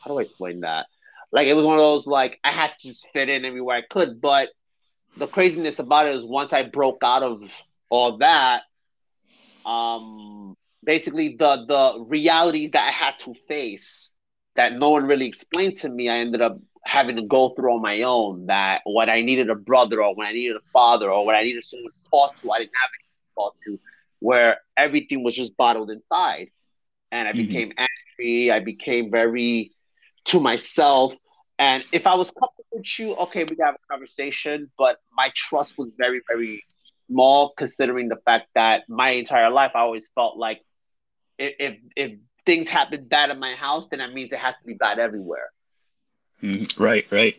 how 0.01 0.11
do 0.11 0.19
I 0.19 0.23
explain 0.23 0.61
that? 0.61 0.87
Like 1.33 1.49
it 1.49 1.55
was 1.55 1.64
one 1.64 1.77
of 1.79 1.83
those 1.83 2.07
like 2.07 2.38
I 2.45 2.53
had 2.53 2.73
to 2.79 2.88
just 2.88 3.09
fit 3.12 3.29
in 3.29 3.45
everywhere 3.45 3.77
I 3.79 3.83
could. 3.83 4.21
But 4.21 4.51
the 5.16 5.29
craziness 5.29 5.79
about 5.79 6.07
it 6.09 6.16
is 6.16 6.25
once 6.25 6.53
I 6.53 6.62
broke 6.62 7.01
out 7.03 7.23
of 7.23 7.42
all 7.90 8.19
that, 8.19 8.62
um 9.64 10.57
basically 10.85 11.37
the 11.38 11.64
the 11.69 12.05
realities 12.09 12.73
that 12.73 12.87
I 12.88 12.92
had 12.92 13.19
to 13.21 13.35
face 13.49 14.11
that 14.57 14.73
no 14.73 14.90
one 14.90 15.07
really 15.07 15.27
explained 15.27 15.77
to 15.77 15.88
me, 15.88 16.09
I 16.09 16.19
ended 16.19 16.40
up 16.42 16.59
having 16.87 17.16
to 17.16 17.22
go 17.22 17.51
through 17.51 17.75
on 17.75 17.83
my 17.83 18.03
own. 18.03 18.46
That 18.46 18.83
when 18.85 19.11
I 19.11 19.22
needed 19.22 19.51
a 19.51 19.55
brother 19.55 20.03
or 20.03 20.14
when 20.14 20.27
I 20.27 20.33
needed 20.33 20.57
a 20.57 20.70
father 20.72 21.11
or 21.11 21.27
when 21.27 21.37
I 21.37 21.42
needed 21.42 21.64
someone 21.64 21.92
to 21.92 22.11
talk 22.11 22.40
to, 22.42 22.51
I 22.51 22.59
didn't 22.59 22.72
have 22.81 22.90
anyone 22.94 23.20
to 23.22 23.35
talk 23.35 23.57
to, 23.66 23.81
where 24.20 24.59
everything 24.77 25.22
was 25.22 25.35
just 25.35 25.57
bottled 25.57 25.90
inside. 25.90 26.51
And 27.12 27.29
I 27.29 27.33
mm-hmm. 27.33 27.46
became 27.46 27.72
angry. 27.77 28.51
I 28.51 28.61
became 28.61 29.11
very 29.11 29.72
to 30.27 30.40
myself. 30.40 31.12
And 31.59 31.85
if 31.92 32.07
I 32.07 32.14
was 32.14 32.31
comfortable 32.31 32.66
with 32.72 32.99
you, 32.99 33.14
okay, 33.16 33.44
we 33.44 33.57
have 33.62 33.75
a 33.75 33.92
conversation. 33.92 34.70
But 34.77 34.99
my 35.12 35.31
trust 35.35 35.79
was 35.79 35.90
very, 35.96 36.20
very 36.29 36.62
small, 37.09 37.55
considering 37.57 38.09
the 38.09 38.16
fact 38.25 38.49
that 38.55 38.85
my 38.88 39.11
entire 39.11 39.51
life 39.51 39.72
I 39.75 39.81
always 39.81 40.09
felt 40.14 40.37
like 40.37 40.61
if 41.38 41.55
if, 41.59 41.79
if 41.96 42.18
things 42.44 42.68
happen 42.68 43.05
bad 43.05 43.31
in 43.31 43.38
my 43.38 43.55
house, 43.55 43.87
then 43.90 43.99
that 43.99 44.12
means 44.12 44.33
it 44.33 44.38
has 44.38 44.55
to 44.61 44.66
be 44.66 44.75
bad 44.75 44.99
everywhere. 44.99 45.51
Mm, 46.42 46.79
right, 46.79 47.07
right. 47.11 47.37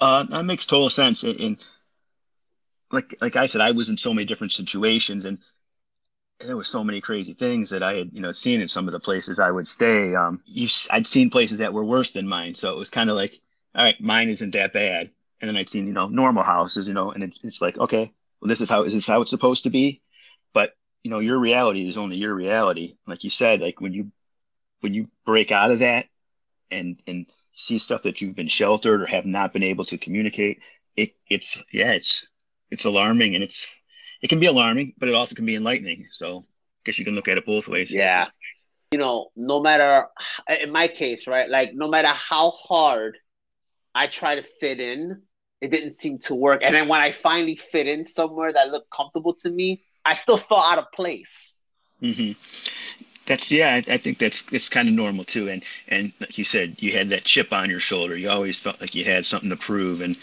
Uh, 0.00 0.24
that 0.24 0.44
makes 0.44 0.66
total 0.66 0.90
sense. 0.90 1.22
And, 1.22 1.40
and, 1.40 1.56
like 2.90 3.14
like 3.20 3.36
I 3.36 3.46
said, 3.46 3.60
I 3.60 3.72
was 3.72 3.88
in 3.88 3.96
so 3.96 4.14
many 4.14 4.24
different 4.24 4.52
situations, 4.52 5.24
and 5.24 5.38
there 6.40 6.56
was 6.56 6.68
so 6.68 6.84
many 6.84 7.00
crazy 7.00 7.34
things 7.34 7.70
that 7.70 7.82
I 7.82 7.94
had 7.94 8.10
you 8.12 8.20
know 8.20 8.32
seen 8.32 8.60
in 8.60 8.68
some 8.68 8.86
of 8.86 8.92
the 8.92 9.00
places 9.00 9.38
I 9.38 9.50
would 9.50 9.66
stay. 9.68 10.14
Um, 10.14 10.42
you, 10.46 10.68
I'd 10.90 11.06
seen 11.06 11.30
places 11.30 11.58
that 11.58 11.72
were 11.72 11.84
worse 11.84 12.12
than 12.12 12.28
mine, 12.28 12.54
so 12.54 12.72
it 12.72 12.78
was 12.78 12.90
kind 12.90 13.10
of 13.10 13.16
like, 13.16 13.40
all 13.74 13.84
right, 13.84 14.00
mine 14.00 14.28
isn't 14.28 14.52
that 14.52 14.72
bad. 14.72 15.10
And 15.40 15.48
then 15.48 15.56
I'd 15.56 15.68
seen 15.68 15.86
you 15.86 15.92
know 15.92 16.08
normal 16.08 16.42
houses, 16.44 16.88
you 16.88 16.94
know, 16.94 17.10
and 17.12 17.24
it, 17.24 17.38
it's 17.42 17.60
like, 17.60 17.76
okay, 17.78 18.12
well, 18.40 18.48
this 18.48 18.60
is 18.60 18.68
how 18.68 18.84
is 18.84 18.92
this 18.92 19.06
how 19.06 19.20
it's 19.22 19.30
supposed 19.30 19.64
to 19.64 19.70
be? 19.70 20.00
But 20.54 20.74
you 21.02 21.10
know, 21.10 21.18
your 21.20 21.38
reality 21.38 21.88
is 21.88 21.96
only 21.98 22.16
your 22.16 22.34
reality. 22.34 22.96
Like 23.06 23.24
you 23.24 23.30
said, 23.30 23.60
like 23.60 23.80
when 23.80 23.92
you 23.92 24.12
when 24.80 24.94
you 24.94 25.08
break 25.26 25.52
out 25.52 25.70
of 25.72 25.80
that 25.80 26.06
and 26.70 27.00
and 27.06 27.26
see 27.52 27.78
stuff 27.78 28.02
that 28.04 28.20
you've 28.20 28.36
been 28.36 28.48
sheltered 28.48 29.02
or 29.02 29.06
have 29.06 29.26
not 29.26 29.52
been 29.52 29.62
able 29.62 29.84
to 29.86 29.98
communicate, 29.98 30.62
it 30.96 31.14
it's 31.28 31.62
yeah, 31.72 31.92
it's 31.92 32.26
it's 32.70 32.84
alarming 32.84 33.34
and 33.34 33.44
it's 33.44 33.68
it 34.22 34.28
can 34.28 34.40
be 34.40 34.46
alarming, 34.46 34.94
but 34.98 35.08
it 35.08 35.14
also 35.14 35.34
can 35.34 35.46
be 35.46 35.56
enlightening. 35.56 36.08
So 36.10 36.38
I 36.38 36.42
guess 36.84 36.98
you 36.98 37.04
can 37.04 37.14
look 37.14 37.28
at 37.28 37.38
it 37.38 37.46
both 37.46 37.68
ways. 37.68 37.90
Yeah. 37.90 38.26
You 38.90 38.98
know, 38.98 39.30
no 39.36 39.60
matter 39.60 40.06
in 40.48 40.72
my 40.72 40.88
case, 40.88 41.26
right? 41.26 41.48
Like 41.48 41.74
no 41.74 41.88
matter 41.88 42.08
how 42.08 42.50
hard 42.50 43.18
I 43.94 44.06
try 44.06 44.36
to 44.36 44.44
fit 44.60 44.80
in, 44.80 45.22
it 45.60 45.70
didn't 45.70 45.94
seem 45.94 46.18
to 46.20 46.34
work. 46.34 46.62
And 46.64 46.74
then 46.74 46.88
when 46.88 47.00
I 47.00 47.12
finally 47.12 47.56
fit 47.56 47.86
in 47.86 48.06
somewhere 48.06 48.52
that 48.52 48.70
looked 48.70 48.90
comfortable 48.90 49.34
to 49.40 49.50
me, 49.50 49.82
I 50.04 50.14
still 50.14 50.38
felt 50.38 50.64
out 50.64 50.78
of 50.78 50.92
place. 50.92 51.56
Mm-hmm. 52.02 52.32
That's 53.28 53.50
yeah, 53.50 53.74
I, 53.74 53.92
I, 53.92 53.98
think 53.98 54.18
that's 54.18 54.42
it's 54.50 54.70
kind 54.70 54.88
of 54.88 54.94
normal 54.94 55.22
too. 55.22 55.50
And 55.50 55.62
and 55.86 56.14
like 56.18 56.38
you 56.38 56.44
said, 56.44 56.76
you 56.78 56.92
had 56.92 57.10
that 57.10 57.24
chip 57.24 57.52
on 57.52 57.68
your 57.68 57.78
shoulder. 57.78 58.16
You 58.16 58.30
always 58.30 58.58
felt 58.58 58.80
like 58.80 58.94
you 58.94 59.04
had 59.04 59.26
something 59.26 59.50
to 59.50 59.56
prove. 59.56 60.00
And 60.00 60.16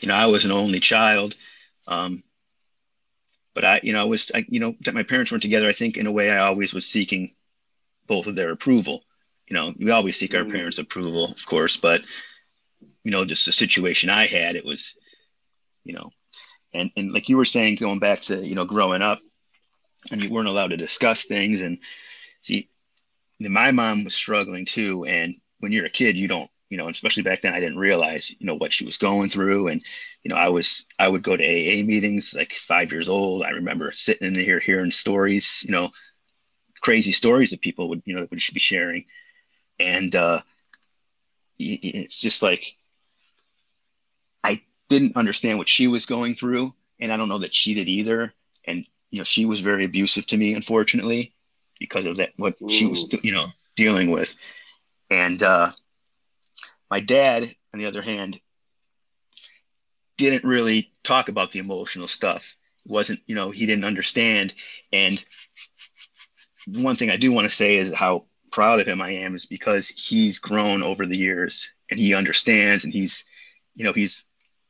you 0.00 0.08
know, 0.08 0.14
I 0.14 0.26
was 0.26 0.44
an 0.44 0.52
only 0.52 0.78
child, 0.78 1.34
um, 1.88 2.22
but 3.54 3.64
I, 3.64 3.80
you 3.82 3.94
know, 3.94 4.02
I 4.02 4.04
was, 4.04 4.30
I, 4.34 4.44
you 4.46 4.60
know, 4.60 4.76
that 4.82 4.94
my 4.94 5.02
parents 5.02 5.32
weren't 5.32 5.42
together. 5.42 5.68
I 5.68 5.72
think 5.72 5.96
in 5.96 6.06
a 6.06 6.12
way, 6.12 6.30
I 6.30 6.46
always 6.46 6.74
was 6.74 6.86
seeking 6.86 7.34
both 8.06 8.26
of 8.26 8.36
their 8.36 8.50
approval. 8.50 9.04
You 9.48 9.54
know, 9.54 9.72
we 9.78 9.90
always 9.90 10.18
seek 10.18 10.34
our 10.34 10.44
mm. 10.44 10.52
parents' 10.52 10.78
approval, 10.78 11.24
of 11.32 11.46
course, 11.46 11.78
but 11.78 12.02
you 13.04 13.10
know, 13.10 13.24
just 13.24 13.46
the 13.46 13.52
situation 13.52 14.10
I 14.10 14.26
had, 14.26 14.54
it 14.54 14.66
was, 14.66 14.96
you 15.82 15.94
know, 15.94 16.10
and 16.74 16.90
and 16.94 17.10
like 17.14 17.30
you 17.30 17.38
were 17.38 17.46
saying, 17.46 17.76
going 17.76 18.00
back 18.00 18.20
to 18.22 18.46
you 18.46 18.54
know, 18.54 18.66
growing 18.66 19.00
up, 19.00 19.20
and 20.10 20.20
you 20.20 20.28
weren't 20.28 20.48
allowed 20.48 20.68
to 20.68 20.76
discuss 20.76 21.24
things. 21.24 21.62
And 21.62 21.78
see, 22.40 22.68
my 23.38 23.70
mom 23.70 24.04
was 24.04 24.14
struggling 24.14 24.64
too. 24.64 25.04
And 25.04 25.36
when 25.60 25.72
you're 25.72 25.86
a 25.86 25.90
kid, 25.90 26.16
you 26.16 26.28
don't, 26.28 26.50
you 26.68 26.78
know, 26.78 26.88
especially 26.88 27.22
back 27.22 27.42
then, 27.42 27.54
I 27.54 27.60
didn't 27.60 27.78
realize, 27.78 28.30
you 28.30 28.46
know, 28.46 28.54
what 28.54 28.72
she 28.72 28.84
was 28.84 28.96
going 28.96 29.28
through. 29.28 29.68
And, 29.68 29.82
you 30.22 30.28
know, 30.28 30.36
I 30.36 30.48
was, 30.48 30.84
I 30.98 31.08
would 31.08 31.22
go 31.22 31.36
to 31.36 31.42
AA 31.42 31.84
meetings 31.84 32.34
like 32.34 32.52
five 32.52 32.92
years 32.92 33.08
old. 33.08 33.42
I 33.42 33.50
remember 33.50 33.90
sitting 33.92 34.28
in 34.28 34.34
there 34.34 34.60
hearing 34.60 34.90
stories, 34.90 35.64
you 35.66 35.72
know, 35.72 35.90
crazy 36.80 37.12
stories 37.12 37.50
that 37.50 37.60
people 37.60 37.88
would, 37.88 38.02
you 38.04 38.14
know, 38.14 38.20
would 38.20 38.40
be 38.52 38.60
sharing. 38.60 39.06
And 39.78 40.14
uh, 40.14 40.42
it's 41.58 42.18
just 42.18 42.42
like, 42.42 42.74
I 44.44 44.62
didn't 44.88 45.16
understand 45.16 45.58
what 45.58 45.68
she 45.68 45.88
was 45.88 46.06
going 46.06 46.34
through. 46.34 46.74
And 47.00 47.12
I 47.12 47.16
don't 47.16 47.28
know 47.28 47.38
that 47.38 47.54
she 47.54 47.74
did 47.74 47.88
either. 47.88 48.32
And 48.64 48.86
you 49.10 49.18
know, 49.18 49.24
she 49.24 49.44
was 49.44 49.60
very 49.60 49.84
abusive 49.84 50.26
to 50.28 50.36
me, 50.36 50.54
unfortunately, 50.54 51.34
because 51.80 52.06
of 52.06 52.18
that, 52.18 52.30
what 52.36 52.62
Ooh. 52.62 52.68
she 52.68 52.86
was, 52.86 53.08
you 53.24 53.32
know, 53.32 53.46
dealing 53.74 54.12
with. 54.12 54.32
And 55.10 55.42
uh, 55.42 55.72
my 56.88 57.00
dad, 57.00 57.52
on 57.74 57.80
the 57.80 57.86
other 57.86 58.02
hand, 58.02 58.40
didn't 60.16 60.44
really 60.44 60.92
talk 61.02 61.28
about 61.28 61.50
the 61.50 61.58
emotional 61.58 62.06
stuff. 62.06 62.56
It 62.84 62.92
wasn't, 62.92 63.20
you 63.26 63.34
know, 63.34 63.50
he 63.50 63.66
didn't 63.66 63.84
understand. 63.84 64.54
And 64.92 65.24
one 66.66 66.94
thing 66.94 67.10
I 67.10 67.16
do 67.16 67.32
want 67.32 67.48
to 67.48 67.54
say 67.54 67.76
is 67.78 67.92
how 67.92 68.26
proud 68.52 68.80
of 68.80 68.86
him 68.86 69.00
I 69.00 69.12
am 69.12 69.34
is 69.34 69.46
because 69.46 69.88
he's 69.88 70.38
grown 70.38 70.82
over 70.82 71.06
the 71.06 71.16
years 71.16 71.68
and 71.90 71.98
he 71.98 72.14
understands 72.14 72.84
and 72.84 72.92
he's, 72.92 73.24
you 73.74 73.84
know, 73.84 73.92
he's 73.92 74.24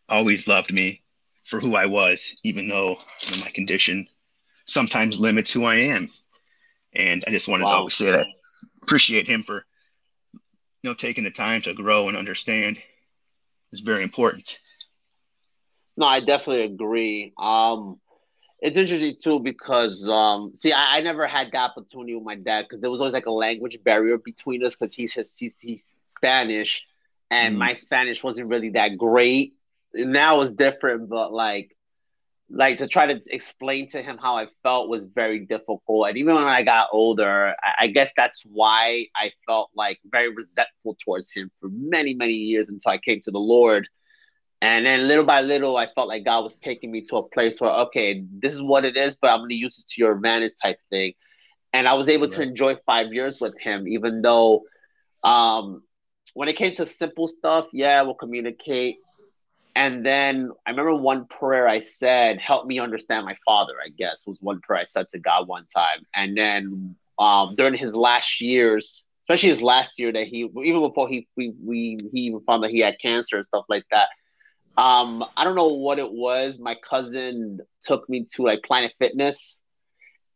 always 0.09 0.46
loved 0.46 0.73
me 0.73 1.03
for 1.44 1.59
who 1.59 1.75
I 1.75 1.87
was, 1.87 2.37
even 2.44 2.68
though 2.68 2.99
you 3.27 3.37
know, 3.37 3.44
my 3.44 3.51
condition 3.51 4.07
sometimes 4.66 5.18
limits 5.18 5.53
who 5.53 5.64
I 5.64 5.77
am. 5.77 6.11
And 6.94 7.24
I 7.26 7.31
just 7.31 7.48
wanted 7.48 7.64
wow. 7.64 7.70
to 7.70 7.76
always 7.76 7.94
say 7.94 8.11
that. 8.11 8.26
Appreciate 8.83 9.26
him 9.26 9.42
for, 9.42 9.64
you 10.33 10.90
know, 10.90 10.94
taking 10.94 11.24
the 11.24 11.31
time 11.31 11.62
to 11.62 11.74
grow 11.74 12.09
and 12.09 12.16
understand. 12.16 12.81
It's 13.72 13.83
very 13.83 14.03
important. 14.03 14.59
No, 15.96 16.07
I 16.07 16.20
definitely 16.20 16.64
agree. 16.64 17.33
Um, 17.38 18.00
it's 18.61 18.76
interesting 18.76 19.16
too 19.22 19.40
because 19.40 20.05
um, 20.05 20.53
see, 20.57 20.72
I, 20.72 20.98
I, 20.98 21.00
never 21.00 21.26
had 21.26 21.50
the 21.50 21.59
opportunity 21.59 22.14
with 22.14 22.24
my 22.24 22.35
dad 22.35 22.62
because 22.62 22.81
there 22.81 22.90
was 22.90 23.00
always 23.00 23.14
like 23.14 23.26
a 23.26 23.31
language 23.31 23.79
barrier 23.83 24.18
between 24.18 24.64
us 24.64 24.76
because 24.76 24.94
he's, 24.94 25.14
he's 25.38 25.61
he's 25.61 26.00
Spanish, 26.05 26.87
and 27.31 27.57
mm. 27.57 27.59
my 27.59 27.74
Spanish 27.74 28.22
wasn't 28.22 28.48
really 28.48 28.70
that 28.70 28.98
great. 28.98 29.55
Now 29.94 30.40
it's 30.42 30.53
different, 30.53 31.09
but 31.09 31.33
like 31.33 31.76
like 32.51 32.79
to 32.79 32.89
try 32.89 33.07
to 33.07 33.21
explain 33.31 33.89
to 33.91 34.03
him 34.03 34.19
how 34.19 34.37
I 34.37 34.49
felt 34.63 34.89
was 34.89 35.05
very 35.05 35.47
difficult. 35.47 36.09
And 36.09 36.19
even 36.19 36.35
when 36.35 36.45
I 36.45 36.63
got 36.63 36.89
older, 36.93 37.55
I, 37.63 37.85
I 37.85 37.87
guess 37.87 38.13
that's 38.17 38.43
why 38.45 39.07
I 39.17 39.31
felt 39.47 39.71
like 39.75 40.01
very 40.11 40.35
resentful 40.35 40.97
towards 41.05 41.33
him 41.33 41.51
for 41.61 41.69
many 41.73 42.15
many 42.15 42.35
years 42.35 42.69
until 42.69 42.93
I 42.93 42.99
came 42.99 43.21
to 43.23 43.31
the 43.31 43.39
Lord 43.39 43.89
and 44.63 44.85
then 44.85 45.09
little 45.09 45.25
by 45.25 45.41
little, 45.41 45.77
I 45.77 45.87
felt 45.95 46.09
like 46.09 46.25
God 46.25 46.45
was 46.45 46.59
taking 46.59 46.91
me 46.91 47.01
to 47.07 47.17
a 47.17 47.29
place 47.29 47.61
where, 47.61 47.71
okay, 47.71 48.25
this 48.31 48.55
is 48.55 48.61
what 48.61 48.85
it 48.85 48.97
is, 48.97 49.17
but 49.17 49.31
I'm 49.31 49.39
going 49.39 49.51
to 49.51 49.55
use 49.55 49.77
this 49.77 49.85
to 49.85 50.01
your 50.01 50.13
advantage 50.13 50.53
type 50.63 50.79
thing. 50.91 51.15
And 51.73 51.89
I 51.89 51.95
was 51.95 52.09
able 52.09 52.29
to 52.29 52.43
enjoy 52.43 52.75
five 52.75 53.13
years 53.13 53.41
with 53.41 53.59
him, 53.59 53.89
even 53.89 54.21
though 54.21 54.63
um, 55.25 55.83
when 56.35 56.49
it 56.49 56.57
came 56.57 56.75
to 56.75 56.85
simple 56.85 57.29
stuff, 57.29 57.69
yeah, 57.73 58.03
we'll 58.03 58.15
communicate. 58.15 58.97
And 59.81 60.05
then 60.05 60.51
I 60.66 60.73
remember 60.73 60.95
one 60.95 61.25
prayer 61.25 61.66
I 61.66 61.81
said, 61.81 62.38
help 62.38 62.66
me 62.66 62.79
understand 62.79 63.25
my 63.25 63.38
father, 63.47 63.73
I 63.83 63.88
guess, 63.88 64.25
was 64.27 64.37
one 64.43 64.61
prayer 64.61 64.83
I 64.83 64.85
said 64.85 65.09
to 65.09 65.19
God 65.19 65.49
one 65.49 65.64
time. 65.75 66.05
And 66.14 66.37
then 66.37 66.97
um, 67.19 67.55
during 67.57 67.73
his 67.73 67.95
last 67.95 68.43
years, 68.43 69.07
especially 69.25 69.49
his 69.49 69.62
last 69.62 69.99
year 69.99 70.12
that 70.12 70.27
he, 70.27 70.40
even 70.64 70.83
before 70.83 71.09
he, 71.09 71.27
we, 71.35 71.55
we, 71.64 71.99
he 72.12 72.21
even 72.21 72.40
found 72.40 72.62
that 72.62 72.71
he 72.71 72.81
had 72.81 72.99
cancer 73.01 73.37
and 73.37 73.47
stuff 73.47 73.64
like 73.71 73.87
that, 73.90 74.09
um, 74.77 75.25
I 75.35 75.45
don't 75.45 75.57
know 75.57 75.69
what 75.69 75.99
it 75.99 76.12
was. 76.12 76.59
My 76.59 76.75
cousin 76.75 77.61
took 77.83 78.07
me 78.07 78.27
to 78.35 78.43
like 78.43 78.62
Planet 78.62 78.93
Fitness, 78.99 79.62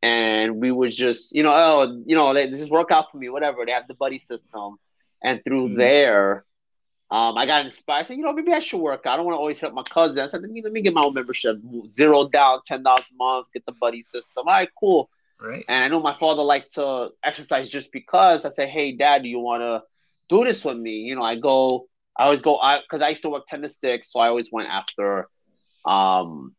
and 0.00 0.57
we 0.57 0.72
was 0.72 0.96
just, 0.96 1.35
you 1.35 1.42
know, 1.42 1.52
oh, 1.52 2.02
you 2.07 2.16
know, 2.16 2.33
this 2.33 2.62
is 2.62 2.70
workout 2.70 3.12
for 3.12 3.18
me, 3.18 3.28
whatever. 3.28 3.66
They 3.66 3.72
have 3.72 3.88
the 3.88 3.94
buddy 3.94 4.18
system, 4.18 4.76
and 5.22 5.44
through 5.44 5.66
mm-hmm. 5.66 5.76
there, 5.76 6.46
um, 7.14 7.38
I 7.38 7.46
got 7.46 7.64
inspired. 7.64 8.00
I 8.00 8.03
said, 8.03 8.16
you 8.16 8.24
know, 8.24 8.33
maybe 8.33 8.53
I 8.53 8.59
should 8.59 8.81
work 8.81 9.07
out. 9.07 9.14
I 9.14 9.16
don't 9.16 9.27
want 9.27 9.37
to 9.37 9.38
always 9.38 9.61
help 9.61 9.72
my 9.72 9.85
cousin. 9.85 10.18
I 10.18 10.27
said, 10.27 10.42
let 10.42 10.50
me, 10.50 10.62
let 10.62 10.72
me 10.72 10.83
get 10.83 10.94
my 10.94 11.03
own 11.05 11.14
membership, 11.14 11.59
zero 11.92 12.29
down, 12.29 12.61
ten 12.66 12.83
dollars 12.83 13.11
a 13.12 13.16
month, 13.16 13.46
get 13.55 13.64
the 13.66 13.72
buddy 13.81 14.03
system. 14.03 14.44
All 14.48 14.53
right, 14.53 14.68
cool. 14.79 15.09
Right. 15.40 15.64
And 15.68 15.85
I 15.85 15.88
know 15.88 16.00
my 16.00 16.16
father 16.18 16.42
liked 16.42 16.74
to 16.74 17.11
exercise 17.22 17.68
just 17.68 17.92
because. 17.92 18.44
I 18.44 18.50
said, 18.50 18.68
hey, 18.68 18.92
dad, 18.92 19.22
do 19.22 19.29
you 19.29 19.38
want 19.38 19.62
to 19.62 19.83
do 20.29 20.44
this 20.44 20.64
with 20.64 20.77
me? 20.77 21.00
You 21.03 21.16
know, 21.16 21.22
I 21.22 21.37
go 21.37 21.87
I 22.16 22.24
always 22.24 22.42
go 22.42 22.59
I 22.59 22.81
because 22.81 23.03
I 23.03 23.11
used 23.11 23.22
to 23.22 23.29
work 23.29 23.46
ten 23.46 23.62
to 23.62 23.68
six, 23.68 24.12
so 24.12 24.20
I 24.20 24.29
always 24.29 24.50
went 24.53 24.68
after. 24.68 25.29
Um, 25.85 26.55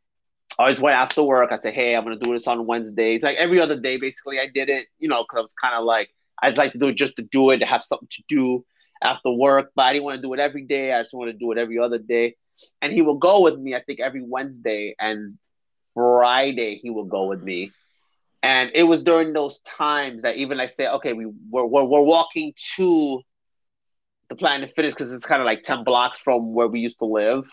I 0.57 0.63
always 0.63 0.79
went 0.79 0.95
after 0.95 1.23
work. 1.23 1.51
I 1.51 1.57
say, 1.59 1.71
hey, 1.71 1.95
I'm 1.95 2.03
gonna 2.03 2.17
do 2.17 2.33
this 2.33 2.47
on 2.47 2.65
Wednesdays. 2.65 3.23
Like 3.23 3.37
every 3.37 3.59
other 3.59 3.79
day, 3.79 3.97
basically, 3.97 4.39
I 4.39 4.47
did 4.47 4.69
it. 4.69 4.87
You 4.99 5.07
know, 5.07 5.23
because 5.23 5.37
I 5.37 5.41
was 5.41 5.53
kind 5.61 5.75
of 5.75 5.85
like 5.85 6.09
I 6.41 6.49
just 6.49 6.57
like 6.57 6.73
to 6.73 6.77
do 6.77 6.87
it 6.87 6.95
just 6.95 7.15
to 7.17 7.23
do 7.23 7.51
it, 7.51 7.59
to 7.59 7.65
have 7.65 7.83
something 7.83 8.07
to 8.11 8.23
do 8.27 8.65
after 9.01 9.31
work. 9.31 9.71
But 9.75 9.87
I 9.87 9.93
didn't 9.93 10.05
want 10.05 10.17
to 10.17 10.21
do 10.21 10.33
it 10.33 10.39
every 10.39 10.63
day. 10.63 10.93
I 10.93 11.01
just 11.01 11.13
want 11.13 11.31
to 11.31 11.37
do 11.37 11.51
it 11.51 11.57
every 11.57 11.79
other 11.79 11.97
day. 11.97 12.35
And 12.81 12.93
he 12.93 13.01
will 13.01 13.17
go 13.17 13.41
with 13.41 13.57
me. 13.57 13.75
I 13.75 13.81
think 13.81 13.99
every 13.99 14.21
Wednesday 14.21 14.95
and 14.99 15.37
Friday 15.93 16.79
he 16.81 16.89
will 16.89 17.05
go 17.05 17.25
with 17.25 17.41
me. 17.41 17.71
And 18.43 18.71
it 18.75 18.83
was 18.83 19.01
during 19.01 19.33
those 19.33 19.59
times 19.59 20.21
that 20.21 20.35
even 20.35 20.59
I 20.59 20.67
say, 20.67 20.87
okay, 20.87 21.13
we 21.13 21.25
we're, 21.25 21.65
we're, 21.65 21.83
we're 21.83 22.01
walking 22.01 22.53
to 22.75 23.21
the 24.29 24.35
Planet 24.35 24.71
Fitness 24.75 24.93
because 24.93 25.11
it's 25.11 25.25
kind 25.25 25.41
of 25.41 25.45
like 25.45 25.63
10 25.63 25.83
blocks 25.83 26.19
from 26.19 26.53
where 26.53 26.67
we 26.67 26.79
used 26.79 26.99
to 26.99 27.05
live. 27.05 27.45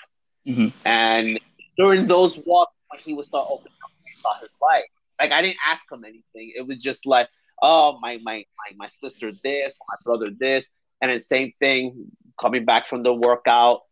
Mm-hmm. 0.47 0.69
And 0.87 1.41
during 1.79 2.07
those 2.07 2.39
walks, 2.45 2.75
when 2.89 3.01
he 3.01 3.15
would 3.15 3.25
start 3.25 3.49
opening 3.51 3.73
up 3.83 3.91
about 4.21 4.43
his 4.43 4.51
life, 4.61 4.85
like 5.21 5.33
I 5.33 5.41
didn't 5.41 5.59
ask 5.67 5.91
him 5.91 6.05
anything. 6.05 6.53
It 6.55 6.67
was 6.67 6.83
just 6.83 7.07
like, 7.07 7.29
oh, 7.63 7.99
my, 8.01 8.19
my, 8.23 8.45
my, 8.59 8.77
my 8.77 8.87
sister 8.87 9.33
this, 9.43 9.79
my 9.89 9.97
brother 10.05 10.31
this. 10.39 10.69
And 11.03 11.11
then 11.11 11.21
same 11.21 11.53
thing, 11.61 12.07
coming 12.41 12.65
back 12.65 12.89
from 12.89 13.03
the 13.03 13.13
workout, 13.13 13.83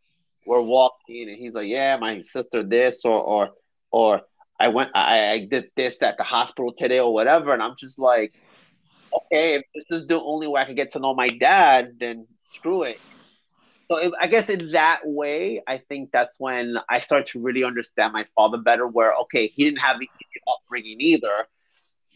we're 0.46 0.62
walking 0.62 1.28
and 1.28 1.36
he's 1.36 1.52
like, 1.52 1.68
yeah, 1.68 1.98
my 1.98 2.22
sister 2.22 2.62
this 2.62 3.04
or, 3.04 3.20
or, 3.20 3.50
or 3.90 4.22
I 4.58 4.68
went, 4.68 4.90
I, 4.94 5.30
I 5.30 5.44
did 5.44 5.70
this 5.76 6.02
at 6.02 6.16
the 6.16 6.24
hospital 6.24 6.72
today 6.72 7.00
or 7.00 7.12
whatever. 7.12 7.52
And 7.52 7.62
I'm 7.62 7.74
just 7.78 7.98
like, 7.98 8.32
okay, 9.12 9.56
if 9.56 9.62
this 9.74 9.84
is 9.90 10.06
the 10.06 10.18
only 10.18 10.46
way 10.46 10.62
I 10.62 10.64
can 10.64 10.76
get 10.76 10.92
to 10.92 10.98
know 10.98 11.14
my 11.14 11.28
dad, 11.28 11.96
then 12.00 12.26
screw 12.54 12.84
it. 12.84 12.98
So 13.88 13.96
if, 13.96 14.12
I 14.20 14.28
guess 14.28 14.48
in 14.48 14.70
that 14.70 15.00
way, 15.04 15.62
I 15.66 15.78
think 15.78 16.10
that's 16.12 16.38
when 16.38 16.76
I 16.88 17.00
start 17.00 17.26
to 17.28 17.40
really 17.40 17.64
understand 17.64 18.12
my 18.12 18.24
father 18.36 18.58
better. 18.58 18.86
Where 18.86 19.12
okay, 19.22 19.48
he 19.48 19.64
didn't 19.64 19.80
have 19.80 19.98
the 19.98 20.08
upbringing 20.46 21.00
either. 21.00 21.46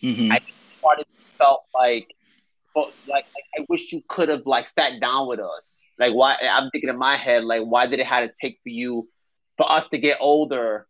Mm-hmm. 0.01 0.31
I 0.31 0.41
started 0.79 1.07
felt 1.37 1.65
like, 1.75 2.15
but 2.75 2.93
like, 3.09 3.27
I 3.57 3.65
wish 3.69 3.93
you 3.93 4.03
could 4.09 4.29
have 4.29 4.47
like 4.47 4.69
sat 4.69 5.01
down 5.01 5.29
with 5.29 5.41
us. 5.41 5.89
Like 5.99 6.13
why? 6.13 6.37
I'm 6.43 6.71
thinking 6.71 6.91
in 6.91 6.99
my 6.99 7.17
head 7.17 7.45
like 7.45 7.63
why 7.63 7.87
did 7.87 8.01
it 8.01 8.07
have 8.07 8.29
to 8.29 8.35
take 8.41 8.59
for 8.63 8.71
you, 8.71 9.09
for 9.57 9.71
us 9.71 9.89
to 9.89 9.99
get 9.99 10.19
older 10.21 10.87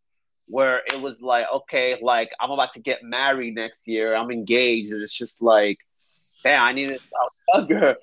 where 0.46 0.82
it 0.86 1.00
was 1.00 1.20
like, 1.20 1.46
okay, 1.52 1.98
like 2.02 2.30
I'm 2.40 2.50
about 2.50 2.74
to 2.74 2.80
get 2.80 3.02
married 3.02 3.54
next 3.54 3.86
year. 3.86 4.14
I'm 4.14 4.30
engaged, 4.30 4.92
and 4.92 5.02
it's 5.02 5.16
just 5.16 5.42
like, 5.42 5.78
damn, 6.42 6.62
I 6.62 6.72
need 6.72 6.88
to 6.88 6.98
younger. 7.54 7.96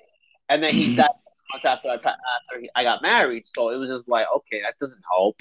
And 0.48 0.62
then 0.62 0.72
he 0.72 0.88
mm-hmm. 0.88 0.96
died 0.96 1.10
months 1.52 1.64
after 1.64 1.88
I 1.88 1.94
after 1.94 2.64
I 2.74 2.82
got 2.82 3.02
married. 3.02 3.46
So 3.46 3.70
it 3.70 3.76
was 3.76 3.90
just 3.90 4.08
like, 4.08 4.26
okay, 4.36 4.62
that 4.62 4.74
doesn't 4.80 5.02
help. 5.10 5.36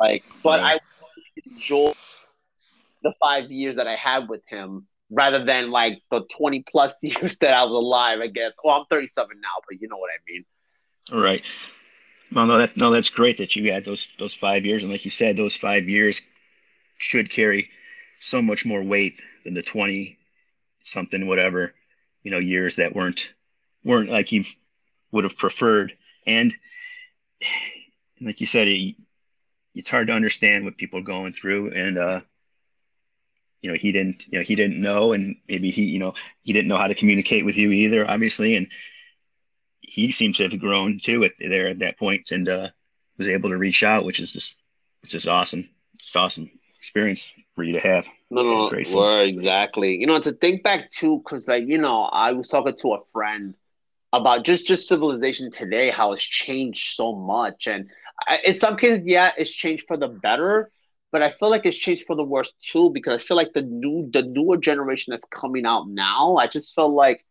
Like, 0.00 0.24
but 0.42 0.60
I 0.60 0.78
enjoy 1.46 1.92
the 3.02 3.12
five 3.20 3.50
years 3.50 3.76
that 3.76 3.86
I 3.86 3.96
had 3.96 4.28
with 4.28 4.42
him 4.48 4.86
rather 5.10 5.44
than 5.44 5.70
like 5.70 6.02
the 6.10 6.22
20 6.36 6.64
plus 6.70 6.98
years 7.02 7.38
that 7.38 7.52
I 7.52 7.64
was 7.64 7.72
alive, 7.72 8.20
I 8.20 8.26
guess. 8.26 8.52
Well, 8.62 8.76
I'm 8.76 8.86
37 8.90 9.40
now, 9.40 9.48
but 9.68 9.80
you 9.80 9.88
know 9.88 9.96
what 9.96 10.10
I 10.10 10.18
mean. 10.30 10.44
All 11.12 11.20
right. 11.20 11.42
Well, 12.30 12.46
no, 12.46 12.58
that 12.58 12.76
no, 12.76 12.90
that's 12.90 13.08
great 13.08 13.38
that 13.38 13.56
you 13.56 13.72
had 13.72 13.86
those 13.86 14.06
those 14.18 14.34
five 14.34 14.66
years, 14.66 14.82
and 14.82 14.92
like 14.92 15.06
you 15.06 15.10
said, 15.10 15.36
those 15.36 15.56
five 15.56 15.88
years 15.88 16.20
should 16.98 17.30
carry 17.30 17.70
so 18.20 18.42
much 18.42 18.66
more 18.66 18.82
weight 18.82 19.22
than 19.44 19.54
the 19.54 19.62
20 19.62 20.18
something 20.82 21.26
whatever 21.26 21.72
you 22.22 22.30
know 22.30 22.38
years 22.38 22.76
that 22.76 22.94
weren't 22.94 23.30
weren't 23.84 24.10
like 24.10 24.32
you 24.32 24.44
would 25.12 25.24
have 25.24 25.36
preferred. 25.36 25.96
And 26.26 26.54
like 28.20 28.40
you 28.40 28.46
said, 28.46 28.68
it, 28.68 28.96
it's 29.74 29.90
hard 29.90 30.08
to 30.08 30.12
understand 30.12 30.64
what 30.64 30.76
people 30.76 31.00
are 31.00 31.04
going 31.04 31.32
through. 31.32 31.72
And, 31.72 31.98
uh, 31.98 32.20
you 33.62 33.70
know, 33.70 33.76
he 33.76 33.92
didn't, 33.92 34.26
you 34.28 34.38
know, 34.38 34.44
he 34.44 34.54
didn't 34.54 34.80
know, 34.80 35.12
and 35.12 35.36
maybe 35.48 35.70
he, 35.70 35.82
you 35.84 35.98
know, 35.98 36.14
he 36.42 36.52
didn't 36.52 36.68
know 36.68 36.76
how 36.76 36.86
to 36.86 36.94
communicate 36.94 37.44
with 37.44 37.56
you 37.56 37.70
either, 37.70 38.08
obviously. 38.08 38.54
And 38.56 38.68
he 39.80 40.10
seems 40.10 40.36
to 40.36 40.48
have 40.48 40.60
grown 40.60 40.98
too 40.98 41.24
at 41.24 41.32
there 41.38 41.68
at 41.68 41.80
that 41.80 41.98
point 41.98 42.30
and, 42.30 42.48
uh, 42.48 42.68
was 43.16 43.28
able 43.28 43.50
to 43.50 43.58
reach 43.58 43.82
out, 43.82 44.04
which 44.04 44.20
is 44.20 44.32
just, 44.32 44.54
it's 45.02 45.12
just 45.12 45.26
awesome. 45.26 45.68
It's 45.94 46.14
awesome 46.14 46.50
experience 46.78 47.30
for 47.54 47.64
you 47.64 47.72
to 47.72 47.80
have. 47.80 48.06
No, 48.30 48.66
no, 48.66 49.18
exactly. 49.18 49.96
You 49.96 50.06
know, 50.06 50.20
to 50.20 50.32
think 50.32 50.62
back 50.62 50.90
too, 50.90 51.18
because 51.18 51.48
like 51.48 51.66
you 51.66 51.78
know, 51.78 52.02
I 52.04 52.32
was 52.32 52.48
talking 52.48 52.76
to 52.80 52.94
a 52.94 53.00
friend 53.12 53.54
about 54.12 54.44
just 54.44 54.66
just 54.66 54.88
civilization 54.88 55.50
today, 55.50 55.90
how 55.90 56.12
it's 56.12 56.24
changed 56.24 56.94
so 56.94 57.14
much, 57.14 57.66
and 57.66 57.90
I, 58.26 58.38
in 58.44 58.54
some 58.54 58.76
cases, 58.76 59.02
yeah, 59.04 59.32
it's 59.36 59.50
changed 59.50 59.84
for 59.86 59.96
the 59.96 60.08
better, 60.08 60.70
but 61.10 61.22
I 61.22 61.30
feel 61.30 61.50
like 61.50 61.64
it's 61.64 61.76
changed 61.76 62.04
for 62.06 62.16
the 62.16 62.22
worse 62.22 62.52
too 62.60 62.90
because 62.90 63.22
I 63.22 63.24
feel 63.24 63.36
like 63.36 63.52
the 63.52 63.62
new 63.62 64.08
the 64.12 64.22
newer 64.22 64.56
generation 64.56 65.10
that's 65.10 65.24
coming 65.24 65.66
out 65.66 65.88
now, 65.88 66.36
I 66.36 66.46
just 66.46 66.74
feel 66.74 66.94
like 66.94 67.24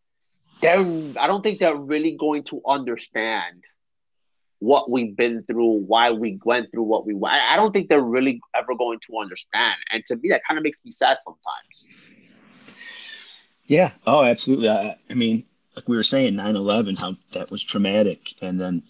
they're 0.62 0.80
I 0.80 1.28
don't 1.28 1.44
think 1.44 1.60
they're 1.60 1.76
really 1.76 2.18
going 2.20 2.44
to 2.46 2.62
understand 2.68 3.64
what 4.60 4.90
we've 4.90 5.16
been 5.16 5.44
through, 5.44 5.84
why 5.86 6.10
we 6.12 6.40
went 6.44 6.72
through 6.72 6.84
what 6.84 7.06
we 7.06 7.14
went. 7.14 7.42
I 7.44 7.56
don't 7.56 7.72
think 7.72 7.90
they're 7.90 8.02
really 8.02 8.42
ever 8.56 8.74
going 8.76 9.00
to 9.08 9.18
understand, 9.22 9.78
and 9.92 10.04
to 10.08 10.16
me, 10.16 10.30
that 10.30 10.42
kind 10.48 10.58
of 10.58 10.64
makes 10.64 10.80
me 10.84 10.92
sad 10.92 11.18
sometimes. 11.22 11.92
Yeah. 13.68 13.92
Oh, 14.08 14.24
absolutely. 14.24 14.70
I, 14.70 14.96
I 15.10 15.14
mean, 15.14 15.46
like 15.76 15.88
we 15.88 15.98
were 15.98 16.04
saying 16.04 16.34
9-11 16.34 16.98
how 16.98 17.16
that 17.34 17.52
was 17.52 17.64
traumatic 17.64 18.34
and 18.42 18.60
then 18.60 18.82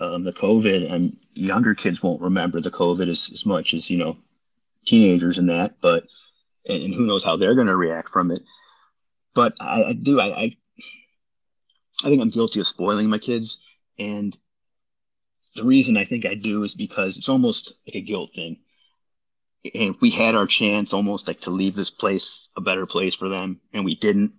um, 0.00 0.24
the 0.24 0.32
COVID, 0.32 0.90
and 0.90 1.16
younger 1.34 1.74
kids 1.74 2.02
won't 2.02 2.22
remember 2.22 2.60
the 2.60 2.70
COVID 2.70 3.08
as, 3.08 3.30
as 3.32 3.46
much 3.46 3.74
as 3.74 3.90
you 3.90 3.98
know 3.98 4.16
teenagers 4.84 5.38
and 5.38 5.48
that. 5.50 5.80
But 5.80 6.06
and, 6.68 6.82
and 6.82 6.94
who 6.94 7.06
knows 7.06 7.24
how 7.24 7.36
they're 7.36 7.54
going 7.54 7.68
to 7.68 7.76
react 7.76 8.08
from 8.08 8.30
it. 8.30 8.42
But 9.34 9.54
I, 9.60 9.84
I 9.84 9.92
do. 9.92 10.20
I, 10.20 10.26
I 10.26 10.56
I 12.02 12.08
think 12.08 12.20
I'm 12.20 12.30
guilty 12.30 12.60
of 12.60 12.66
spoiling 12.66 13.08
my 13.08 13.18
kids, 13.18 13.58
and 13.98 14.36
the 15.54 15.64
reason 15.64 15.96
I 15.96 16.04
think 16.04 16.26
I 16.26 16.34
do 16.34 16.62
is 16.64 16.74
because 16.74 17.16
it's 17.16 17.28
almost 17.28 17.74
like 17.86 17.94
a 17.94 18.00
guilt 18.00 18.32
thing. 18.34 18.58
And 19.74 19.94
we 20.00 20.10
had 20.10 20.34
our 20.34 20.46
chance 20.46 20.92
almost 20.92 21.26
like 21.26 21.40
to 21.42 21.50
leave 21.50 21.74
this 21.74 21.88
place 21.90 22.48
a 22.56 22.60
better 22.60 22.86
place 22.86 23.14
for 23.14 23.28
them, 23.28 23.60
and 23.72 23.84
we 23.84 23.94
didn't, 23.94 24.32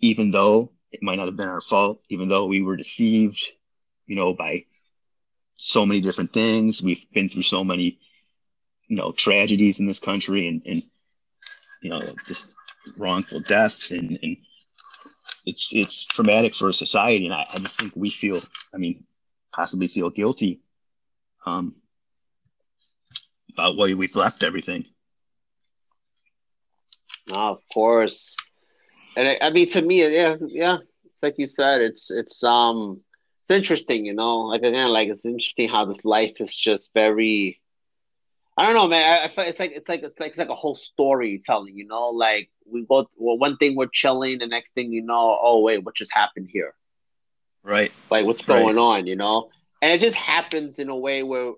even 0.00 0.30
though 0.30 0.72
it 0.90 1.02
might 1.02 1.16
not 1.16 1.26
have 1.26 1.36
been 1.36 1.48
our 1.48 1.60
fault, 1.62 2.02
even 2.10 2.28
though 2.28 2.46
we 2.46 2.60
were 2.62 2.76
deceived, 2.76 3.40
you 4.06 4.16
know, 4.16 4.34
by 4.34 4.66
so 5.62 5.86
many 5.86 6.00
different 6.00 6.32
things. 6.32 6.82
We've 6.82 7.04
been 7.12 7.28
through 7.28 7.42
so 7.42 7.62
many, 7.64 7.98
you 8.88 8.96
know, 8.96 9.12
tragedies 9.12 9.78
in 9.78 9.86
this 9.86 10.00
country 10.00 10.48
and, 10.48 10.62
and 10.66 10.82
you 11.82 11.90
know, 11.90 12.14
just 12.26 12.52
wrongful 12.96 13.40
deaths 13.40 13.90
and, 13.92 14.18
and 14.22 14.36
it's 15.46 15.70
it's 15.72 16.04
traumatic 16.04 16.54
for 16.54 16.68
a 16.68 16.74
society 16.74 17.26
and 17.26 17.34
I, 17.34 17.46
I 17.52 17.58
just 17.58 17.78
think 17.78 17.92
we 17.94 18.10
feel 18.10 18.42
I 18.74 18.78
mean, 18.78 19.04
possibly 19.52 19.88
feel 19.88 20.10
guilty 20.10 20.60
um 21.46 21.76
about 23.52 23.76
why 23.76 23.94
we've 23.94 24.16
left 24.16 24.42
everything. 24.42 24.86
No, 27.28 27.34
of 27.52 27.58
course. 27.72 28.36
And 29.16 29.28
I, 29.28 29.38
I 29.42 29.50
mean 29.50 29.68
to 29.70 29.82
me, 29.82 30.06
yeah, 30.12 30.36
yeah, 30.46 30.78
like 31.22 31.34
you 31.38 31.48
said, 31.48 31.80
it's 31.82 32.10
it's 32.10 32.42
um 32.42 33.00
it's 33.42 33.50
interesting, 33.50 34.06
you 34.06 34.14
know. 34.14 34.42
Like 34.42 34.62
again, 34.62 34.88
like 34.90 35.08
it's 35.08 35.24
interesting 35.24 35.68
how 35.68 35.84
this 35.84 36.04
life 36.04 36.40
is 36.40 36.54
just 36.54 36.92
very. 36.94 37.60
I 38.56 38.66
don't 38.66 38.74
know, 38.74 38.86
man. 38.86 39.30
I, 39.36 39.42
I 39.42 39.44
it's 39.46 39.58
like 39.58 39.72
it's 39.72 39.88
like 39.88 40.02
it's 40.02 40.20
like 40.20 40.30
it's 40.30 40.38
like 40.38 40.48
a 40.48 40.54
whole 40.54 40.76
storytelling, 40.76 41.76
you 41.76 41.86
know. 41.86 42.10
Like 42.10 42.50
we 42.70 42.86
go 42.86 43.08
well, 43.16 43.38
one 43.38 43.56
thing 43.56 43.76
we're 43.76 43.86
chilling, 43.86 44.38
the 44.38 44.46
next 44.46 44.74
thing 44.74 44.92
you 44.92 45.02
know, 45.02 45.38
oh 45.40 45.60
wait, 45.60 45.78
what 45.78 45.96
just 45.96 46.12
happened 46.14 46.48
here? 46.52 46.74
Right. 47.64 47.92
Like 48.10 48.26
what's 48.26 48.42
going 48.42 48.76
right. 48.76 48.82
on, 48.82 49.06
you 49.06 49.16
know? 49.16 49.48
And 49.80 49.92
it 49.92 50.00
just 50.00 50.16
happens 50.16 50.78
in 50.78 50.88
a 50.88 50.96
way 50.96 51.22
where, 51.22 51.52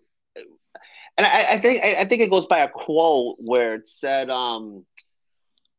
and 1.16 1.26
I, 1.26 1.54
I 1.54 1.58
think 1.60 1.84
I, 1.84 1.96
I 2.00 2.04
think 2.06 2.22
it 2.22 2.30
goes 2.30 2.46
by 2.46 2.60
a 2.60 2.68
quote 2.68 3.36
where 3.38 3.74
it 3.74 3.88
said, 3.88 4.30
um, 4.30 4.86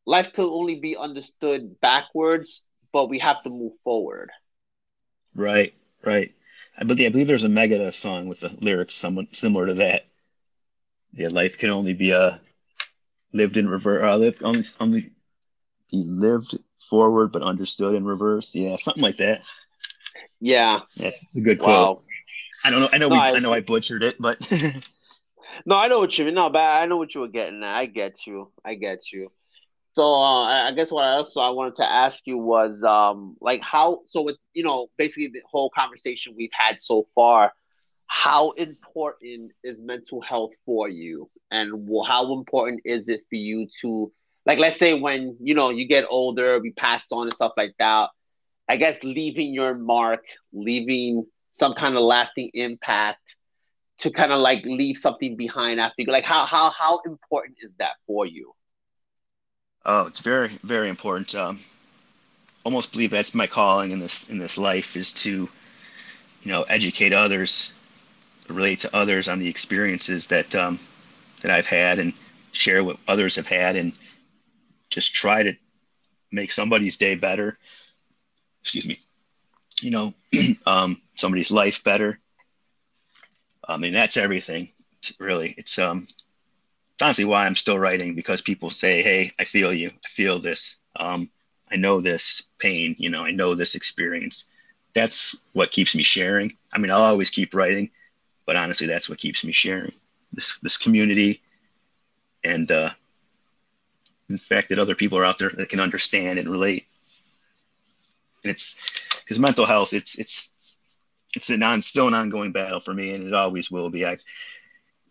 "Life 0.05 0.33
could 0.33 0.47
only 0.47 0.75
be 0.75 0.95
understood 0.95 1.79
backwards, 1.81 2.63
but 2.93 3.09
we 3.09 3.19
have 3.19 3.41
to 3.43 3.49
move 3.49 3.73
forward." 3.83 4.29
Right. 5.33 5.73
Right. 6.05 6.33
I 6.77 6.83
believe 6.83 7.07
I 7.07 7.09
believe 7.09 7.27
there's 7.27 7.43
a 7.43 7.49
Megadeth 7.49 7.93
song 7.93 8.27
with 8.27 8.41
the 8.41 8.49
lyrics 8.61 8.95
somewhat 8.95 9.35
similar 9.35 9.67
to 9.67 9.73
that. 9.75 10.05
Yeah, 11.13 11.29
life 11.29 11.57
can 11.57 11.69
only 11.69 11.93
be 11.93 12.13
uh 12.13 12.37
lived 13.33 13.57
in 13.57 13.69
reverse. 13.69 14.03
Uh, 14.03 14.17
lived 14.17 14.43
only 14.43 14.63
only 14.79 15.01
be 15.91 16.03
lived 16.03 16.57
forward 16.89 17.31
but 17.31 17.43
understood 17.43 17.95
in 17.95 18.05
reverse. 18.05 18.53
Yeah, 18.55 18.77
something 18.77 19.03
like 19.03 19.17
that. 19.17 19.41
Yeah, 20.39 20.81
that's 20.97 21.23
it's 21.23 21.37
a 21.37 21.41
good 21.41 21.59
quote. 21.59 21.93
Wow. 21.93 22.01
I 22.63 22.71
don't 22.71 22.81
know. 22.81 22.89
I 22.91 22.97
know. 22.97 23.09
No, 23.09 23.15
we, 23.15 23.17
I, 23.17 23.35
I 23.35 23.39
know 23.39 23.53
I 23.53 23.61
butchered 23.61 24.03
it, 24.03 24.15
but 24.19 24.39
no, 25.65 25.75
I 25.75 25.87
know 25.87 25.99
what 25.99 26.17
you 26.17 26.25
mean. 26.25 26.35
No, 26.35 26.49
but 26.49 26.59
I 26.59 26.85
know 26.85 26.97
what 26.97 27.13
you 27.15 27.21
were 27.21 27.27
getting 27.27 27.63
at. 27.63 27.75
I 27.75 27.85
get 27.85 28.25
you. 28.25 28.51
I 28.63 28.75
get 28.75 29.11
you. 29.11 29.31
So 29.95 30.03
uh, 30.03 30.67
I 30.67 30.73
guess 30.73 30.91
what 30.91 31.05
I 31.05 31.13
also 31.13 31.39
I 31.41 31.51
wanted 31.51 31.75
to 31.75 31.89
ask 31.89 32.27
you 32.27 32.37
was 32.37 32.83
um 32.83 33.37
like 33.41 33.63
how 33.63 34.01
so 34.07 34.21
with 34.23 34.37
you 34.53 34.63
know 34.63 34.87
basically 34.97 35.27
the 35.27 35.41
whole 35.49 35.69
conversation 35.69 36.33
we've 36.37 36.49
had 36.57 36.81
so 36.81 37.07
far, 37.15 37.53
how 38.07 38.51
important 38.51 39.53
is 39.63 39.81
mental 39.81 40.21
health 40.21 40.51
for 40.65 40.89
you, 40.89 41.29
and 41.51 41.89
how 42.07 42.33
important 42.33 42.81
is 42.85 43.07
it 43.09 43.21
for 43.29 43.37
you 43.37 43.67
to 43.81 44.11
like 44.45 44.59
let's 44.59 44.77
say 44.77 44.93
when 44.99 45.37
you 45.41 45.55
know 45.55 45.69
you 45.69 45.87
get 45.87 46.05
older, 46.09 46.59
be 46.59 46.71
passed 46.71 47.13
on 47.13 47.27
and 47.27 47.33
stuff 47.33 47.53
like 47.57 47.75
that. 47.79 48.09
I 48.67 48.77
guess 48.77 49.03
leaving 49.03 49.53
your 49.53 49.75
mark, 49.75 50.25
leaving 50.53 51.25
some 51.51 51.73
kind 51.73 51.95
of 51.95 52.03
lasting 52.03 52.51
impact 52.53 53.35
to 53.99 54.11
kind 54.11 54.33
of 54.33 54.41
like 54.41 54.65
leave 54.65 54.97
something 54.97 55.37
behind 55.37 55.79
after 55.79 56.01
you 56.01 56.11
like 56.11 56.25
how 56.25 56.45
how 56.45 56.69
how 56.71 56.99
important 57.05 57.57
is 57.61 57.77
that 57.77 57.93
for 58.07 58.25
you? 58.25 58.53
Oh, 59.85 60.07
it's 60.07 60.19
very, 60.19 60.49
very 60.63 60.89
important. 60.89 61.33
Um, 61.35 61.59
almost 62.63 62.91
believe 62.91 63.11
that's 63.11 63.33
my 63.35 63.47
calling 63.47 63.91
in 63.91 63.99
this 63.99 64.29
in 64.29 64.37
this 64.37 64.57
life 64.57 64.95
is 64.97 65.13
to, 65.13 65.49
you 66.43 66.51
know, 66.51 66.63
educate 66.63 67.13
others, 67.13 67.71
relate 68.49 68.79
to 68.81 68.95
others 68.95 69.27
on 69.27 69.39
the 69.39 69.47
experiences 69.47 70.27
that 70.27 70.55
um, 70.55 70.79
that 71.41 71.51
I've 71.51 71.67
had, 71.67 71.99
and 71.99 72.13
share 72.51 72.83
what 72.83 72.97
others 73.07 73.35
have 73.35 73.47
had, 73.47 73.75
and 73.75 73.93
just 74.89 75.13
try 75.13 75.43
to 75.43 75.55
make 76.31 76.51
somebody's 76.51 76.97
day 76.97 77.15
better. 77.15 77.57
Excuse 78.61 78.87
me. 78.87 78.99
You 79.81 79.91
know, 79.91 80.13
um, 80.65 81.01
somebody's 81.15 81.51
life 81.51 81.83
better. 81.83 82.19
I 83.67 83.77
mean, 83.77 83.93
that's 83.93 84.17
everything. 84.17 84.71
Really, 85.19 85.53
it's 85.57 85.77
um, 85.77 86.07
honestly 87.01 87.25
why 87.25 87.45
I'm 87.45 87.55
still 87.55 87.79
writing 87.79 88.15
because 88.15 88.41
people 88.41 88.69
say, 88.69 89.01
"Hey, 89.01 89.31
I 89.39 89.43
feel 89.45 89.73
you. 89.73 89.89
I 89.89 90.09
feel 90.09 90.39
this. 90.39 90.77
Um, 90.95 91.29
I 91.71 91.75
know 91.75 91.99
this 92.01 92.43
pain. 92.59 92.95
You 92.97 93.09
know, 93.09 93.23
I 93.25 93.31
know 93.31 93.55
this 93.55 93.75
experience." 93.75 94.45
That's 94.93 95.35
what 95.53 95.71
keeps 95.71 95.93
me 95.93 96.03
sharing. 96.03 96.55
I 96.71 96.79
mean, 96.79 96.89
I'll 96.91 97.03
always 97.03 97.29
keep 97.29 97.53
writing, 97.53 97.91
but 98.45 98.55
honestly, 98.55 98.87
that's 98.87 99.09
what 99.09 99.19
keeps 99.19 99.43
me 99.43 99.51
sharing 99.51 99.91
this 100.31 100.57
this 100.59 100.77
community, 100.77 101.41
and 102.43 102.69
uh, 102.71 102.89
the 104.29 104.37
fact 104.37 104.69
that 104.69 104.79
other 104.79 104.95
people 104.95 105.17
are 105.17 105.25
out 105.25 105.37
there 105.39 105.49
that 105.49 105.69
can 105.69 105.79
understand 105.79 106.39
and 106.39 106.49
relate. 106.49 106.85
And 108.43 108.51
it's 108.51 108.75
because 109.19 109.39
mental 109.39 109.65
health, 109.65 109.93
it's 109.93 110.17
it's 110.17 110.51
it's 111.35 111.49
an 111.49 111.63
on 111.63 111.81
still 111.81 112.07
an 112.07 112.13
ongoing 112.13 112.51
battle 112.51 112.79
for 112.79 112.93
me, 112.93 113.13
and 113.13 113.27
it 113.27 113.33
always 113.33 113.71
will 113.71 113.89
be. 113.89 114.05
I 114.05 114.17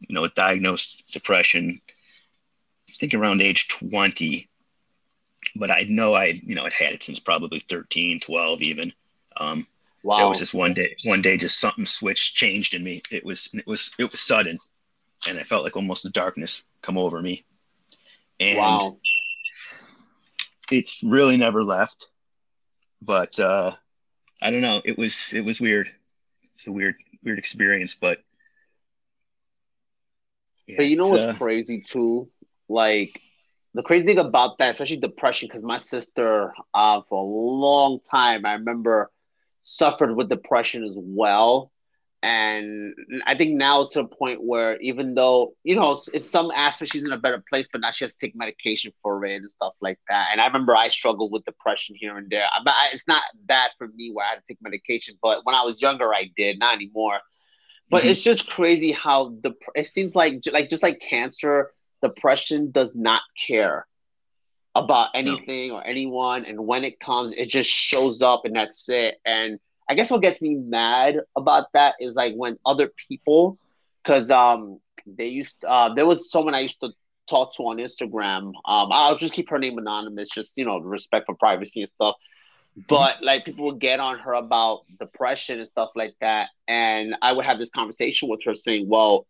you 0.00 0.14
know, 0.14 0.26
diagnosed 0.28 1.12
depression, 1.12 1.80
I 2.88 2.92
think 2.94 3.14
around 3.14 3.42
age 3.42 3.68
20. 3.68 4.48
But 5.56 5.70
I 5.70 5.86
know 5.88 6.14
I, 6.14 6.40
you 6.42 6.54
know, 6.54 6.64
I'd 6.64 6.72
had 6.72 6.92
it 6.92 7.02
since 7.02 7.20
probably 7.20 7.60
13, 7.60 8.20
12 8.20 8.62
even. 8.62 8.92
Um, 9.36 9.66
wow. 10.02 10.18
There 10.18 10.28
was 10.28 10.38
just 10.38 10.54
one 10.54 10.74
day, 10.74 10.96
one 11.04 11.22
day, 11.22 11.36
just 11.36 11.60
something 11.60 11.86
switched, 11.86 12.36
changed 12.36 12.74
in 12.74 12.82
me. 12.82 13.02
It 13.10 13.24
was, 13.24 13.50
it 13.52 13.66
was, 13.66 13.92
it 13.98 14.10
was 14.10 14.20
sudden. 14.20 14.58
And 15.28 15.38
I 15.38 15.42
felt 15.42 15.64
like 15.64 15.76
almost 15.76 16.02
the 16.02 16.10
darkness 16.10 16.64
come 16.82 16.98
over 16.98 17.20
me. 17.20 17.44
And 18.40 18.58
wow. 18.58 18.98
it's 20.70 21.02
really 21.02 21.36
never 21.36 21.62
left. 21.62 22.08
But 23.00 23.38
uh, 23.38 23.72
I 24.40 24.50
don't 24.50 24.62
know. 24.62 24.80
It 24.84 24.98
was, 24.98 25.32
it 25.34 25.44
was 25.44 25.60
weird. 25.60 25.90
It's 26.54 26.66
a 26.66 26.72
weird, 26.72 26.96
weird 27.22 27.38
experience, 27.38 27.94
but 27.94 28.22
but 30.68 30.86
you 30.86 30.96
know 30.96 31.08
what's 31.08 31.22
uh... 31.22 31.34
crazy 31.34 31.82
too? 31.86 32.28
Like 32.68 33.20
the 33.74 33.82
crazy 33.82 34.06
thing 34.06 34.18
about 34.18 34.58
that, 34.58 34.70
especially 34.70 34.96
depression, 34.96 35.48
because 35.48 35.62
my 35.62 35.78
sister, 35.78 36.54
uh, 36.72 37.00
for 37.08 37.18
a 37.22 37.26
long 37.26 37.98
time, 38.10 38.46
I 38.46 38.52
remember 38.54 39.10
suffered 39.62 40.14
with 40.14 40.28
depression 40.28 40.84
as 40.84 40.94
well. 40.96 41.70
And 42.22 42.94
I 43.26 43.34
think 43.34 43.56
now 43.56 43.82
it's 43.82 43.92
to 43.94 44.00
a 44.00 44.08
point 44.08 44.42
where 44.42 44.80
even 44.80 45.14
though, 45.14 45.54
you 45.62 45.76
know, 45.76 46.00
in 46.14 46.24
some 46.24 46.50
aspects 46.54 46.92
she's 46.92 47.04
in 47.04 47.12
a 47.12 47.18
better 47.18 47.44
place, 47.50 47.66
but 47.70 47.82
now 47.82 47.90
she 47.90 48.04
has 48.04 48.14
to 48.14 48.26
take 48.26 48.34
medication 48.34 48.92
for 49.02 49.22
it 49.26 49.36
and 49.36 49.50
stuff 49.50 49.74
like 49.82 49.98
that. 50.08 50.28
And 50.32 50.40
I 50.40 50.46
remember 50.46 50.74
I 50.74 50.88
struggled 50.88 51.32
with 51.32 51.44
depression 51.44 51.94
here 51.98 52.16
and 52.16 52.30
there. 52.30 52.46
But 52.64 52.74
it's 52.94 53.06
not 53.06 53.22
bad 53.44 53.72
for 53.76 53.88
me 53.88 54.10
where 54.10 54.24
I 54.24 54.30
had 54.30 54.34
to 54.36 54.42
take 54.48 54.62
medication, 54.62 55.18
but 55.20 55.44
when 55.44 55.54
I 55.54 55.64
was 55.64 55.82
younger, 55.82 56.14
I 56.14 56.30
did, 56.34 56.58
not 56.58 56.76
anymore. 56.76 57.18
But 57.90 58.02
mm-hmm. 58.02 58.10
it's 58.10 58.22
just 58.22 58.48
crazy 58.48 58.92
how 58.92 59.34
the 59.42 59.52
it 59.74 59.86
seems 59.86 60.14
like 60.14 60.40
like 60.50 60.68
just 60.68 60.82
like 60.82 61.00
cancer, 61.00 61.72
depression 62.02 62.70
does 62.70 62.94
not 62.94 63.22
care 63.46 63.86
about 64.74 65.10
anything 65.14 65.68
no. 65.68 65.76
or 65.76 65.86
anyone, 65.86 66.44
and 66.44 66.66
when 66.66 66.84
it 66.84 66.98
comes, 66.98 67.32
it 67.36 67.48
just 67.48 67.70
shows 67.70 68.22
up, 68.22 68.44
and 68.44 68.56
that's 68.56 68.88
it. 68.88 69.16
And 69.24 69.58
I 69.88 69.94
guess 69.94 70.10
what 70.10 70.22
gets 70.22 70.40
me 70.40 70.54
mad 70.54 71.16
about 71.36 71.66
that 71.74 71.96
is 72.00 72.16
like 72.16 72.34
when 72.34 72.58
other 72.64 72.90
people, 73.08 73.58
because 74.02 74.30
um 74.30 74.80
they 75.06 75.26
used 75.26 75.56
uh, 75.66 75.94
there 75.94 76.06
was 76.06 76.30
someone 76.30 76.54
I 76.54 76.60
used 76.60 76.80
to 76.80 76.90
talk 77.28 77.54
to 77.56 77.64
on 77.64 77.76
Instagram. 77.78 78.52
Um, 78.64 78.88
I'll 78.90 79.18
just 79.18 79.34
keep 79.34 79.50
her 79.50 79.58
name 79.58 79.78
anonymous, 79.78 80.28
just 80.30 80.56
you 80.56 80.64
know, 80.64 80.78
respect 80.78 81.26
for 81.26 81.34
privacy 81.34 81.82
and 81.82 81.90
stuff. 81.90 82.16
But 82.76 83.22
like 83.22 83.44
people 83.44 83.66
would 83.66 83.78
get 83.80 84.00
on 84.00 84.18
her 84.18 84.32
about 84.34 84.80
depression 84.98 85.60
and 85.60 85.68
stuff 85.68 85.90
like 85.94 86.14
that. 86.20 86.48
And 86.66 87.14
I 87.22 87.32
would 87.32 87.44
have 87.44 87.58
this 87.58 87.70
conversation 87.70 88.28
with 88.28 88.42
her 88.44 88.54
saying, 88.54 88.88
Well, 88.88 89.26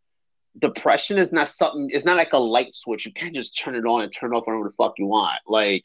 depression 0.58 1.18
is 1.18 1.32
not 1.32 1.48
something 1.48 1.90
it's 1.92 2.04
not 2.04 2.16
like 2.16 2.32
a 2.32 2.38
light 2.38 2.74
switch. 2.74 3.04
You 3.06 3.12
can't 3.12 3.34
just 3.34 3.58
turn 3.58 3.74
it 3.74 3.84
on 3.84 4.02
and 4.02 4.12
turn 4.12 4.32
off 4.32 4.46
whenever 4.46 4.68
the 4.68 4.74
fuck 4.76 4.94
you 4.98 5.06
want. 5.06 5.40
Like 5.46 5.82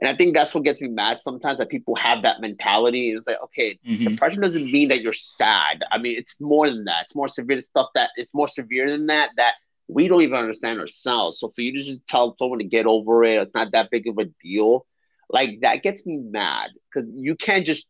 And 0.00 0.08
I 0.08 0.14
think 0.14 0.34
that's 0.34 0.54
what 0.54 0.64
gets 0.64 0.80
me 0.80 0.88
mad 0.88 1.18
sometimes 1.18 1.58
that 1.58 1.68
people 1.68 1.94
have 1.96 2.22
that 2.22 2.40
mentality. 2.40 3.10
And 3.10 3.18
it's 3.18 3.26
like, 3.26 3.42
okay, 3.44 3.78
Mhm. 3.86 4.04
depression 4.04 4.40
doesn't 4.40 4.70
mean 4.72 4.88
that 4.88 5.02
you're 5.02 5.12
sad. 5.12 5.82
I 5.92 5.98
mean, 5.98 6.16
it's 6.16 6.40
more 6.40 6.68
than 6.70 6.84
that. 6.84 7.02
It's 7.02 7.14
more 7.14 7.28
severe 7.28 7.60
stuff 7.60 7.88
that 7.94 8.10
it's 8.16 8.32
more 8.32 8.48
severe 8.48 8.90
than 8.90 9.06
that 9.06 9.30
that 9.36 9.54
we 9.88 10.08
don't 10.08 10.22
even 10.22 10.38
understand 10.38 10.80
ourselves. 10.80 11.38
So 11.38 11.50
for 11.50 11.60
you 11.60 11.72
to 11.74 11.82
just 11.82 12.06
tell 12.06 12.34
someone 12.38 12.58
to 12.60 12.64
get 12.64 12.86
over 12.86 13.24
it, 13.24 13.42
it's 13.42 13.54
not 13.54 13.72
that 13.72 13.90
big 13.90 14.06
of 14.08 14.18
a 14.18 14.24
deal. 14.42 14.86
Like 15.32 15.60
that 15.62 15.82
gets 15.82 16.04
me 16.04 16.16
mad 16.18 16.70
because 16.92 17.08
you 17.14 17.36
can't 17.36 17.64
just 17.64 17.88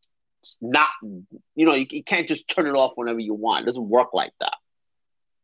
not, 0.60 0.88
you 1.02 1.66
know, 1.66 1.74
you, 1.74 1.86
you 1.90 2.04
can't 2.04 2.28
just 2.28 2.48
turn 2.48 2.66
it 2.66 2.74
off 2.74 2.92
whenever 2.94 3.18
you 3.18 3.34
want. 3.34 3.64
It 3.64 3.66
doesn't 3.66 3.88
work 3.88 4.12
like 4.12 4.32
that. 4.40 4.54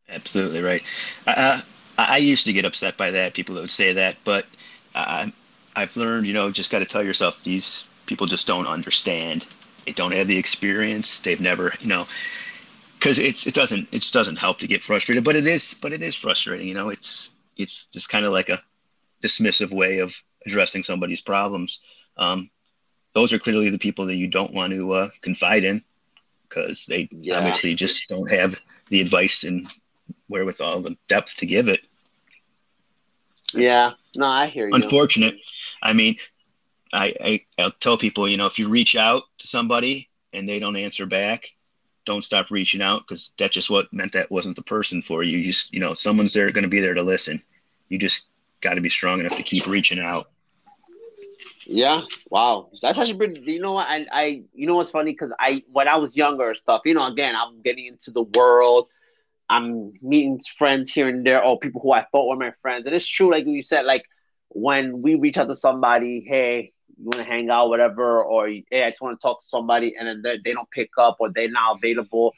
Absolutely 0.09 0.62
right. 0.62 0.82
Uh, 1.26 1.61
I, 1.99 2.18
used 2.18 2.44
to 2.44 2.53
get 2.53 2.64
upset 2.64 2.97
by 2.97 3.11
that. 3.11 3.34
People 3.34 3.55
that 3.57 3.62
would 3.62 3.70
say 3.70 3.92
that, 3.94 4.16
but 4.24 4.47
uh, 4.94 5.26
I've 5.74 5.97
learned, 5.97 6.26
you 6.26 6.32
know, 6.32 6.51
just 6.51 6.70
got 6.70 6.78
to 6.78 6.84
tell 6.84 7.03
yourself 7.03 7.42
these 7.42 7.86
people 8.07 8.26
just 8.26 8.47
don't 8.47 8.66
understand. 8.66 9.44
They 9.84 9.92
don't 9.92 10.12
have 10.12 10.28
the 10.28 10.38
experience. 10.38 11.18
They've 11.18 11.40
never, 11.40 11.72
you 11.80 11.88
know, 11.88 12.07
because 12.99 13.18
it's 13.18 13.47
it 13.47 13.55
doesn't 13.55 13.88
it 13.92 14.01
just 14.01 14.14
doesn't 14.14 14.36
help 14.36 14.59
to 14.61 14.66
get 14.66 14.82
frustrated. 14.82 15.24
But 15.24 15.36
it 15.36 15.47
is, 15.47 15.74
but 15.74 15.92
it 15.92 16.03
is 16.03 16.14
frustrating. 16.14 16.68
You 16.68 16.74
know, 16.74 16.88
it's 16.88 17.30
it's 17.57 17.86
just 17.86 18.09
kind 18.09 18.24
of 18.24 18.32
like 18.32 18.49
a 18.49 18.61
dismissive 19.22 19.72
way 19.72 19.99
of 19.99 20.14
addressing 20.47 20.82
somebody's 20.82 21.20
problems. 21.20 21.80
Um, 22.16 22.51
those 23.12 23.32
are 23.32 23.38
clearly 23.38 23.70
the 23.70 23.78
people 23.78 24.07
that 24.07 24.16
you 24.16 24.28
don't 24.28 24.55
want 24.55 24.72
to 24.72 24.92
uh, 24.92 25.09
confide 25.22 25.64
in 25.64 25.82
because 26.49 26.86
they 26.86 27.09
Yeah. 27.11 27.38
obviously 27.38 27.74
just 27.74 28.09
don't 28.09 28.30
have 28.30 28.61
the 28.88 29.01
advice 29.01 29.44
and 29.44 29.68
wherewithal, 30.28 30.80
the 30.82 30.97
depth 31.09 31.36
to 31.38 31.47
give 31.47 31.68
it. 31.68 31.80
Yeah. 33.53 33.92
No, 34.14 34.26
I 34.26 34.47
hear 34.47 34.68
you. 34.68 34.74
Unfortunate. 34.74 35.36
I 35.82 35.92
mean, 35.92 36.16
I, 36.92 37.14
I 37.20 37.44
I'll 37.59 37.70
tell 37.72 37.99
people, 37.99 38.28
you 38.28 38.36
know, 38.36 38.47
if 38.47 38.59
you 38.59 38.68
reach 38.68 38.97
out 38.97 39.24
to 39.38 39.47
somebody 39.47 40.09
and 40.32 40.49
they 40.49 40.59
don't 40.59 40.76
answer 40.76 41.07
back, 41.07 41.53
don't 42.05 42.22
stop 42.24 42.51
reaching 42.51 42.82
out 42.82 43.03
because 43.07 43.32
that 43.38 43.51
just 43.53 43.70
what 43.70 43.92
meant 43.92 44.12
that 44.12 44.30
wasn't 44.30 44.57
the 44.57 44.62
person 44.62 45.03
for 45.03 45.22
you. 45.22 45.38
You 45.38 45.44
just, 45.47 45.72
you 45.72 45.80
know, 45.80 45.94
someone's 45.94 46.32
there 46.32 46.51
going 46.53 46.62
to 46.64 46.68
be 46.68 46.80
there 46.80 46.94
to 46.94 47.03
listen. 47.03 47.42
You 47.88 47.99
just 47.99 48.26
got 48.61 48.74
to 48.74 48.80
be 48.80 48.90
strong 48.90 49.20
enough 49.20 49.36
to 49.36 49.42
keep 49.42 49.66
reaching 49.66 49.98
out. 49.98 50.28
Yeah. 51.66 52.02
Wow. 52.30 52.70
That's 52.80 52.98
actually 52.98 53.14
pretty. 53.14 53.52
You 53.52 53.61
know 53.61 53.72
what? 53.72 53.86
I, 53.88 54.07
I 54.12 54.42
you 54.54 54.66
know 54.66 54.76
what's 54.76 54.90
funny? 54.90 55.12
Because 55.12 55.32
I, 55.38 55.64
when 55.72 55.88
I 55.88 55.96
was 55.96 56.16
younger 56.16 56.54
stuff, 56.54 56.82
you 56.84 56.94
know, 56.94 57.07
again, 57.07 57.34
I'm 57.36 57.61
getting 57.62 57.86
into 57.86 58.11
the 58.11 58.22
world. 58.22 58.88
I'm 59.48 59.92
meeting 60.02 60.40
friends 60.59 60.92
here 60.92 61.09
and 61.09 61.24
there, 61.24 61.44
or 61.44 61.59
people 61.59 61.80
who 61.80 61.92
I 61.92 62.04
thought 62.11 62.28
were 62.28 62.36
my 62.36 62.52
friends. 62.62 62.86
And 62.86 62.94
it's 62.94 63.07
true, 63.07 63.30
like 63.30 63.46
you 63.46 63.62
said, 63.62 63.84
like 63.84 64.04
when 64.48 65.02
we 65.02 65.14
reach 65.14 65.38
out 65.38 65.48
to 65.48 65.57
somebody, 65.57 66.24
hey, 66.26 66.72
you 66.98 67.04
want 67.04 67.18
to 67.18 67.24
hang 67.24 67.50
out, 67.50 67.68
whatever, 67.68 68.24
or 68.24 68.48
hey, 68.48 68.82
I 68.84 68.90
just 68.90 69.00
want 69.00 69.18
to 69.18 69.22
talk 69.22 69.40
to 69.40 69.46
somebody, 69.46 69.94
and 69.98 70.09
then 70.09 70.22
they, 70.22 70.38
they 70.44 70.52
don't 70.52 70.70
pick 70.70 70.90
up 70.98 71.18
or 71.20 71.30
they're 71.32 71.50
not 71.50 71.76
available. 71.76 72.34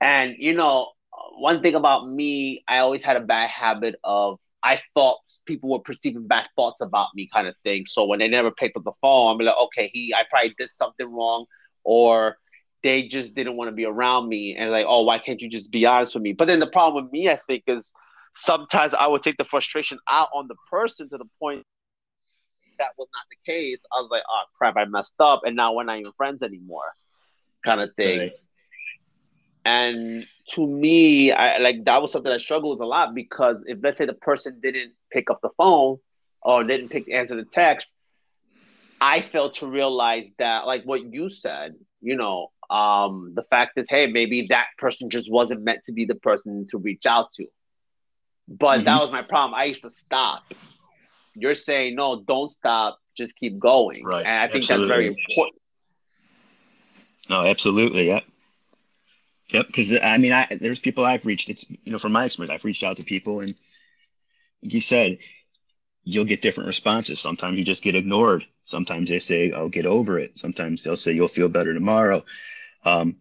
And 0.00 0.34
you 0.38 0.54
know, 0.54 0.92
one 1.38 1.62
thing 1.62 1.74
about 1.74 2.08
me, 2.08 2.64
I 2.68 2.78
always 2.78 3.02
had 3.02 3.16
a 3.16 3.20
bad 3.20 3.48
habit 3.48 3.96
of 4.04 4.38
I 4.68 4.82
thought 4.92 5.16
people 5.46 5.70
were 5.70 5.78
perceiving 5.78 6.26
bad 6.26 6.46
thoughts 6.54 6.82
about 6.82 7.08
me, 7.14 7.26
kind 7.32 7.48
of 7.48 7.54
thing. 7.64 7.86
So 7.88 8.04
when 8.04 8.18
they 8.18 8.28
never 8.28 8.50
picked 8.50 8.76
up 8.76 8.84
the 8.84 8.92
phone, 9.00 9.32
I'm 9.32 9.46
like, 9.46 9.54
okay, 9.64 9.90
he, 9.94 10.12
I 10.14 10.24
probably 10.28 10.54
did 10.58 10.68
something 10.68 11.10
wrong, 11.10 11.46
or 11.84 12.36
they 12.82 13.08
just 13.08 13.34
didn't 13.34 13.56
want 13.56 13.68
to 13.68 13.72
be 13.72 13.86
around 13.86 14.28
me, 14.28 14.56
and 14.56 14.70
like, 14.70 14.84
oh, 14.86 15.04
why 15.04 15.18
can't 15.18 15.40
you 15.40 15.48
just 15.48 15.70
be 15.70 15.86
honest 15.86 16.12
with 16.14 16.22
me? 16.22 16.34
But 16.34 16.48
then 16.48 16.60
the 16.60 16.66
problem 16.66 17.04
with 17.04 17.12
me, 17.12 17.30
I 17.30 17.36
think, 17.36 17.62
is 17.66 17.94
sometimes 18.34 18.92
I 18.92 19.06
would 19.06 19.22
take 19.22 19.38
the 19.38 19.44
frustration 19.46 19.98
out 20.06 20.28
on 20.34 20.48
the 20.48 20.56
person 20.70 21.08
to 21.08 21.16
the 21.16 21.28
point 21.40 21.64
that 22.78 22.90
was 22.98 23.08
not 23.14 23.24
the 23.30 23.50
case. 23.50 23.86
I 23.90 24.02
was 24.02 24.10
like, 24.10 24.22
oh 24.28 24.42
crap, 24.58 24.76
I 24.76 24.84
messed 24.84 25.16
up, 25.18 25.40
and 25.46 25.56
now 25.56 25.72
we're 25.72 25.84
not 25.84 25.98
even 25.98 26.12
friends 26.12 26.42
anymore, 26.42 26.92
kind 27.64 27.80
of 27.80 27.88
thing. 27.96 28.18
Right. 28.18 28.32
And 29.64 30.26
to 30.52 30.66
me, 30.66 31.32
I 31.32 31.58
like 31.58 31.84
that 31.84 32.00
was 32.02 32.12
something 32.12 32.32
I 32.32 32.38
struggled 32.38 32.78
with 32.78 32.84
a 32.84 32.88
lot 32.88 33.14
because 33.14 33.56
if 33.66 33.78
let's 33.82 33.98
say 33.98 34.06
the 34.06 34.14
person 34.14 34.60
didn't 34.62 34.92
pick 35.12 35.30
up 35.30 35.40
the 35.42 35.50
phone 35.56 35.98
or 36.42 36.64
didn't 36.64 36.88
pick 36.88 37.10
answer 37.12 37.36
the 37.36 37.44
text, 37.44 37.92
I 39.00 39.20
failed 39.20 39.54
to 39.54 39.66
realize 39.66 40.30
that 40.38 40.66
like 40.66 40.84
what 40.84 41.02
you 41.12 41.30
said, 41.30 41.74
you 42.00 42.16
know, 42.16 42.50
um, 42.70 43.32
the 43.34 43.42
fact 43.44 43.78
is, 43.78 43.86
hey, 43.88 44.06
maybe 44.06 44.46
that 44.50 44.66
person 44.78 45.10
just 45.10 45.30
wasn't 45.30 45.62
meant 45.62 45.84
to 45.84 45.92
be 45.92 46.04
the 46.04 46.14
person 46.14 46.66
to 46.70 46.78
reach 46.78 47.06
out 47.06 47.32
to. 47.34 47.46
But 48.48 48.84
that 48.84 49.00
was 49.00 49.12
my 49.12 49.22
problem. 49.22 49.54
I 49.54 49.64
used 49.64 49.82
to 49.82 49.90
stop. 49.90 50.42
You're 51.34 51.54
saying 51.54 51.94
no, 51.94 52.22
don't 52.26 52.50
stop, 52.50 52.98
just 53.16 53.36
keep 53.36 53.58
going. 53.58 54.04
Right. 54.04 54.24
And 54.24 54.38
I 54.38 54.48
think 54.48 54.66
that's 54.66 54.84
very 54.84 55.06
important. 55.06 55.60
No, 57.28 57.44
absolutely. 57.44 58.06
Yep. 58.06 58.24
Yep. 59.50 59.66
Because 59.66 59.92
I 59.92 60.18
mean, 60.18 60.32
I 60.32 60.58
there's 60.60 60.78
people 60.80 61.04
I've 61.04 61.24
reached. 61.24 61.48
It's 61.48 61.64
you 61.70 61.92
know, 61.92 61.98
from 61.98 62.12
my 62.12 62.26
experience, 62.26 62.54
I've 62.54 62.64
reached 62.64 62.84
out 62.84 62.98
to 62.98 63.04
people, 63.04 63.40
and 63.40 63.54
you 64.60 64.80
said, 64.80 65.18
you'll 66.04 66.24
get 66.24 66.42
different 66.42 66.68
responses. 66.68 67.20
Sometimes 67.20 67.58
you 67.58 67.64
just 67.64 67.82
get 67.82 67.94
ignored. 67.94 68.46
Sometimes 68.64 69.08
they 69.08 69.18
say, 69.18 69.52
"Oh, 69.52 69.68
get 69.68 69.86
over 69.86 70.18
it." 70.18 70.38
Sometimes 70.38 70.82
they'll 70.82 70.96
say, 70.96 71.12
"You'll 71.12 71.28
feel 71.28 71.48
better 71.48 71.72
tomorrow." 71.72 72.24
Um, 72.84 73.16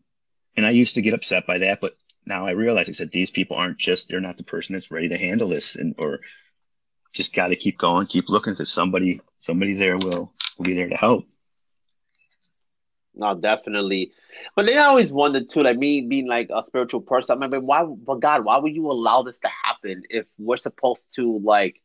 and 0.56 0.66
I 0.66 0.72
used 0.72 0.96
to 0.96 1.02
get 1.02 1.14
upset 1.14 1.48
by 1.48 1.60
that, 1.60 1.82
but 1.82 1.96
now 2.26 2.46
I 2.48 2.52
realize 2.52 2.90
I 2.90 2.94
said 2.94 3.12
these 3.12 3.32
people 3.32 3.58
aren't 3.58 3.78
just 3.78 4.10
they're 4.10 4.20
not 4.20 4.38
the 4.38 4.44
person 4.44 4.74
that's 4.74 4.92
ready 4.92 5.10
to 5.10 5.18
handle 5.18 5.48
this, 5.48 5.76
and 5.76 5.96
or 5.98 6.20
just 7.14 7.34
got 7.34 7.50
to 7.50 7.56
keep 7.56 7.78
going, 7.78 8.08
keep 8.08 8.30
looking 8.30 8.54
because 8.54 8.72
somebody 8.72 9.22
somebody 9.40 9.74
there 9.74 9.98
will 9.98 10.34
will 10.58 10.66
be 10.66 10.74
there 10.74 10.90
to 10.90 10.98
help. 10.98 11.26
No, 13.18 13.36
definitely. 13.36 14.12
But 14.56 14.66
then 14.66 14.78
I 14.78 14.86
always 14.86 15.12
wondered 15.12 15.50
too, 15.50 15.64
like 15.64 15.78
me 15.78 16.02
being 16.02 16.28
like 16.28 16.50
a 16.54 16.64
spiritual 16.64 17.02
person, 17.02 17.42
I 17.44 17.48
mean, 17.48 17.66
why, 17.66 17.84
but 17.84 18.22
God, 18.22 18.46
why 18.46 18.58
would 18.58 18.74
you 18.76 18.92
allow 18.92 19.24
this 19.24 19.40
to 19.40 19.50
happen 19.64 20.04
if 20.10 20.26
we're 20.38 20.58
supposed 20.58 21.04
to 21.16 21.40
like, 21.44 21.82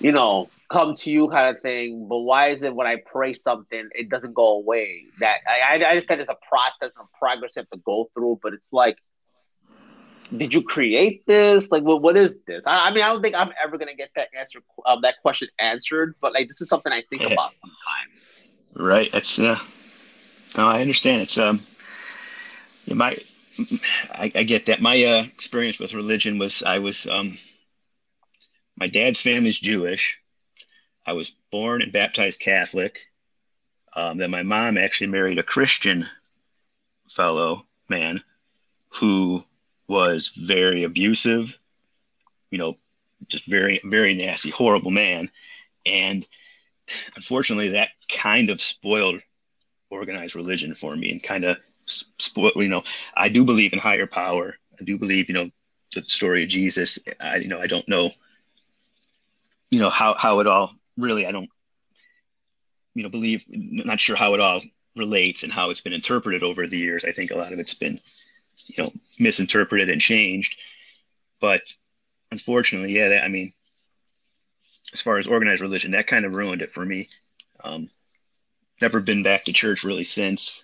you 0.00 0.12
know, 0.12 0.52
come 0.70 0.94
to 0.96 1.10
you 1.10 1.28
kind 1.28 1.54
of 1.54 1.62
thing? 1.62 2.06
But 2.08 2.18
why 2.20 2.50
is 2.50 2.62
it 2.62 2.74
when 2.74 2.86
I 2.86 2.96
pray 3.10 3.34
something, 3.34 3.88
it 3.92 4.08
doesn't 4.10 4.34
go 4.34 4.58
away? 4.58 5.06
That 5.18 5.36
I, 5.48 5.78
I 5.82 5.88
understand 5.90 6.20
it's 6.20 6.30
a 6.30 6.36
process 6.48 6.92
and 6.96 7.06
a 7.06 7.18
progress 7.18 7.52
you 7.56 7.60
have 7.60 7.70
to 7.70 7.82
go 7.84 8.10
through, 8.14 8.40
but 8.42 8.52
it's 8.54 8.72
like, 8.72 8.96
did 10.36 10.54
you 10.54 10.62
create 10.62 11.22
this? 11.26 11.70
Like, 11.70 11.82
what, 11.82 12.02
what 12.02 12.16
is 12.16 12.40
this? 12.46 12.64
I, 12.66 12.88
I 12.88 12.92
mean, 12.94 13.02
I 13.02 13.12
don't 13.12 13.22
think 13.22 13.36
I'm 13.36 13.50
ever 13.62 13.78
gonna 13.78 13.94
get 13.96 14.10
that 14.16 14.28
answer, 14.38 14.60
um, 14.86 15.00
that 15.02 15.14
question 15.22 15.48
answered. 15.58 16.14
But 16.20 16.32
like, 16.34 16.48
this 16.48 16.60
is 16.60 16.68
something 16.68 16.92
I 16.92 17.02
think 17.10 17.22
Yeah. 17.22 17.26
about 17.26 17.52
sometimes. 17.60 18.32
Right. 18.74 19.10
That's 19.12 19.38
uh 19.38 19.58
no, 20.56 20.66
I 20.66 20.80
understand. 20.80 21.22
It's 21.22 21.38
um 21.38 21.66
my 22.86 23.16
I, 24.10 24.32
I 24.34 24.42
get 24.42 24.66
that. 24.66 24.80
My 24.80 25.02
uh 25.04 25.24
experience 25.24 25.78
with 25.78 25.94
religion 25.94 26.38
was 26.38 26.62
I 26.62 26.78
was 26.78 27.06
um 27.06 27.38
my 28.76 28.88
dad's 28.88 29.20
family's 29.20 29.58
Jewish. 29.58 30.18
I 31.06 31.12
was 31.12 31.32
born 31.50 31.82
and 31.82 31.92
baptized 31.92 32.40
Catholic. 32.40 33.00
Um, 33.94 34.18
then 34.18 34.30
my 34.30 34.42
mom 34.42 34.78
actually 34.78 35.08
married 35.08 35.38
a 35.38 35.42
Christian 35.42 36.08
fellow 37.10 37.66
man 37.88 38.22
who 38.88 39.44
was 39.88 40.30
very 40.36 40.84
abusive, 40.84 41.56
you 42.50 42.58
know, 42.58 42.76
just 43.28 43.46
very, 43.46 43.80
very 43.84 44.14
nasty, 44.14 44.50
horrible 44.50 44.92
man. 44.92 45.30
And 45.84 46.26
unfortunately, 47.16 47.70
that 47.70 47.90
kind 48.08 48.50
of 48.50 48.62
spoiled 48.62 49.20
organized 49.90 50.34
religion 50.34 50.74
for 50.74 50.94
me 50.94 51.10
and 51.10 51.22
kind 51.22 51.44
of 51.44 51.58
you 52.36 52.68
know, 52.68 52.82
I 53.14 53.28
do 53.28 53.44
believe 53.44 53.72
in 53.72 53.78
higher 53.78 54.06
power. 54.06 54.56
I 54.80 54.84
do 54.84 54.98
believe, 54.98 55.28
you 55.28 55.34
know, 55.34 55.50
the 55.94 56.02
story 56.02 56.44
of 56.44 56.48
Jesus. 56.48 56.98
I, 57.18 57.36
you 57.36 57.48
know, 57.48 57.60
I 57.60 57.66
don't 57.66 57.88
know, 57.88 58.12
you 59.70 59.80
know, 59.80 59.90
how, 59.90 60.14
how 60.14 60.40
it 60.40 60.46
all 60.46 60.74
really, 60.96 61.26
I 61.26 61.32
don't, 61.32 61.50
you 62.94 63.02
know, 63.02 63.08
believe, 63.08 63.44
not 63.48 64.00
sure 64.00 64.16
how 64.16 64.34
it 64.34 64.40
all 64.40 64.62
relates 64.96 65.42
and 65.42 65.52
how 65.52 65.70
it's 65.70 65.80
been 65.80 65.92
interpreted 65.92 66.42
over 66.42 66.66
the 66.66 66.78
years. 66.78 67.04
I 67.04 67.12
think 67.12 67.30
a 67.30 67.36
lot 67.36 67.52
of 67.52 67.58
it's 67.58 67.74
been, 67.74 68.00
you 68.66 68.82
know, 68.82 68.92
misinterpreted 69.18 69.88
and 69.88 70.00
changed. 70.00 70.56
But 71.40 71.62
unfortunately, 72.30 72.92
yeah, 72.92 73.08
that, 73.08 73.24
I 73.24 73.28
mean, 73.28 73.52
as 74.92 75.00
far 75.00 75.18
as 75.18 75.26
organized 75.26 75.62
religion, 75.62 75.92
that 75.92 76.06
kind 76.06 76.24
of 76.24 76.34
ruined 76.34 76.62
it 76.62 76.70
for 76.70 76.84
me. 76.84 77.08
Um, 77.62 77.90
never 78.80 79.00
been 79.00 79.22
back 79.22 79.44
to 79.44 79.52
church 79.52 79.84
really 79.84 80.04
since. 80.04 80.62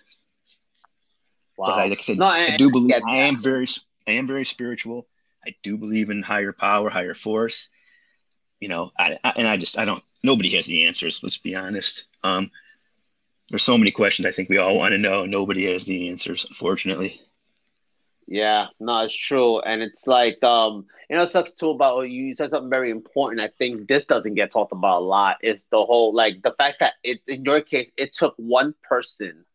Wow. 1.57 1.67
But 1.67 1.79
I, 1.79 1.85
like 1.87 1.99
I 1.99 2.03
said, 2.03 2.17
No, 2.17 2.25
I, 2.25 2.53
I- 2.53 2.57
do 2.57 2.69
believe 2.71 2.89
get 2.89 3.03
I 3.07 3.15
am 3.17 3.37
very, 3.37 3.67
I 4.07 4.11
am 4.11 4.27
very 4.27 4.45
spiritual. 4.45 5.07
I 5.45 5.55
do 5.63 5.77
believe 5.77 6.09
in 6.09 6.21
higher 6.21 6.53
power, 6.53 6.89
higher 6.89 7.15
force. 7.15 7.69
You 8.59 8.69
know, 8.69 8.91
I, 8.97 9.17
I 9.23 9.33
and 9.37 9.47
I 9.47 9.57
just 9.57 9.77
I 9.77 9.85
don't. 9.85 10.03
Nobody 10.23 10.55
has 10.55 10.65
the 10.65 10.85
answers. 10.87 11.19
Let's 11.21 11.37
be 11.37 11.55
honest. 11.55 12.05
Um, 12.23 12.51
there's 13.49 13.63
so 13.63 13.77
many 13.77 13.91
questions 13.91 14.25
I 14.25 14.31
think 14.31 14.49
we 14.49 14.57
all 14.57 14.77
want 14.77 14.91
to 14.91 14.97
know, 14.97 15.25
nobody 15.25 15.71
has 15.71 15.85
the 15.85 16.09
answers, 16.09 16.45
unfortunately. 16.49 17.21
Yeah, 18.27 18.67
no, 18.81 19.05
it's 19.05 19.15
true, 19.15 19.61
and 19.61 19.81
it's 19.81 20.05
like 20.05 20.43
um, 20.43 20.85
you 21.09 21.15
know, 21.15 21.23
it 21.23 21.29
sucks 21.29 21.53
too 21.53 21.69
about 21.69 22.01
you 22.01 22.35
said 22.35 22.49
something 22.49 22.69
very 22.69 22.91
important. 22.91 23.39
I 23.39 23.49
think 23.57 23.87
this 23.87 24.03
doesn't 24.03 24.35
get 24.35 24.51
talked 24.51 24.73
about 24.73 24.99
a 24.99 25.05
lot. 25.05 25.37
It's 25.41 25.65
the 25.71 25.83
whole 25.83 26.13
like 26.13 26.41
the 26.43 26.53
fact 26.57 26.81
that 26.81 26.95
it 27.03 27.19
in 27.27 27.45
your 27.45 27.61
case 27.61 27.89
it 27.97 28.13
took 28.13 28.33
one 28.35 28.75
person 28.83 29.45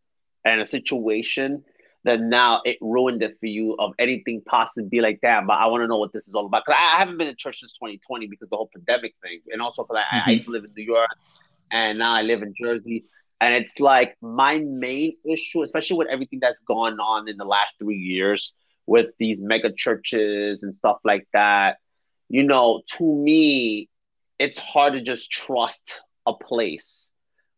and 0.44 0.60
a 0.60 0.66
situation 0.66 1.64
that 2.04 2.20
now 2.20 2.62
it 2.64 2.78
ruined 2.80 3.22
it 3.22 3.38
for 3.38 3.46
you 3.46 3.76
of 3.78 3.92
anything 3.98 4.42
possibly 4.46 5.00
like 5.00 5.20
that. 5.20 5.46
But 5.46 5.54
I 5.54 5.66
want 5.66 5.82
to 5.82 5.86
know 5.86 5.98
what 5.98 6.12
this 6.12 6.26
is 6.26 6.34
all 6.34 6.46
about 6.46 6.64
because 6.66 6.80
I, 6.80 6.96
I, 6.96 6.98
haven't 6.98 7.18
been 7.18 7.28
to 7.28 7.34
church 7.34 7.60
since 7.60 7.74
2020 7.74 8.26
because 8.26 8.48
the 8.48 8.56
whole 8.56 8.70
pandemic 8.74 9.14
thing, 9.22 9.40
and 9.52 9.60
also 9.60 9.84
because 9.84 10.02
I, 10.10 10.16
mm-hmm. 10.16 10.30
I 10.30 10.32
used 10.32 10.46
to 10.46 10.50
live 10.50 10.64
in 10.64 10.70
New 10.76 10.86
York 10.86 11.10
and 11.70 11.98
now 11.98 12.14
I 12.14 12.22
live 12.22 12.42
in 12.42 12.54
Jersey. 12.60 13.04
And 13.40 13.54
it's 13.54 13.78
like 13.80 14.16
my 14.20 14.58
main 14.58 15.16
issue, 15.28 15.62
especially 15.62 15.98
with 15.98 16.08
everything 16.08 16.38
that's 16.40 16.60
gone 16.66 16.98
on 16.98 17.28
in 17.28 17.36
the 17.36 17.44
last 17.44 17.74
three 17.78 17.98
years 17.98 18.52
with 18.86 19.06
these 19.18 19.40
mega 19.40 19.72
churches 19.72 20.62
and 20.62 20.74
stuff 20.74 20.98
like 21.04 21.26
that. 21.32 21.78
You 22.28 22.42
know, 22.42 22.82
to 22.98 23.04
me, 23.04 23.88
it's 24.38 24.58
hard 24.58 24.94
to 24.94 25.02
just 25.02 25.30
trust 25.30 26.00
a 26.26 26.32
place 26.32 27.10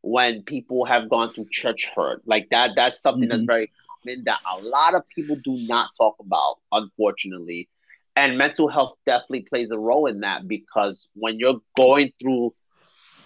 when 0.03 0.43
people 0.43 0.85
have 0.85 1.09
gone 1.09 1.33
through 1.33 1.47
church 1.51 1.91
hurt. 1.95 2.23
Like 2.27 2.49
that, 2.51 2.73
that's 2.77 3.01
something 3.01 3.29
mm-hmm. 3.29 3.39
that's 3.39 3.47
very 3.47 3.73
common 4.05 4.25
that 4.25 4.41
a 4.53 4.61
lot 4.61 4.95
of 4.95 5.09
people 5.09 5.37
do 5.43 5.57
not 5.67 5.91
talk 5.97 6.17
about, 6.21 6.57
unfortunately. 6.73 7.69
And 8.17 8.39
mental 8.39 8.69
health 8.69 8.97
definitely 9.07 9.47
plays 9.49 9.71
a 9.71 9.79
role 9.79 10.07
in 10.07 10.21
that 10.21 10.47
because 10.47 11.09
when 11.15 11.39
you're 11.39 11.61
going 11.77 12.13
through 12.21 12.55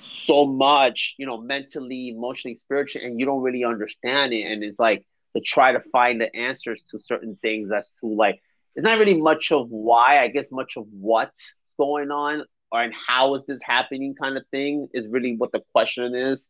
so 0.01 0.47
much, 0.47 1.15
you 1.19 1.27
know, 1.27 1.39
mentally, 1.39 2.09
emotionally, 2.09 2.57
spiritually, 2.57 3.07
and 3.07 3.19
you 3.19 3.27
don't 3.27 3.43
really 3.43 3.65
understand 3.65 4.33
it. 4.33 4.43
And 4.43 4.63
it's 4.63 4.79
like 4.79 5.05
to 5.39 5.45
try 5.45 5.73
to 5.73 5.81
find 5.93 6.21
the 6.21 6.35
answers 6.35 6.83
to 6.91 6.99
certain 7.05 7.39
things 7.41 7.71
as 7.73 7.89
to 8.01 8.09
like 8.09 8.41
it's 8.75 8.85
not 8.85 8.99
really 8.99 9.21
much 9.21 9.51
of 9.51 9.71
why, 9.71 10.23
I 10.23 10.29
guess 10.29 10.53
much 10.53 10.75
of 10.77 10.87
what's 10.93 11.53
going 11.79 12.11
on 12.11 12.45
or 12.71 12.83
and 12.83 12.95
how 12.95 13.35
is 13.35 13.43
this 13.45 13.61
happening 13.63 14.15
kind 14.15 14.37
of 14.37 14.45
thing 14.53 14.89
is 14.93 15.09
really 15.09 15.37
what 15.37 15.51
the 15.51 15.63
question 15.73 16.15
is. 16.15 16.47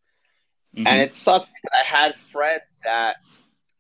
Mm-hmm. 0.77 0.87
And 0.87 1.03
it 1.03 1.15
sucks 1.15 1.51
I 1.73 1.85
had 1.85 2.15
friends 2.31 2.65
that 2.85 3.17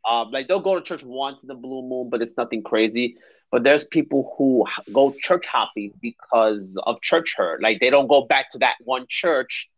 um 0.08 0.30
like 0.30 0.48
they'll 0.48 0.60
go 0.60 0.78
to 0.78 0.84
church 0.84 1.02
once 1.02 1.42
in 1.42 1.48
the 1.48 1.54
blue 1.54 1.82
moon, 1.82 2.08
but 2.10 2.22
it's 2.22 2.36
nothing 2.36 2.62
crazy. 2.62 3.16
But 3.50 3.64
there's 3.64 3.84
people 3.84 4.34
who 4.36 4.64
go 4.92 5.14
church 5.20 5.46
hopping 5.46 5.92
because 6.00 6.78
of 6.82 7.00
church 7.00 7.34
hurt. 7.36 7.62
Like 7.62 7.80
they 7.80 7.90
don't 7.90 8.08
go 8.08 8.22
back 8.26 8.50
to 8.52 8.58
that 8.58 8.76
one 8.80 9.06
church, 9.08 9.68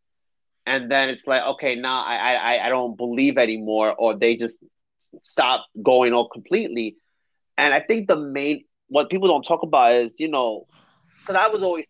and 0.66 0.90
then 0.90 1.08
it's 1.08 1.26
like, 1.26 1.42
okay, 1.54 1.76
now 1.76 2.04
I 2.04 2.34
I 2.34 2.66
I 2.66 2.68
don't 2.68 2.96
believe 2.96 3.38
anymore, 3.38 3.94
or 3.96 4.16
they 4.16 4.36
just 4.36 4.60
stop 5.22 5.66
going 5.82 6.12
all 6.12 6.28
completely. 6.28 6.96
And 7.58 7.74
I 7.74 7.80
think 7.80 8.08
the 8.08 8.16
main 8.16 8.64
what 8.88 9.08
people 9.08 9.28
don't 9.28 9.42
talk 9.42 9.62
about 9.62 9.94
is 9.94 10.18
you 10.18 10.28
know 10.28 10.66
because 11.20 11.36
I 11.36 11.48
was 11.48 11.62
always 11.62 11.86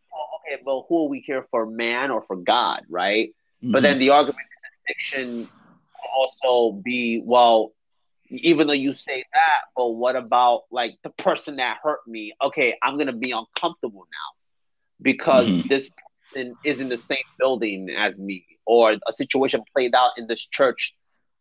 okay, 0.51 0.63
well, 0.65 0.87
who 0.89 1.05
are 1.05 1.09
we 1.09 1.21
here 1.21 1.47
for, 1.51 1.67
man 1.67 2.11
or 2.11 2.23
for 2.23 2.37
God, 2.37 2.83
right? 2.89 3.31
Mm-hmm. 3.63 3.73
But 3.73 3.83
then 3.83 3.99
the 3.99 4.11
argument 4.11 4.39
in 5.17 5.49
also 6.15 6.73
be 6.73 7.23
well 7.25 7.73
even 8.31 8.69
though 8.69 8.73
you 8.73 8.95
say 8.95 9.25
that, 9.33 9.63
but 9.77 9.89
what 9.89 10.15
about 10.15 10.63
like 10.71 10.97
the 11.03 11.11
person 11.11 11.57
that 11.57 11.79
hurt 11.83 12.01
me? 12.07 12.33
Okay, 12.41 12.77
I'm 12.83 12.97
gonna 12.97 13.13
be 13.13 13.33
uncomfortable 13.33 14.07
now 14.13 14.39
because 15.03 15.49
mm-hmm. 15.49 15.69
this 15.69 15.91
person 16.33 16.55
is 16.65 16.81
in 16.81 16.89
the 16.89 16.99
same 16.99 17.19
building 17.39 17.91
as 17.91 18.19
me, 18.19 18.45
or 18.67 18.93
a 18.93 19.13
situation 19.13 19.63
played 19.75 19.95
out 19.95 20.13
in 20.17 20.27
this 20.27 20.47
church 20.53 20.95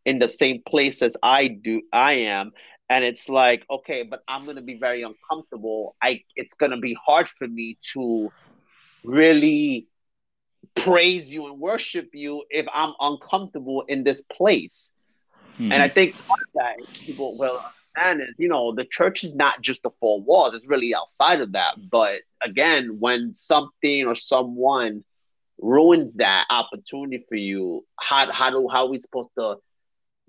in 0.06 0.20
the 0.20 0.28
same 0.28 0.62
place 0.68 1.02
as 1.02 1.16
I 1.22 1.48
do 1.48 1.82
I 1.92 2.14
am. 2.14 2.52
And 2.92 3.06
it's 3.06 3.30
like, 3.30 3.66
okay, 3.70 4.04
but 4.04 4.24
I'm 4.28 4.46
gonna 4.46 4.62
be 4.62 4.78
very 4.78 5.04
uncomfortable. 5.04 5.96
I 6.02 6.24
it's 6.36 6.54
gonna 6.56 6.80
be 6.80 6.98
hard 7.06 7.28
for 7.38 7.48
me 7.48 7.78
to 7.94 8.32
really 9.04 9.88
praise 10.76 11.32
you 11.32 11.48
and 11.48 11.60
worship 11.60 12.10
you 12.14 12.44
if 12.50 12.66
I'm 12.74 12.94
uncomfortable 13.00 13.84
in 13.88 14.04
this 14.04 14.22
place. 14.22 14.92
Mm-hmm. 15.60 15.72
And 15.72 15.84
I 15.84 15.88
think 15.88 16.16
that 16.56 16.78
people 16.94 17.38
will 17.38 17.62
understand 17.98 18.22
is, 18.22 18.36
you 18.38 18.48
know, 18.48 18.74
the 18.74 18.86
church 18.86 19.24
is 19.24 19.36
not 19.36 19.62
just 19.62 19.84
the 19.84 19.92
four 20.00 20.22
walls, 20.22 20.54
it's 20.54 20.68
really 20.68 20.94
outside 20.96 21.42
of 21.42 21.54
that. 21.54 21.76
But 21.90 22.22
again, 22.44 22.98
when 23.00 23.36
something 23.36 24.06
or 24.06 24.16
someone 24.16 25.04
ruins 25.62 26.16
that 26.16 26.46
opportunity 26.50 27.26
for 27.28 27.36
you, 27.36 27.86
how 28.00 28.32
how 28.32 28.50
do 28.50 28.68
how 28.72 28.86
are 28.86 28.90
we 28.90 29.00
supposed 29.00 29.30
to, 29.38 29.58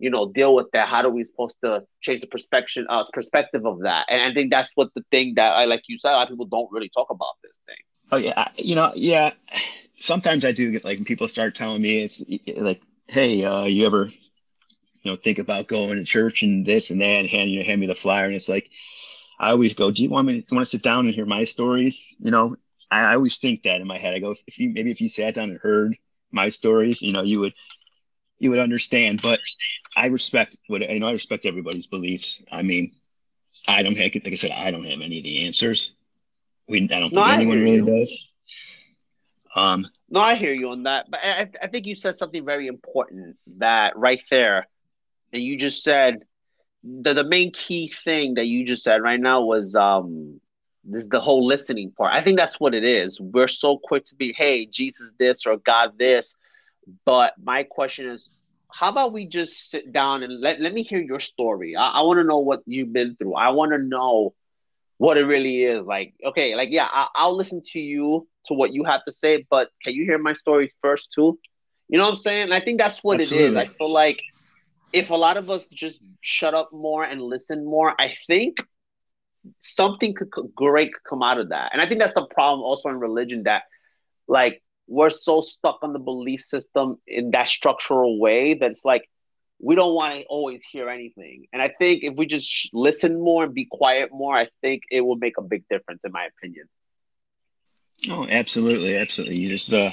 you 0.00 0.10
know, 0.10 0.30
deal 0.30 0.54
with 0.54 0.66
that? 0.72 0.88
How 0.88 1.02
do 1.02 1.10
we 1.10 1.24
supposed 1.24 1.56
to 1.62 1.82
change 2.00 2.20
the 2.20 2.26
perspective 2.26 2.86
uh, 2.88 3.04
perspective 3.12 3.66
of 3.66 3.80
that? 3.82 4.06
And 4.08 4.22
I 4.22 4.34
think 4.34 4.50
that's 4.50 4.70
what 4.74 4.88
the 4.94 5.04
thing 5.10 5.34
that 5.36 5.52
I 5.52 5.66
like 5.66 5.82
you 5.88 5.98
said, 5.98 6.12
a 6.12 6.14
lot 6.14 6.22
of 6.24 6.30
people 6.30 6.46
don't 6.46 6.72
really 6.72 6.90
talk 6.94 7.08
about 7.10 7.34
this 7.42 7.60
thing. 7.66 7.76
Oh 8.12 8.16
yeah, 8.16 8.48
you 8.56 8.74
know, 8.74 8.92
yeah. 8.96 9.32
Sometimes 9.98 10.44
I 10.44 10.52
do 10.52 10.72
get 10.72 10.84
like 10.84 11.04
people 11.04 11.28
start 11.28 11.54
telling 11.54 11.82
me 11.82 12.02
it's 12.02 12.22
like, 12.56 12.80
hey, 13.06 13.44
uh, 13.44 13.64
you 13.64 13.86
ever 13.86 14.10
you 15.02 15.10
know, 15.10 15.16
think 15.16 15.38
about 15.38 15.68
going 15.68 15.96
to 15.96 16.04
church 16.04 16.42
and 16.42 16.66
this 16.66 16.90
and 16.90 17.00
that, 17.00 17.04
and 17.04 17.28
hand 17.28 17.50
you 17.50 17.58
know, 17.58 17.64
hand 17.64 17.80
me 17.80 17.86
the 17.86 17.94
flyer, 17.94 18.24
and 18.24 18.34
it's 18.34 18.48
like, 18.48 18.70
I 19.38 19.50
always 19.50 19.74
go, 19.74 19.90
do 19.90 20.02
you 20.02 20.10
want 20.10 20.26
me 20.26 20.42
to 20.42 20.54
want 20.54 20.66
to 20.66 20.70
sit 20.70 20.82
down 20.82 21.06
and 21.06 21.14
hear 21.14 21.26
my 21.26 21.44
stories? 21.44 22.14
You 22.18 22.30
know, 22.30 22.56
I, 22.90 23.12
I 23.12 23.14
always 23.14 23.38
think 23.38 23.62
that 23.62 23.80
in 23.80 23.86
my 23.86 23.98
head. 23.98 24.14
I 24.14 24.18
go, 24.18 24.34
if 24.46 24.58
you 24.58 24.70
maybe 24.70 24.90
if 24.90 25.00
you 25.00 25.08
sat 25.08 25.34
down 25.34 25.50
and 25.50 25.58
heard 25.58 25.96
my 26.30 26.48
stories, 26.48 27.02
you 27.02 27.12
know, 27.12 27.22
you 27.22 27.40
would 27.40 27.54
you 28.40 28.50
would 28.50 28.58
understand. 28.58 29.22
But 29.22 29.40
I 29.96 30.06
respect 30.06 30.56
what 30.66 30.88
you 30.88 30.98
know. 30.98 31.08
I 31.08 31.12
respect 31.12 31.46
everybody's 31.46 31.86
beliefs. 31.86 32.42
I 32.50 32.62
mean, 32.62 32.92
I 33.68 33.82
don't 33.82 33.96
have, 33.96 34.12
like 34.14 34.26
I 34.28 34.34
said, 34.34 34.50
I 34.50 34.72
don't 34.72 34.84
have 34.84 35.00
any 35.00 35.18
of 35.18 35.24
the 35.24 35.46
answers. 35.46 35.92
We, 36.68 36.82
I 36.84 37.00
don't 37.00 37.12
no, 37.12 37.24
think 37.24 37.28
anyone 37.28 37.60
really 37.60 37.78
you. 37.78 37.86
does. 37.86 38.34
Um, 39.54 39.86
no, 40.10 40.20
I 40.20 40.34
hear 40.34 40.52
you 40.52 40.70
on 40.70 40.84
that, 40.84 41.10
but 41.10 41.20
I, 41.22 41.48
I 41.62 41.66
think 41.68 41.86
you 41.86 41.94
said 41.94 42.16
something 42.16 42.44
very 42.44 42.66
important 42.66 43.36
that 43.58 43.96
right 43.96 44.22
there 44.30 44.66
and 45.32 45.42
you 45.42 45.56
just 45.56 45.82
said 45.82 46.22
the 46.82 47.14
the 47.14 47.24
main 47.24 47.52
key 47.52 47.88
thing 47.88 48.34
that 48.34 48.46
you 48.46 48.66
just 48.66 48.82
said 48.82 49.02
right 49.02 49.20
now 49.20 49.42
was 49.42 49.74
um 49.74 50.40
this 50.84 51.08
the 51.08 51.20
whole 51.20 51.46
listening 51.46 51.92
part. 51.92 52.14
I 52.14 52.20
think 52.20 52.38
that's 52.38 52.58
what 52.58 52.74
it 52.74 52.84
is. 52.84 53.20
We're 53.20 53.48
so 53.48 53.76
quick 53.76 54.06
to 54.06 54.14
be, 54.14 54.32
hey, 54.32 54.66
Jesus 54.66 55.12
this 55.18 55.46
or 55.46 55.58
God 55.58 55.98
this. 55.98 56.34
But 57.04 57.34
my 57.42 57.62
question 57.64 58.08
is, 58.08 58.30
how 58.72 58.88
about 58.90 59.12
we 59.12 59.26
just 59.26 59.70
sit 59.70 59.92
down 59.92 60.22
and 60.22 60.40
let, 60.40 60.60
let 60.60 60.72
me 60.72 60.82
hear 60.82 61.00
your 61.00 61.20
story? 61.20 61.76
I, 61.76 61.88
I 61.88 62.00
want 62.02 62.18
to 62.18 62.24
know 62.24 62.38
what 62.38 62.60
you've 62.66 62.92
been 62.92 63.16
through. 63.16 63.34
I 63.34 63.50
want 63.50 63.72
to 63.72 63.78
know 63.78 64.34
what 64.98 65.16
it 65.16 65.24
really 65.24 65.64
is. 65.64 65.84
Like, 65.84 66.14
okay, 66.24 66.54
like, 66.54 66.70
yeah, 66.70 66.88
I, 66.90 67.08
I'll 67.14 67.36
listen 67.36 67.62
to 67.72 67.80
you 67.80 68.28
to 68.46 68.54
what 68.54 68.72
you 68.72 68.84
have 68.84 69.04
to 69.06 69.12
say, 69.12 69.46
but 69.50 69.70
can 69.82 69.94
you 69.94 70.04
hear 70.04 70.18
my 70.18 70.34
story 70.34 70.72
first 70.82 71.12
too? 71.12 71.38
You 71.88 71.98
know 71.98 72.04
what 72.04 72.12
I'm 72.12 72.18
saying? 72.18 72.52
I 72.52 72.60
think 72.60 72.78
that's 72.78 73.02
what 73.02 73.20
Absolutely. 73.20 73.46
it 73.46 73.50
is. 73.50 73.56
I 73.56 73.66
feel 73.66 73.92
like 73.92 74.22
if 74.92 75.10
a 75.10 75.14
lot 75.14 75.36
of 75.36 75.50
us 75.50 75.68
just 75.68 76.02
shut 76.20 76.54
up 76.54 76.72
more 76.72 77.02
and 77.04 77.20
listen 77.22 77.64
more, 77.64 77.94
I 77.98 78.14
think 78.26 78.58
something 79.60 80.14
could, 80.14 80.28
great 80.54 80.92
could 80.92 81.04
come 81.08 81.22
out 81.22 81.38
of 81.38 81.48
that. 81.48 81.70
And 81.72 81.80
I 81.80 81.86
think 81.86 82.00
that's 82.00 82.14
the 82.14 82.26
problem 82.26 82.62
also 82.62 82.88
in 82.88 83.00
religion 83.00 83.44
that 83.44 83.62
like 84.28 84.62
we're 84.90 85.10
so 85.10 85.40
stuck 85.40 85.78
on 85.82 85.92
the 85.92 86.00
belief 86.00 86.42
system 86.42 86.98
in 87.06 87.30
that 87.30 87.48
structural 87.48 88.18
way 88.18 88.54
that 88.54 88.72
it's 88.72 88.84
like 88.84 89.08
we 89.62 89.76
don't 89.76 89.94
want 89.94 90.14
to 90.14 90.26
always 90.26 90.64
hear 90.64 90.88
anything. 90.88 91.46
And 91.52 91.62
I 91.62 91.68
think 91.68 92.02
if 92.02 92.16
we 92.16 92.26
just 92.26 92.70
listen 92.72 93.22
more 93.22 93.44
and 93.44 93.54
be 93.54 93.68
quiet 93.70 94.10
more, 94.10 94.36
I 94.36 94.48
think 94.62 94.82
it 94.90 95.02
will 95.02 95.16
make 95.16 95.38
a 95.38 95.42
big 95.42 95.64
difference 95.70 96.02
in 96.04 96.10
my 96.12 96.26
opinion. 96.26 96.66
Oh, 98.10 98.26
absolutely, 98.28 98.96
absolutely. 98.96 99.36
You 99.36 99.50
just 99.50 99.72
uh 99.72 99.90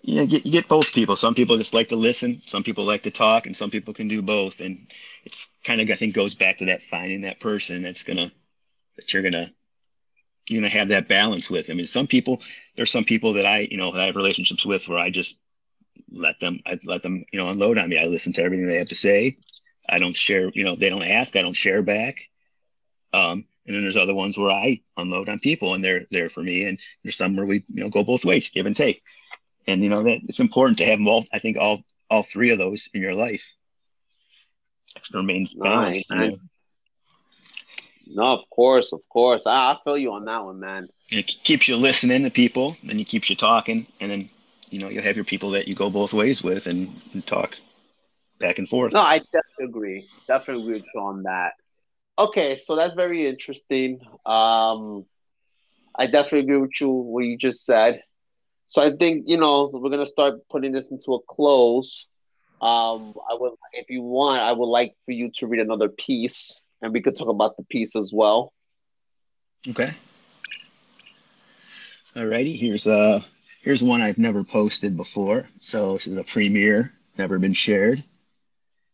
you 0.00 0.14
know, 0.14 0.26
get, 0.26 0.46
you 0.46 0.52
get 0.52 0.68
both 0.68 0.92
people. 0.92 1.16
Some 1.16 1.34
people 1.34 1.58
just 1.58 1.74
like 1.74 1.88
to 1.88 1.96
listen. 1.96 2.40
Some 2.46 2.62
people 2.62 2.84
like 2.84 3.02
to 3.02 3.10
talk, 3.10 3.46
and 3.46 3.54
some 3.54 3.70
people 3.70 3.92
can 3.92 4.08
do 4.08 4.22
both. 4.22 4.60
And 4.60 4.86
it's 5.24 5.48
kind 5.64 5.82
of, 5.82 5.90
I 5.90 5.96
think, 5.96 6.14
goes 6.14 6.34
back 6.34 6.58
to 6.58 6.66
that 6.66 6.82
finding 6.82 7.22
that 7.22 7.40
person 7.40 7.82
that's 7.82 8.04
gonna 8.04 8.30
that 8.96 9.12
you're 9.12 9.22
gonna 9.22 9.52
you're 10.48 10.62
gonna 10.62 10.70
have 10.70 10.88
that 10.88 11.08
balance 11.08 11.50
with. 11.50 11.68
I 11.68 11.74
mean, 11.74 11.86
some 11.86 12.06
people 12.06 12.40
there's 12.78 12.90
some 12.90 13.04
people 13.04 13.34
that 13.34 13.44
I 13.44 13.68
you 13.70 13.76
know 13.76 13.92
that 13.92 14.02
I 14.02 14.06
have 14.06 14.16
relationships 14.16 14.64
with 14.64 14.88
where 14.88 14.98
I 14.98 15.10
just 15.10 15.36
let 16.10 16.40
them 16.40 16.60
I 16.64 16.78
let 16.84 17.02
them 17.02 17.24
you 17.32 17.38
know 17.38 17.50
unload 17.50 17.76
on 17.76 17.90
me. 17.90 17.98
I 17.98 18.06
listen 18.06 18.32
to 18.34 18.42
everything 18.42 18.66
they 18.66 18.78
have 18.78 18.88
to 18.88 18.94
say. 18.94 19.36
I 19.88 19.98
don't 19.98 20.16
share. 20.16 20.50
You 20.54 20.64
know, 20.64 20.76
they 20.76 20.88
don't 20.88 21.02
ask. 21.02 21.36
I 21.36 21.42
don't 21.42 21.54
share 21.54 21.82
back. 21.82 22.28
Um, 23.12 23.44
and 23.66 23.74
then 23.74 23.82
there's 23.82 23.96
other 23.96 24.14
ones 24.14 24.38
where 24.38 24.50
I 24.50 24.80
unload 24.96 25.28
on 25.28 25.40
people, 25.40 25.74
and 25.74 25.84
they're 25.84 26.06
there 26.10 26.30
for 26.30 26.40
me. 26.40 26.64
And 26.64 26.78
there's 27.02 27.16
some 27.16 27.36
where 27.36 27.46
we 27.46 27.64
you 27.68 27.82
know 27.82 27.90
go 27.90 28.04
both 28.04 28.24
ways, 28.24 28.48
give 28.48 28.64
and 28.64 28.76
take 28.76 29.02
and 29.68 29.82
you 29.82 29.90
know 29.90 30.02
that 30.02 30.20
it's 30.28 30.40
important 30.40 30.78
to 30.78 30.86
have 30.86 30.98
all. 31.06 31.24
I 31.32 31.38
think 31.38 31.58
all 31.58 31.84
all 32.10 32.22
three 32.22 32.50
of 32.50 32.58
those 32.58 32.88
in 32.94 33.02
your 33.02 33.14
life 33.14 33.54
remains 35.12 35.54
balanced. 35.54 36.10
Nice, 36.10 36.38
No, 38.10 38.24
of 38.32 38.48
course, 38.50 38.92
of 38.92 39.00
course. 39.08 39.42
I, 39.46 39.72
I 39.72 39.76
feel 39.84 39.98
you 39.98 40.12
on 40.12 40.24
that 40.24 40.44
one, 40.44 40.60
man. 40.60 40.88
It 41.10 41.26
keeps 41.44 41.68
you 41.68 41.76
listening 41.76 42.22
to 42.24 42.30
people, 42.30 42.76
and 42.88 43.00
it 43.00 43.04
keeps 43.04 43.28
you 43.30 43.36
talking, 43.36 43.86
and 44.00 44.10
then 44.10 44.30
you 44.70 44.78
know 44.78 44.88
you'll 44.88 45.02
have 45.02 45.16
your 45.16 45.24
people 45.24 45.50
that 45.52 45.68
you 45.68 45.74
go 45.74 45.90
both 45.90 46.12
ways 46.12 46.42
with 46.42 46.66
and, 46.66 47.00
and 47.12 47.26
talk 47.26 47.56
back 48.38 48.58
and 48.58 48.68
forth. 48.68 48.92
No, 48.92 49.00
I 49.00 49.18
definitely 49.18 49.66
agree. 49.66 50.08
Definitely 50.26 50.62
agree 50.62 50.74
with 50.74 50.86
you 50.94 51.00
on 51.00 51.22
that. 51.24 51.52
okay, 52.18 52.58
so 52.58 52.76
that's 52.76 52.94
very 52.94 53.26
interesting. 53.28 54.00
Um, 54.26 55.04
I 55.98 56.06
definitely 56.06 56.40
agree 56.40 56.58
with 56.58 56.80
you 56.80 56.88
what 56.88 57.24
you 57.24 57.36
just 57.36 57.64
said. 57.64 58.00
So 58.68 58.82
I 58.82 58.92
think 58.96 59.24
you 59.26 59.36
know 59.36 59.70
we're 59.72 59.90
gonna 59.90 60.06
start 60.06 60.34
putting 60.48 60.72
this 60.72 60.90
into 60.90 61.14
a 61.14 61.20
close. 61.28 62.06
Um, 62.60 63.14
I 63.30 63.34
would, 63.34 63.52
if 63.72 63.88
you 63.88 64.02
want, 64.02 64.42
I 64.42 64.52
would 64.52 64.66
like 64.66 64.94
for 65.04 65.12
you 65.12 65.30
to 65.36 65.46
read 65.46 65.60
another 65.60 65.88
piece, 65.88 66.60
and 66.82 66.92
we 66.92 67.00
could 67.00 67.16
talk 67.16 67.28
about 67.28 67.56
the 67.56 67.64
piece 67.64 67.96
as 67.96 68.10
well. 68.12 68.52
Okay. 69.68 69.92
Alrighty, 72.16 72.58
here's 72.58 72.86
uh 72.86 73.20
here's 73.62 73.82
one 73.82 74.00
I've 74.02 74.18
never 74.18 74.44
posted 74.44 74.96
before. 74.96 75.48
So 75.60 75.94
this 75.94 76.06
is 76.06 76.16
a 76.16 76.24
premiere, 76.24 76.92
never 77.16 77.38
been 77.38 77.54
shared. 77.54 78.04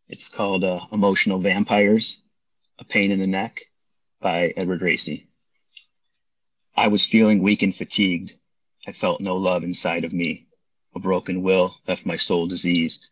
It's 0.09 0.29
called 0.29 0.65
uh, 0.65 0.81
"Emotional 0.93 1.39
Vampires: 1.39 2.19
A 2.79 2.85
Pain 2.85 3.11
in 3.11 3.19
the 3.19 3.27
Neck" 3.27 3.61
by 4.21 4.53
Edward 4.57 4.83
Racy. 4.83 5.29
I 6.77 6.89
was 6.89 7.07
feeling 7.07 7.43
weak 7.43 7.63
and 7.63 7.75
fatigued. 7.75 8.35
I 8.87 8.93
felt 8.93 9.21
no 9.21 9.37
love 9.37 9.63
inside 9.65 10.05
of 10.05 10.13
me. 10.13 10.47
A 10.95 11.01
broken 11.01 11.43
will 11.43 11.77
left 11.87 12.05
my 12.05 12.17
soul 12.17 12.47
diseased. 12.47 13.09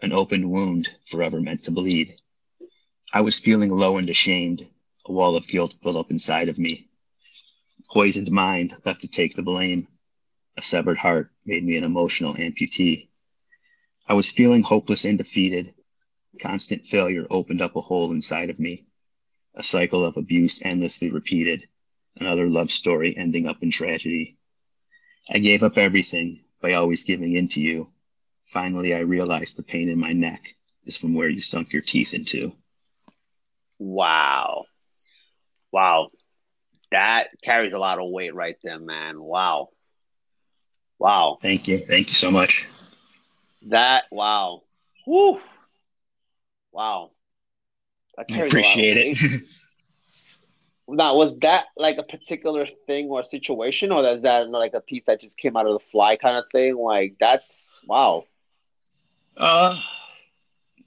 An 0.00 0.12
open 0.12 0.48
wound 0.50 0.88
forever 1.06 1.40
meant 1.40 1.64
to 1.64 1.70
bleed. 1.70 2.16
I 3.14 3.20
was 3.20 3.38
feeling 3.38 3.68
low 3.68 3.98
and 3.98 4.08
ashamed. 4.08 4.66
A 5.04 5.12
wall 5.12 5.36
of 5.36 5.46
guilt 5.46 5.74
built 5.82 5.96
up 5.96 6.10
inside 6.10 6.48
of 6.48 6.58
me. 6.58 6.88
Poisoned 7.90 8.30
mind 8.30 8.74
left 8.86 9.02
to 9.02 9.06
take 9.06 9.34
the 9.34 9.42
blame. 9.42 9.86
A 10.56 10.62
severed 10.62 10.96
heart 10.96 11.30
made 11.44 11.62
me 11.62 11.76
an 11.76 11.84
emotional 11.84 12.32
amputee. 12.32 13.10
I 14.06 14.14
was 14.14 14.30
feeling 14.30 14.62
hopeless 14.62 15.04
and 15.04 15.18
defeated. 15.18 15.74
Constant 16.40 16.86
failure 16.86 17.26
opened 17.28 17.60
up 17.60 17.76
a 17.76 17.82
hole 17.82 18.12
inside 18.12 18.48
of 18.48 18.58
me. 18.58 18.86
A 19.54 19.62
cycle 19.62 20.02
of 20.06 20.16
abuse 20.16 20.62
endlessly 20.64 21.10
repeated. 21.10 21.68
Another 22.16 22.48
love 22.48 22.70
story 22.70 23.14
ending 23.14 23.46
up 23.46 23.62
in 23.62 23.70
tragedy. 23.70 24.38
I 25.28 25.38
gave 25.38 25.62
up 25.62 25.76
everything 25.76 26.44
by 26.62 26.72
always 26.72 27.04
giving 27.04 27.34
in 27.34 27.48
to 27.48 27.60
you. 27.60 27.92
Finally, 28.54 28.94
I 28.94 29.00
realized 29.00 29.58
the 29.58 29.62
pain 29.62 29.90
in 29.90 29.98
my 29.98 30.14
neck 30.14 30.54
is 30.86 30.96
from 30.96 31.12
where 31.12 31.28
you 31.28 31.42
sunk 31.42 31.74
your 31.74 31.82
teeth 31.82 32.14
into. 32.14 32.56
Wow. 33.82 34.66
Wow. 35.72 36.10
That 36.92 37.28
carries 37.42 37.72
a 37.72 37.78
lot 37.78 37.98
of 37.98 38.10
weight 38.10 38.34
right 38.34 38.56
there, 38.62 38.78
man. 38.78 39.20
Wow. 39.20 39.70
Wow. 41.00 41.38
Thank 41.42 41.66
you. 41.66 41.78
Thank 41.78 42.08
you 42.08 42.14
so 42.14 42.30
much. 42.30 42.66
That, 43.62 44.04
wow. 44.12 44.62
Whew. 45.04 45.40
Wow. 46.70 47.10
I 48.18 48.22
appreciate 48.22 48.96
it. 48.98 49.42
now, 50.88 51.16
was 51.16 51.36
that 51.38 51.66
like 51.76 51.98
a 51.98 52.04
particular 52.04 52.68
thing 52.86 53.08
or 53.08 53.24
situation, 53.24 53.90
or 53.90 54.04
is 54.06 54.22
that 54.22 54.48
like 54.48 54.74
a 54.74 54.80
piece 54.80 55.02
that 55.06 55.20
just 55.20 55.38
came 55.38 55.56
out 55.56 55.66
of 55.66 55.72
the 55.72 55.86
fly 55.90 56.16
kind 56.16 56.36
of 56.36 56.44
thing? 56.52 56.76
Like, 56.76 57.16
that's 57.18 57.80
wow. 57.88 58.26
Uh, 59.36 59.80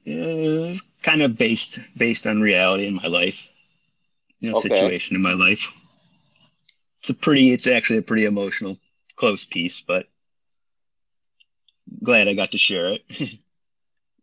uh 0.08 0.76
kind 1.06 1.22
of 1.22 1.38
based 1.38 1.80
based 1.96 2.26
on 2.26 2.42
reality 2.42 2.88
in 2.88 2.96
my 2.96 3.08
life, 3.08 3.48
you 4.40 4.50
know, 4.50 4.58
okay. 4.58 4.70
situation 4.70 5.16
in 5.16 5.22
my 5.22 5.34
life. 5.34 5.72
It's 7.00 7.12
a 7.12 7.14
pretty, 7.14 7.54
it's 7.54 7.68
actually 7.68 8.00
a 8.00 8.02
pretty 8.02 8.26
emotional, 8.26 8.78
close 9.16 9.46
piece, 9.46 9.84
but 9.86 10.08
glad 12.02 12.28
I 12.28 12.34
got 12.34 12.52
to 12.52 12.58
share 12.58 12.94
it. 12.94 13.04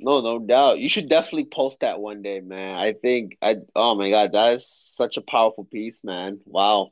No, 0.04 0.20
no 0.20 0.40
doubt. 0.40 0.80
You 0.80 0.88
should 0.88 1.08
definitely 1.08 1.44
post 1.44 1.82
that 1.82 2.00
one 2.00 2.22
day, 2.22 2.40
man. 2.40 2.76
I 2.76 2.92
think 2.92 3.38
I 3.40 3.58
oh 3.76 3.94
my 3.94 4.10
god, 4.10 4.32
that 4.32 4.54
is 4.56 4.66
such 4.66 5.16
a 5.16 5.20
powerful 5.20 5.64
piece, 5.64 6.02
man. 6.02 6.40
Wow. 6.44 6.90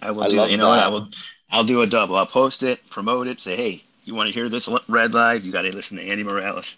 I 0.00 0.12
will 0.12 0.22
I 0.22 0.28
do 0.28 0.36
you 0.52 0.56
know 0.56 0.68
what? 0.68 0.78
I 0.78 0.86
will 0.86 1.08
I'll 1.50 1.64
do 1.64 1.82
a 1.82 1.88
double. 1.88 2.14
I'll 2.14 2.24
post 2.24 2.62
it, 2.62 2.78
promote 2.88 3.26
it, 3.26 3.40
say, 3.40 3.56
hey, 3.56 3.82
you 4.04 4.14
want 4.14 4.28
to 4.28 4.32
hear 4.32 4.48
this 4.48 4.68
read 4.86 5.12
live? 5.12 5.44
You 5.44 5.50
got 5.50 5.62
to 5.62 5.74
listen 5.74 5.96
to 5.96 6.04
Andy 6.04 6.22
Morales. 6.22 6.76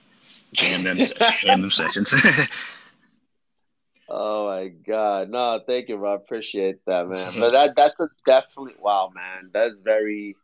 Jam 0.57 0.85
them 1.61 1.71
sessions. 1.71 2.13
oh 4.09 4.47
my 4.47 4.69
god, 4.69 5.31
no, 5.31 5.61
thank 5.67 5.89
you, 5.89 5.97
bro. 5.97 6.13
I 6.13 6.17
appreciate 6.17 6.85
that, 6.87 7.09
man. 7.09 7.35
But 7.39 7.53
that 7.53 7.77
that's 7.77 8.01
a 8.01 8.09
definitely 8.25 8.75
wow, 8.79 9.13
man. 9.15 9.51
That's 9.53 9.75
very 9.83 10.37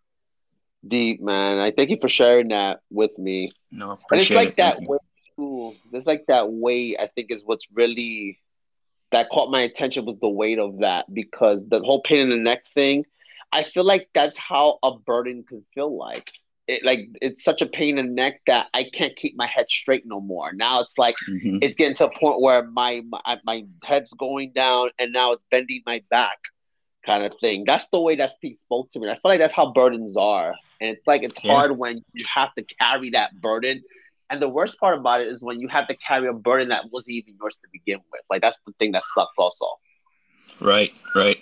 deep, 0.86 1.20
man. 1.20 1.58
I 1.58 1.72
thank 1.72 1.90
you 1.90 1.98
for 2.00 2.08
sharing 2.08 2.48
that 2.48 2.80
with 2.90 3.18
me. 3.18 3.52
No, 3.70 3.98
and 4.10 4.20
it's 4.20 4.30
like 4.30 4.50
it. 4.50 4.56
that 4.58 4.82
way 4.82 4.98
too. 5.36 5.74
It's 5.92 6.06
like 6.06 6.26
that 6.28 6.52
weight. 6.52 6.96
I 7.00 7.06
think 7.06 7.30
is 7.30 7.42
what's 7.44 7.66
really 7.72 8.38
that 9.12 9.30
caught 9.30 9.50
my 9.50 9.62
attention 9.62 10.04
was 10.04 10.18
the 10.18 10.28
weight 10.28 10.58
of 10.58 10.80
that 10.80 11.12
because 11.12 11.66
the 11.68 11.80
whole 11.80 12.02
pain 12.02 12.20
in 12.20 12.30
the 12.30 12.36
neck 12.36 12.66
thing. 12.74 13.04
I 13.54 13.64
feel 13.64 13.84
like 13.84 14.08
that's 14.14 14.38
how 14.38 14.78
a 14.82 14.96
burden 14.96 15.44
can 15.46 15.62
feel 15.74 15.94
like. 15.94 16.32
It 16.68 16.84
like 16.84 17.08
it's 17.20 17.42
such 17.42 17.60
a 17.60 17.66
pain 17.66 17.98
in 17.98 18.06
the 18.06 18.12
neck 18.12 18.40
that 18.46 18.68
I 18.72 18.84
can't 18.84 19.16
keep 19.16 19.36
my 19.36 19.46
head 19.46 19.66
straight 19.68 20.04
no 20.06 20.20
more. 20.20 20.52
Now 20.52 20.80
it's 20.80 20.96
like 20.96 21.16
mm-hmm. 21.28 21.58
it's 21.60 21.74
getting 21.74 21.96
to 21.96 22.06
a 22.06 22.18
point 22.18 22.40
where 22.40 22.64
my, 22.68 23.02
my 23.10 23.40
my 23.44 23.64
head's 23.82 24.12
going 24.12 24.52
down 24.52 24.90
and 24.98 25.12
now 25.12 25.32
it's 25.32 25.44
bending 25.50 25.82
my 25.86 26.02
back 26.08 26.38
kind 27.04 27.24
of 27.24 27.32
thing. 27.40 27.64
That's 27.66 27.88
the 27.88 28.00
way 28.00 28.16
that 28.16 28.30
piece 28.40 28.60
spoke 28.60 28.90
to 28.92 29.00
me. 29.00 29.08
I 29.08 29.14
feel 29.14 29.20
like 29.24 29.40
that's 29.40 29.54
how 29.54 29.72
burdens 29.72 30.16
are. 30.16 30.54
And 30.80 30.90
it's 30.90 31.06
like 31.06 31.22
it's 31.22 31.42
yeah. 31.42 31.52
hard 31.52 31.78
when 31.78 32.04
you 32.12 32.24
have 32.32 32.54
to 32.54 32.64
carry 32.80 33.10
that 33.10 33.40
burden. 33.40 33.82
And 34.30 34.40
the 34.40 34.48
worst 34.48 34.78
part 34.78 34.96
about 34.96 35.20
it 35.20 35.28
is 35.28 35.42
when 35.42 35.60
you 35.60 35.68
have 35.68 35.88
to 35.88 35.96
carry 35.96 36.28
a 36.28 36.32
burden 36.32 36.68
that 36.68 36.84
wasn't 36.90 37.12
even 37.12 37.34
yours 37.40 37.56
to 37.60 37.68
begin 37.72 37.98
with. 38.12 38.22
Like 38.30 38.40
that's 38.40 38.60
the 38.66 38.72
thing 38.78 38.92
that 38.92 39.04
sucks 39.04 39.38
also. 39.38 39.66
Right, 40.60 40.92
right. 41.14 41.38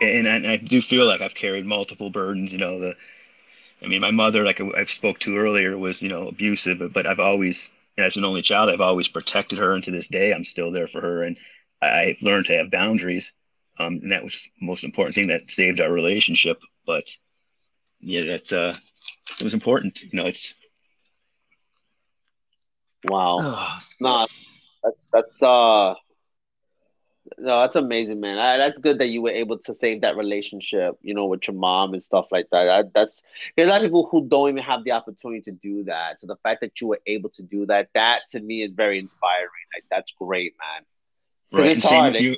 And, 0.00 0.26
and 0.26 0.46
I 0.46 0.56
do 0.56 0.80
feel 0.80 1.06
like 1.06 1.20
I've 1.20 1.34
carried 1.34 1.66
multiple 1.66 2.10
burdens, 2.10 2.52
you 2.52 2.58
know, 2.58 2.78
the 2.78 2.94
I 3.82 3.86
mean, 3.86 4.00
my 4.00 4.10
mother, 4.10 4.44
like 4.44 4.60
I 4.60 4.84
spoke 4.84 5.18
to 5.20 5.36
earlier, 5.36 5.76
was, 5.76 6.00
you 6.02 6.08
know, 6.08 6.28
abusive, 6.28 6.78
but, 6.78 6.92
but 6.92 7.06
I've 7.06 7.20
always, 7.20 7.70
as 7.98 8.16
an 8.16 8.24
only 8.24 8.42
child, 8.42 8.70
I've 8.70 8.80
always 8.80 9.08
protected 9.08 9.58
her. 9.58 9.74
And 9.74 9.84
to 9.84 9.90
this 9.90 10.08
day, 10.08 10.32
I'm 10.32 10.44
still 10.44 10.70
there 10.70 10.88
for 10.88 11.00
her. 11.00 11.22
And 11.22 11.36
I've 11.82 12.22
learned 12.22 12.46
to 12.46 12.56
have 12.56 12.70
boundaries 12.70 13.32
um, 13.78 14.00
and 14.02 14.12
that 14.12 14.24
was 14.24 14.48
the 14.58 14.66
most 14.66 14.84
important 14.84 15.14
thing 15.14 15.28
that 15.28 15.50
saved 15.50 15.80
our 15.80 15.92
relationship. 15.92 16.60
But 16.86 17.04
yeah, 18.00 18.24
that's 18.24 18.52
uh, 18.52 18.74
it 19.38 19.44
was 19.44 19.54
important. 19.54 20.00
You 20.02 20.10
know, 20.12 20.26
it's 20.26 20.54
wow. 23.04 23.78
no, 24.00 24.26
that's, 24.82 24.96
that's 25.12 25.42
uh, 25.42 25.94
no, 27.38 27.60
that's 27.60 27.76
amazing, 27.76 28.20
man. 28.20 28.38
I, 28.38 28.56
that's 28.56 28.78
good 28.78 28.98
that 28.98 29.08
you 29.08 29.22
were 29.22 29.30
able 29.30 29.58
to 29.58 29.74
save 29.74 30.00
that 30.02 30.16
relationship, 30.16 30.96
you 31.02 31.14
know, 31.14 31.26
with 31.26 31.46
your 31.46 31.56
mom 31.56 31.92
and 31.92 32.02
stuff 32.02 32.26
like 32.30 32.48
that. 32.52 32.68
I, 32.68 32.84
that's 32.94 33.22
there's 33.56 33.68
a 33.68 33.70
lot 33.70 33.82
of 33.82 33.88
people 33.88 34.08
who 34.10 34.26
don't 34.28 34.50
even 34.50 34.62
have 34.62 34.84
the 34.84 34.92
opportunity 34.92 35.42
to 35.42 35.52
do 35.52 35.84
that. 35.84 36.20
So 36.20 36.26
the 36.26 36.36
fact 36.36 36.60
that 36.62 36.80
you 36.80 36.88
were 36.88 37.00
able 37.06 37.30
to 37.30 37.42
do 37.42 37.66
that, 37.66 37.88
that 37.94 38.22
to 38.30 38.40
me 38.40 38.62
is 38.62 38.72
very 38.72 38.98
inspiring. 38.98 39.50
Like 39.74 39.84
that's 39.90 40.12
great, 40.18 40.54
man. 40.58 41.60
Right. 41.60 41.72
It's 41.72 41.82
hard. 41.82 42.14
You, 42.16 42.36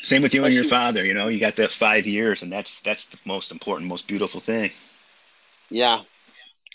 same 0.00 0.22
with 0.22 0.34
you 0.34 0.44
and 0.44 0.54
your 0.54 0.64
father. 0.64 1.04
You 1.04 1.14
know, 1.14 1.28
you 1.28 1.38
got 1.38 1.56
that 1.56 1.72
five 1.72 2.06
years, 2.06 2.42
and 2.42 2.52
that's 2.52 2.74
that's 2.84 3.06
the 3.06 3.18
most 3.24 3.50
important, 3.50 3.88
most 3.88 4.06
beautiful 4.06 4.40
thing. 4.40 4.70
Yeah, 5.68 6.02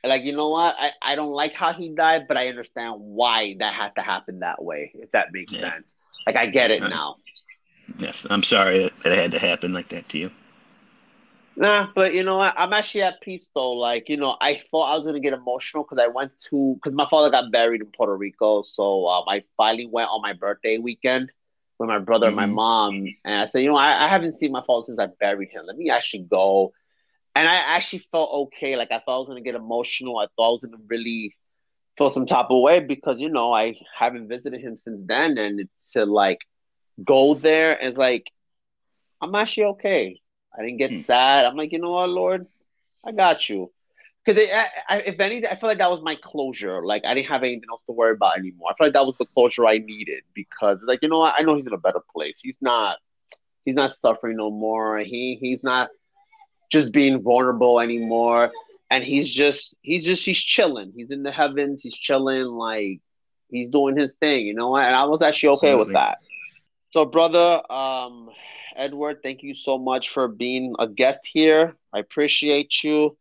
like 0.04 0.24
you 0.24 0.36
know 0.36 0.50
what? 0.50 0.76
I 0.78 0.91
I 1.02 1.16
don't 1.16 1.32
like 1.32 1.54
how 1.54 1.74
he 1.74 1.89
died, 1.89 2.28
but 2.28 2.38
I 2.38 2.50
understand 2.50 2.96
why 2.98 3.56
that 3.60 3.74
had 3.74 3.96
to 3.96 4.02
happen 4.02 4.39
that 4.39 4.64
way. 4.64 4.91
If 4.93 5.12
that 5.12 5.28
makes 5.32 5.52
yeah. 5.52 5.72
sense. 5.72 5.93
Like 6.26 6.36
I 6.36 6.48
get 6.48 6.72
it 6.72 6.82
now. 6.82 7.18
Yes, 7.98 8.26
I'm 8.30 8.44
sorry 8.44 8.92
that 9.04 9.12
it 9.12 9.18
had 9.18 9.32
to 9.32 9.40
happen 9.40 9.74
like 9.74 9.90
that 9.90 10.10
to 10.10 10.18
you. 10.18 10.32
Nah, 11.58 11.88
but 11.96 12.14
you 12.14 12.24
know 12.24 12.38
what? 12.38 12.54
I'm 12.58 12.74
actually 12.74 13.04
at 13.04 13.22
peace 13.22 13.50
though. 13.54 13.72
Like, 13.72 14.10
you 14.10 14.18
know, 14.18 14.36
I 14.42 14.62
thought 14.70 14.92
I 14.92 14.96
was 14.96 15.06
gonna 15.06 15.22
get 15.22 15.34
emotional 15.34 15.84
because 15.84 16.04
I 16.04 16.08
went 16.08 16.32
to 16.50 16.76
because 16.76 16.94
my 16.94 17.08
father 17.10 17.30
got 17.30 17.52
buried 17.52 17.82
in 17.82 17.88
Puerto 17.96 18.16
Rico, 18.16 18.64
so 18.64 19.08
um, 19.08 19.24
I 19.28 19.44
finally 19.56 19.88
went 19.88 20.10
on 20.10 20.22
my 20.22 20.34
birthday 20.34 20.78
weekend 20.78 21.32
with 21.80 21.88
my 21.88 22.00
brother 22.00 22.28
and 22.28 22.36
my 22.36 22.46
mm-hmm. 22.46 22.56
mom. 22.56 23.06
And 23.24 23.42
I 23.42 23.46
said, 23.46 23.60
you 23.60 23.70
know, 23.70 23.78
I, 23.78 24.06
I 24.06 24.10
haven't 24.10 24.34
seen 24.34 24.52
my 24.52 24.64
father 24.66 24.86
since 24.86 25.00
I 25.00 25.08
buried 25.20 25.50
him. 25.50 25.66
Let 25.66 25.78
me 25.78 25.90
actually 25.90 26.24
go. 26.24 26.74
And 27.36 27.48
I 27.48 27.56
actually 27.56 28.06
felt 28.12 28.32
okay. 28.48 28.76
Like 28.76 28.92
I 28.92 29.00
thought 29.00 29.16
I 29.16 29.20
was 29.20 29.28
gonna 29.30 29.42
get 29.42 29.56
emotional. 29.56 30.18
I 30.18 30.28
thought 30.36 30.50
I 30.50 30.52
was 30.52 30.64
gonna 30.66 30.84
really 30.88 31.36
feel 31.98 32.10
some 32.10 32.26
type 32.26 32.48
of 32.50 32.62
way 32.62 32.82
because 32.82 33.22
you 33.22 33.30
know 33.30 33.54
I 33.54 33.78
haven't 33.98 34.28
visited 34.28 34.60
him 34.60 34.78
since 34.78 35.02
then, 35.06 35.38
and 35.38 35.62
it's 35.62 35.92
to 35.92 36.06
like 36.06 36.40
go 37.04 37.34
there 37.34 37.76
is 37.78 37.98
like 37.98 38.32
I'm 39.22 39.36
actually 39.36 39.66
okay. 39.66 40.22
I 40.58 40.62
didn't 40.62 40.78
get 40.78 40.91
mm-hmm. 40.91 41.00
sad. 41.00 41.46
I'm 41.46 41.56
like, 41.56 41.72
you 41.72 41.80
know 41.80 41.91
what, 41.91 42.10
Lord, 42.10 42.48
I 43.06 43.12
got 43.12 43.50
you 43.50 43.72
because 44.26 44.50
if 44.89 45.20
anything, 45.20 45.50
I 45.50 45.56
feel 45.56 45.70
like 45.70 45.78
that 45.78 45.91
was 45.91 46.02
my 46.02 46.16
closure. 46.16 46.84
Like 46.84 47.04
I 47.06 47.14
didn't 47.14 47.28
have 47.28 47.43
anything 47.43 47.70
else 47.70 47.84
to 47.86 47.91
worry 47.91 48.14
about 48.14 48.38
anymore. 48.38 48.70
I 48.72 48.74
feel 48.76 48.88
like 48.88 48.93
that 48.93 49.06
was 49.06 49.18
the 49.18 49.26
closure 49.26 49.68
I 49.68 49.78
needed 49.78 50.24
because, 50.34 50.84
like, 50.84 51.00
you 51.04 51.10
know 51.10 51.20
what? 51.20 51.36
I 51.38 51.43
know 51.43 51.56
he's 51.56 51.68
in 51.68 51.74
a 51.74 51.78
better 51.78 52.02
place. 52.14 52.39
He's 52.41 52.58
not, 52.60 52.98
he's 53.66 53.76
not 53.76 53.96
suffering 53.96 54.38
no 54.38 54.50
more. 54.50 55.00
He 55.00 55.38
he's 55.39 55.64
not 55.64 55.89
just 56.72 56.91
being 56.91 57.22
vulnerable 57.22 57.80
anymore, 57.80 58.52
and 58.89 59.04
he's 59.04 59.32
just 59.32 59.76
he's 59.82 60.06
just 60.06 60.26
he's 60.26 60.39
chilling. 60.39 60.91
He's 60.96 61.12
in 61.12 61.22
the 61.22 61.32
heavens. 61.32 61.84
He's 61.84 61.96
chilling. 61.96 62.46
Like 62.46 63.02
he's 63.52 63.70
doing 63.70 63.96
his 63.96 64.16
thing. 64.16 64.48
You 64.48 64.56
know, 64.56 64.76
and 64.76 64.96
I 64.96 65.04
was 65.04 65.22
actually 65.22 65.50
okay 65.50 65.68
Absolutely. 65.68 65.86
with 65.86 65.93
that. 65.93 66.18
So, 66.96 67.04
brother, 67.04 67.62
um, 67.70 68.30
Edward, 68.74 69.22
thank 69.22 69.43
you 69.43 69.54
so 69.54 69.78
much 69.78 70.12
for 70.12 70.30
being 70.30 70.76
a 70.80 70.88
guest 70.88 71.28
here. 71.30 71.76
I 71.91 72.00
appreciate 72.00 72.86
you. 72.86 73.18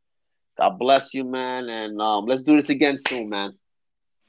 God 0.56 0.78
bless 0.78 1.12
you, 1.12 1.24
man. 1.24 1.68
And 1.68 2.00
um, 2.00 2.26
let's 2.26 2.44
do 2.44 2.54
this 2.54 2.68
again 2.68 2.96
soon, 2.96 3.30
man. 3.30 3.54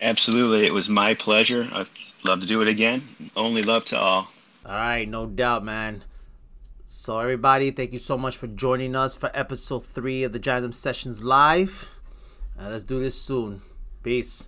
Absolutely. 0.02 0.66
It 0.66 0.74
was 0.74 0.90
my 0.90 1.14
pleasure. 1.14 1.70
I'd 1.72 1.88
love 2.24 2.40
to 2.40 2.48
do 2.48 2.64
it 2.64 2.68
again. 2.68 3.04
Only 3.36 3.62
love 3.62 3.86
to 3.86 4.00
all. 4.00 4.28
All 4.66 4.76
right, 4.76 5.08
no 5.08 5.28
doubt, 5.28 5.64
man. 5.64 6.04
So, 6.84 7.20
everybody, 7.20 7.70
thank 7.70 7.94
you 7.94 8.00
so 8.00 8.18
much 8.18 8.38
for 8.38 8.48
joining 8.48 8.96
us 8.96 9.16
for 9.16 9.30
episode 9.36 9.86
three 9.86 10.24
of 10.24 10.32
the 10.32 10.40
Jam 10.40 10.74
Sessions 10.74 11.22
Live. 11.22 11.92
Uh, 12.60 12.70
let's 12.70 12.84
do 12.84 13.00
this 13.00 13.22
soon. 13.22 13.62
Peace. 14.02 14.48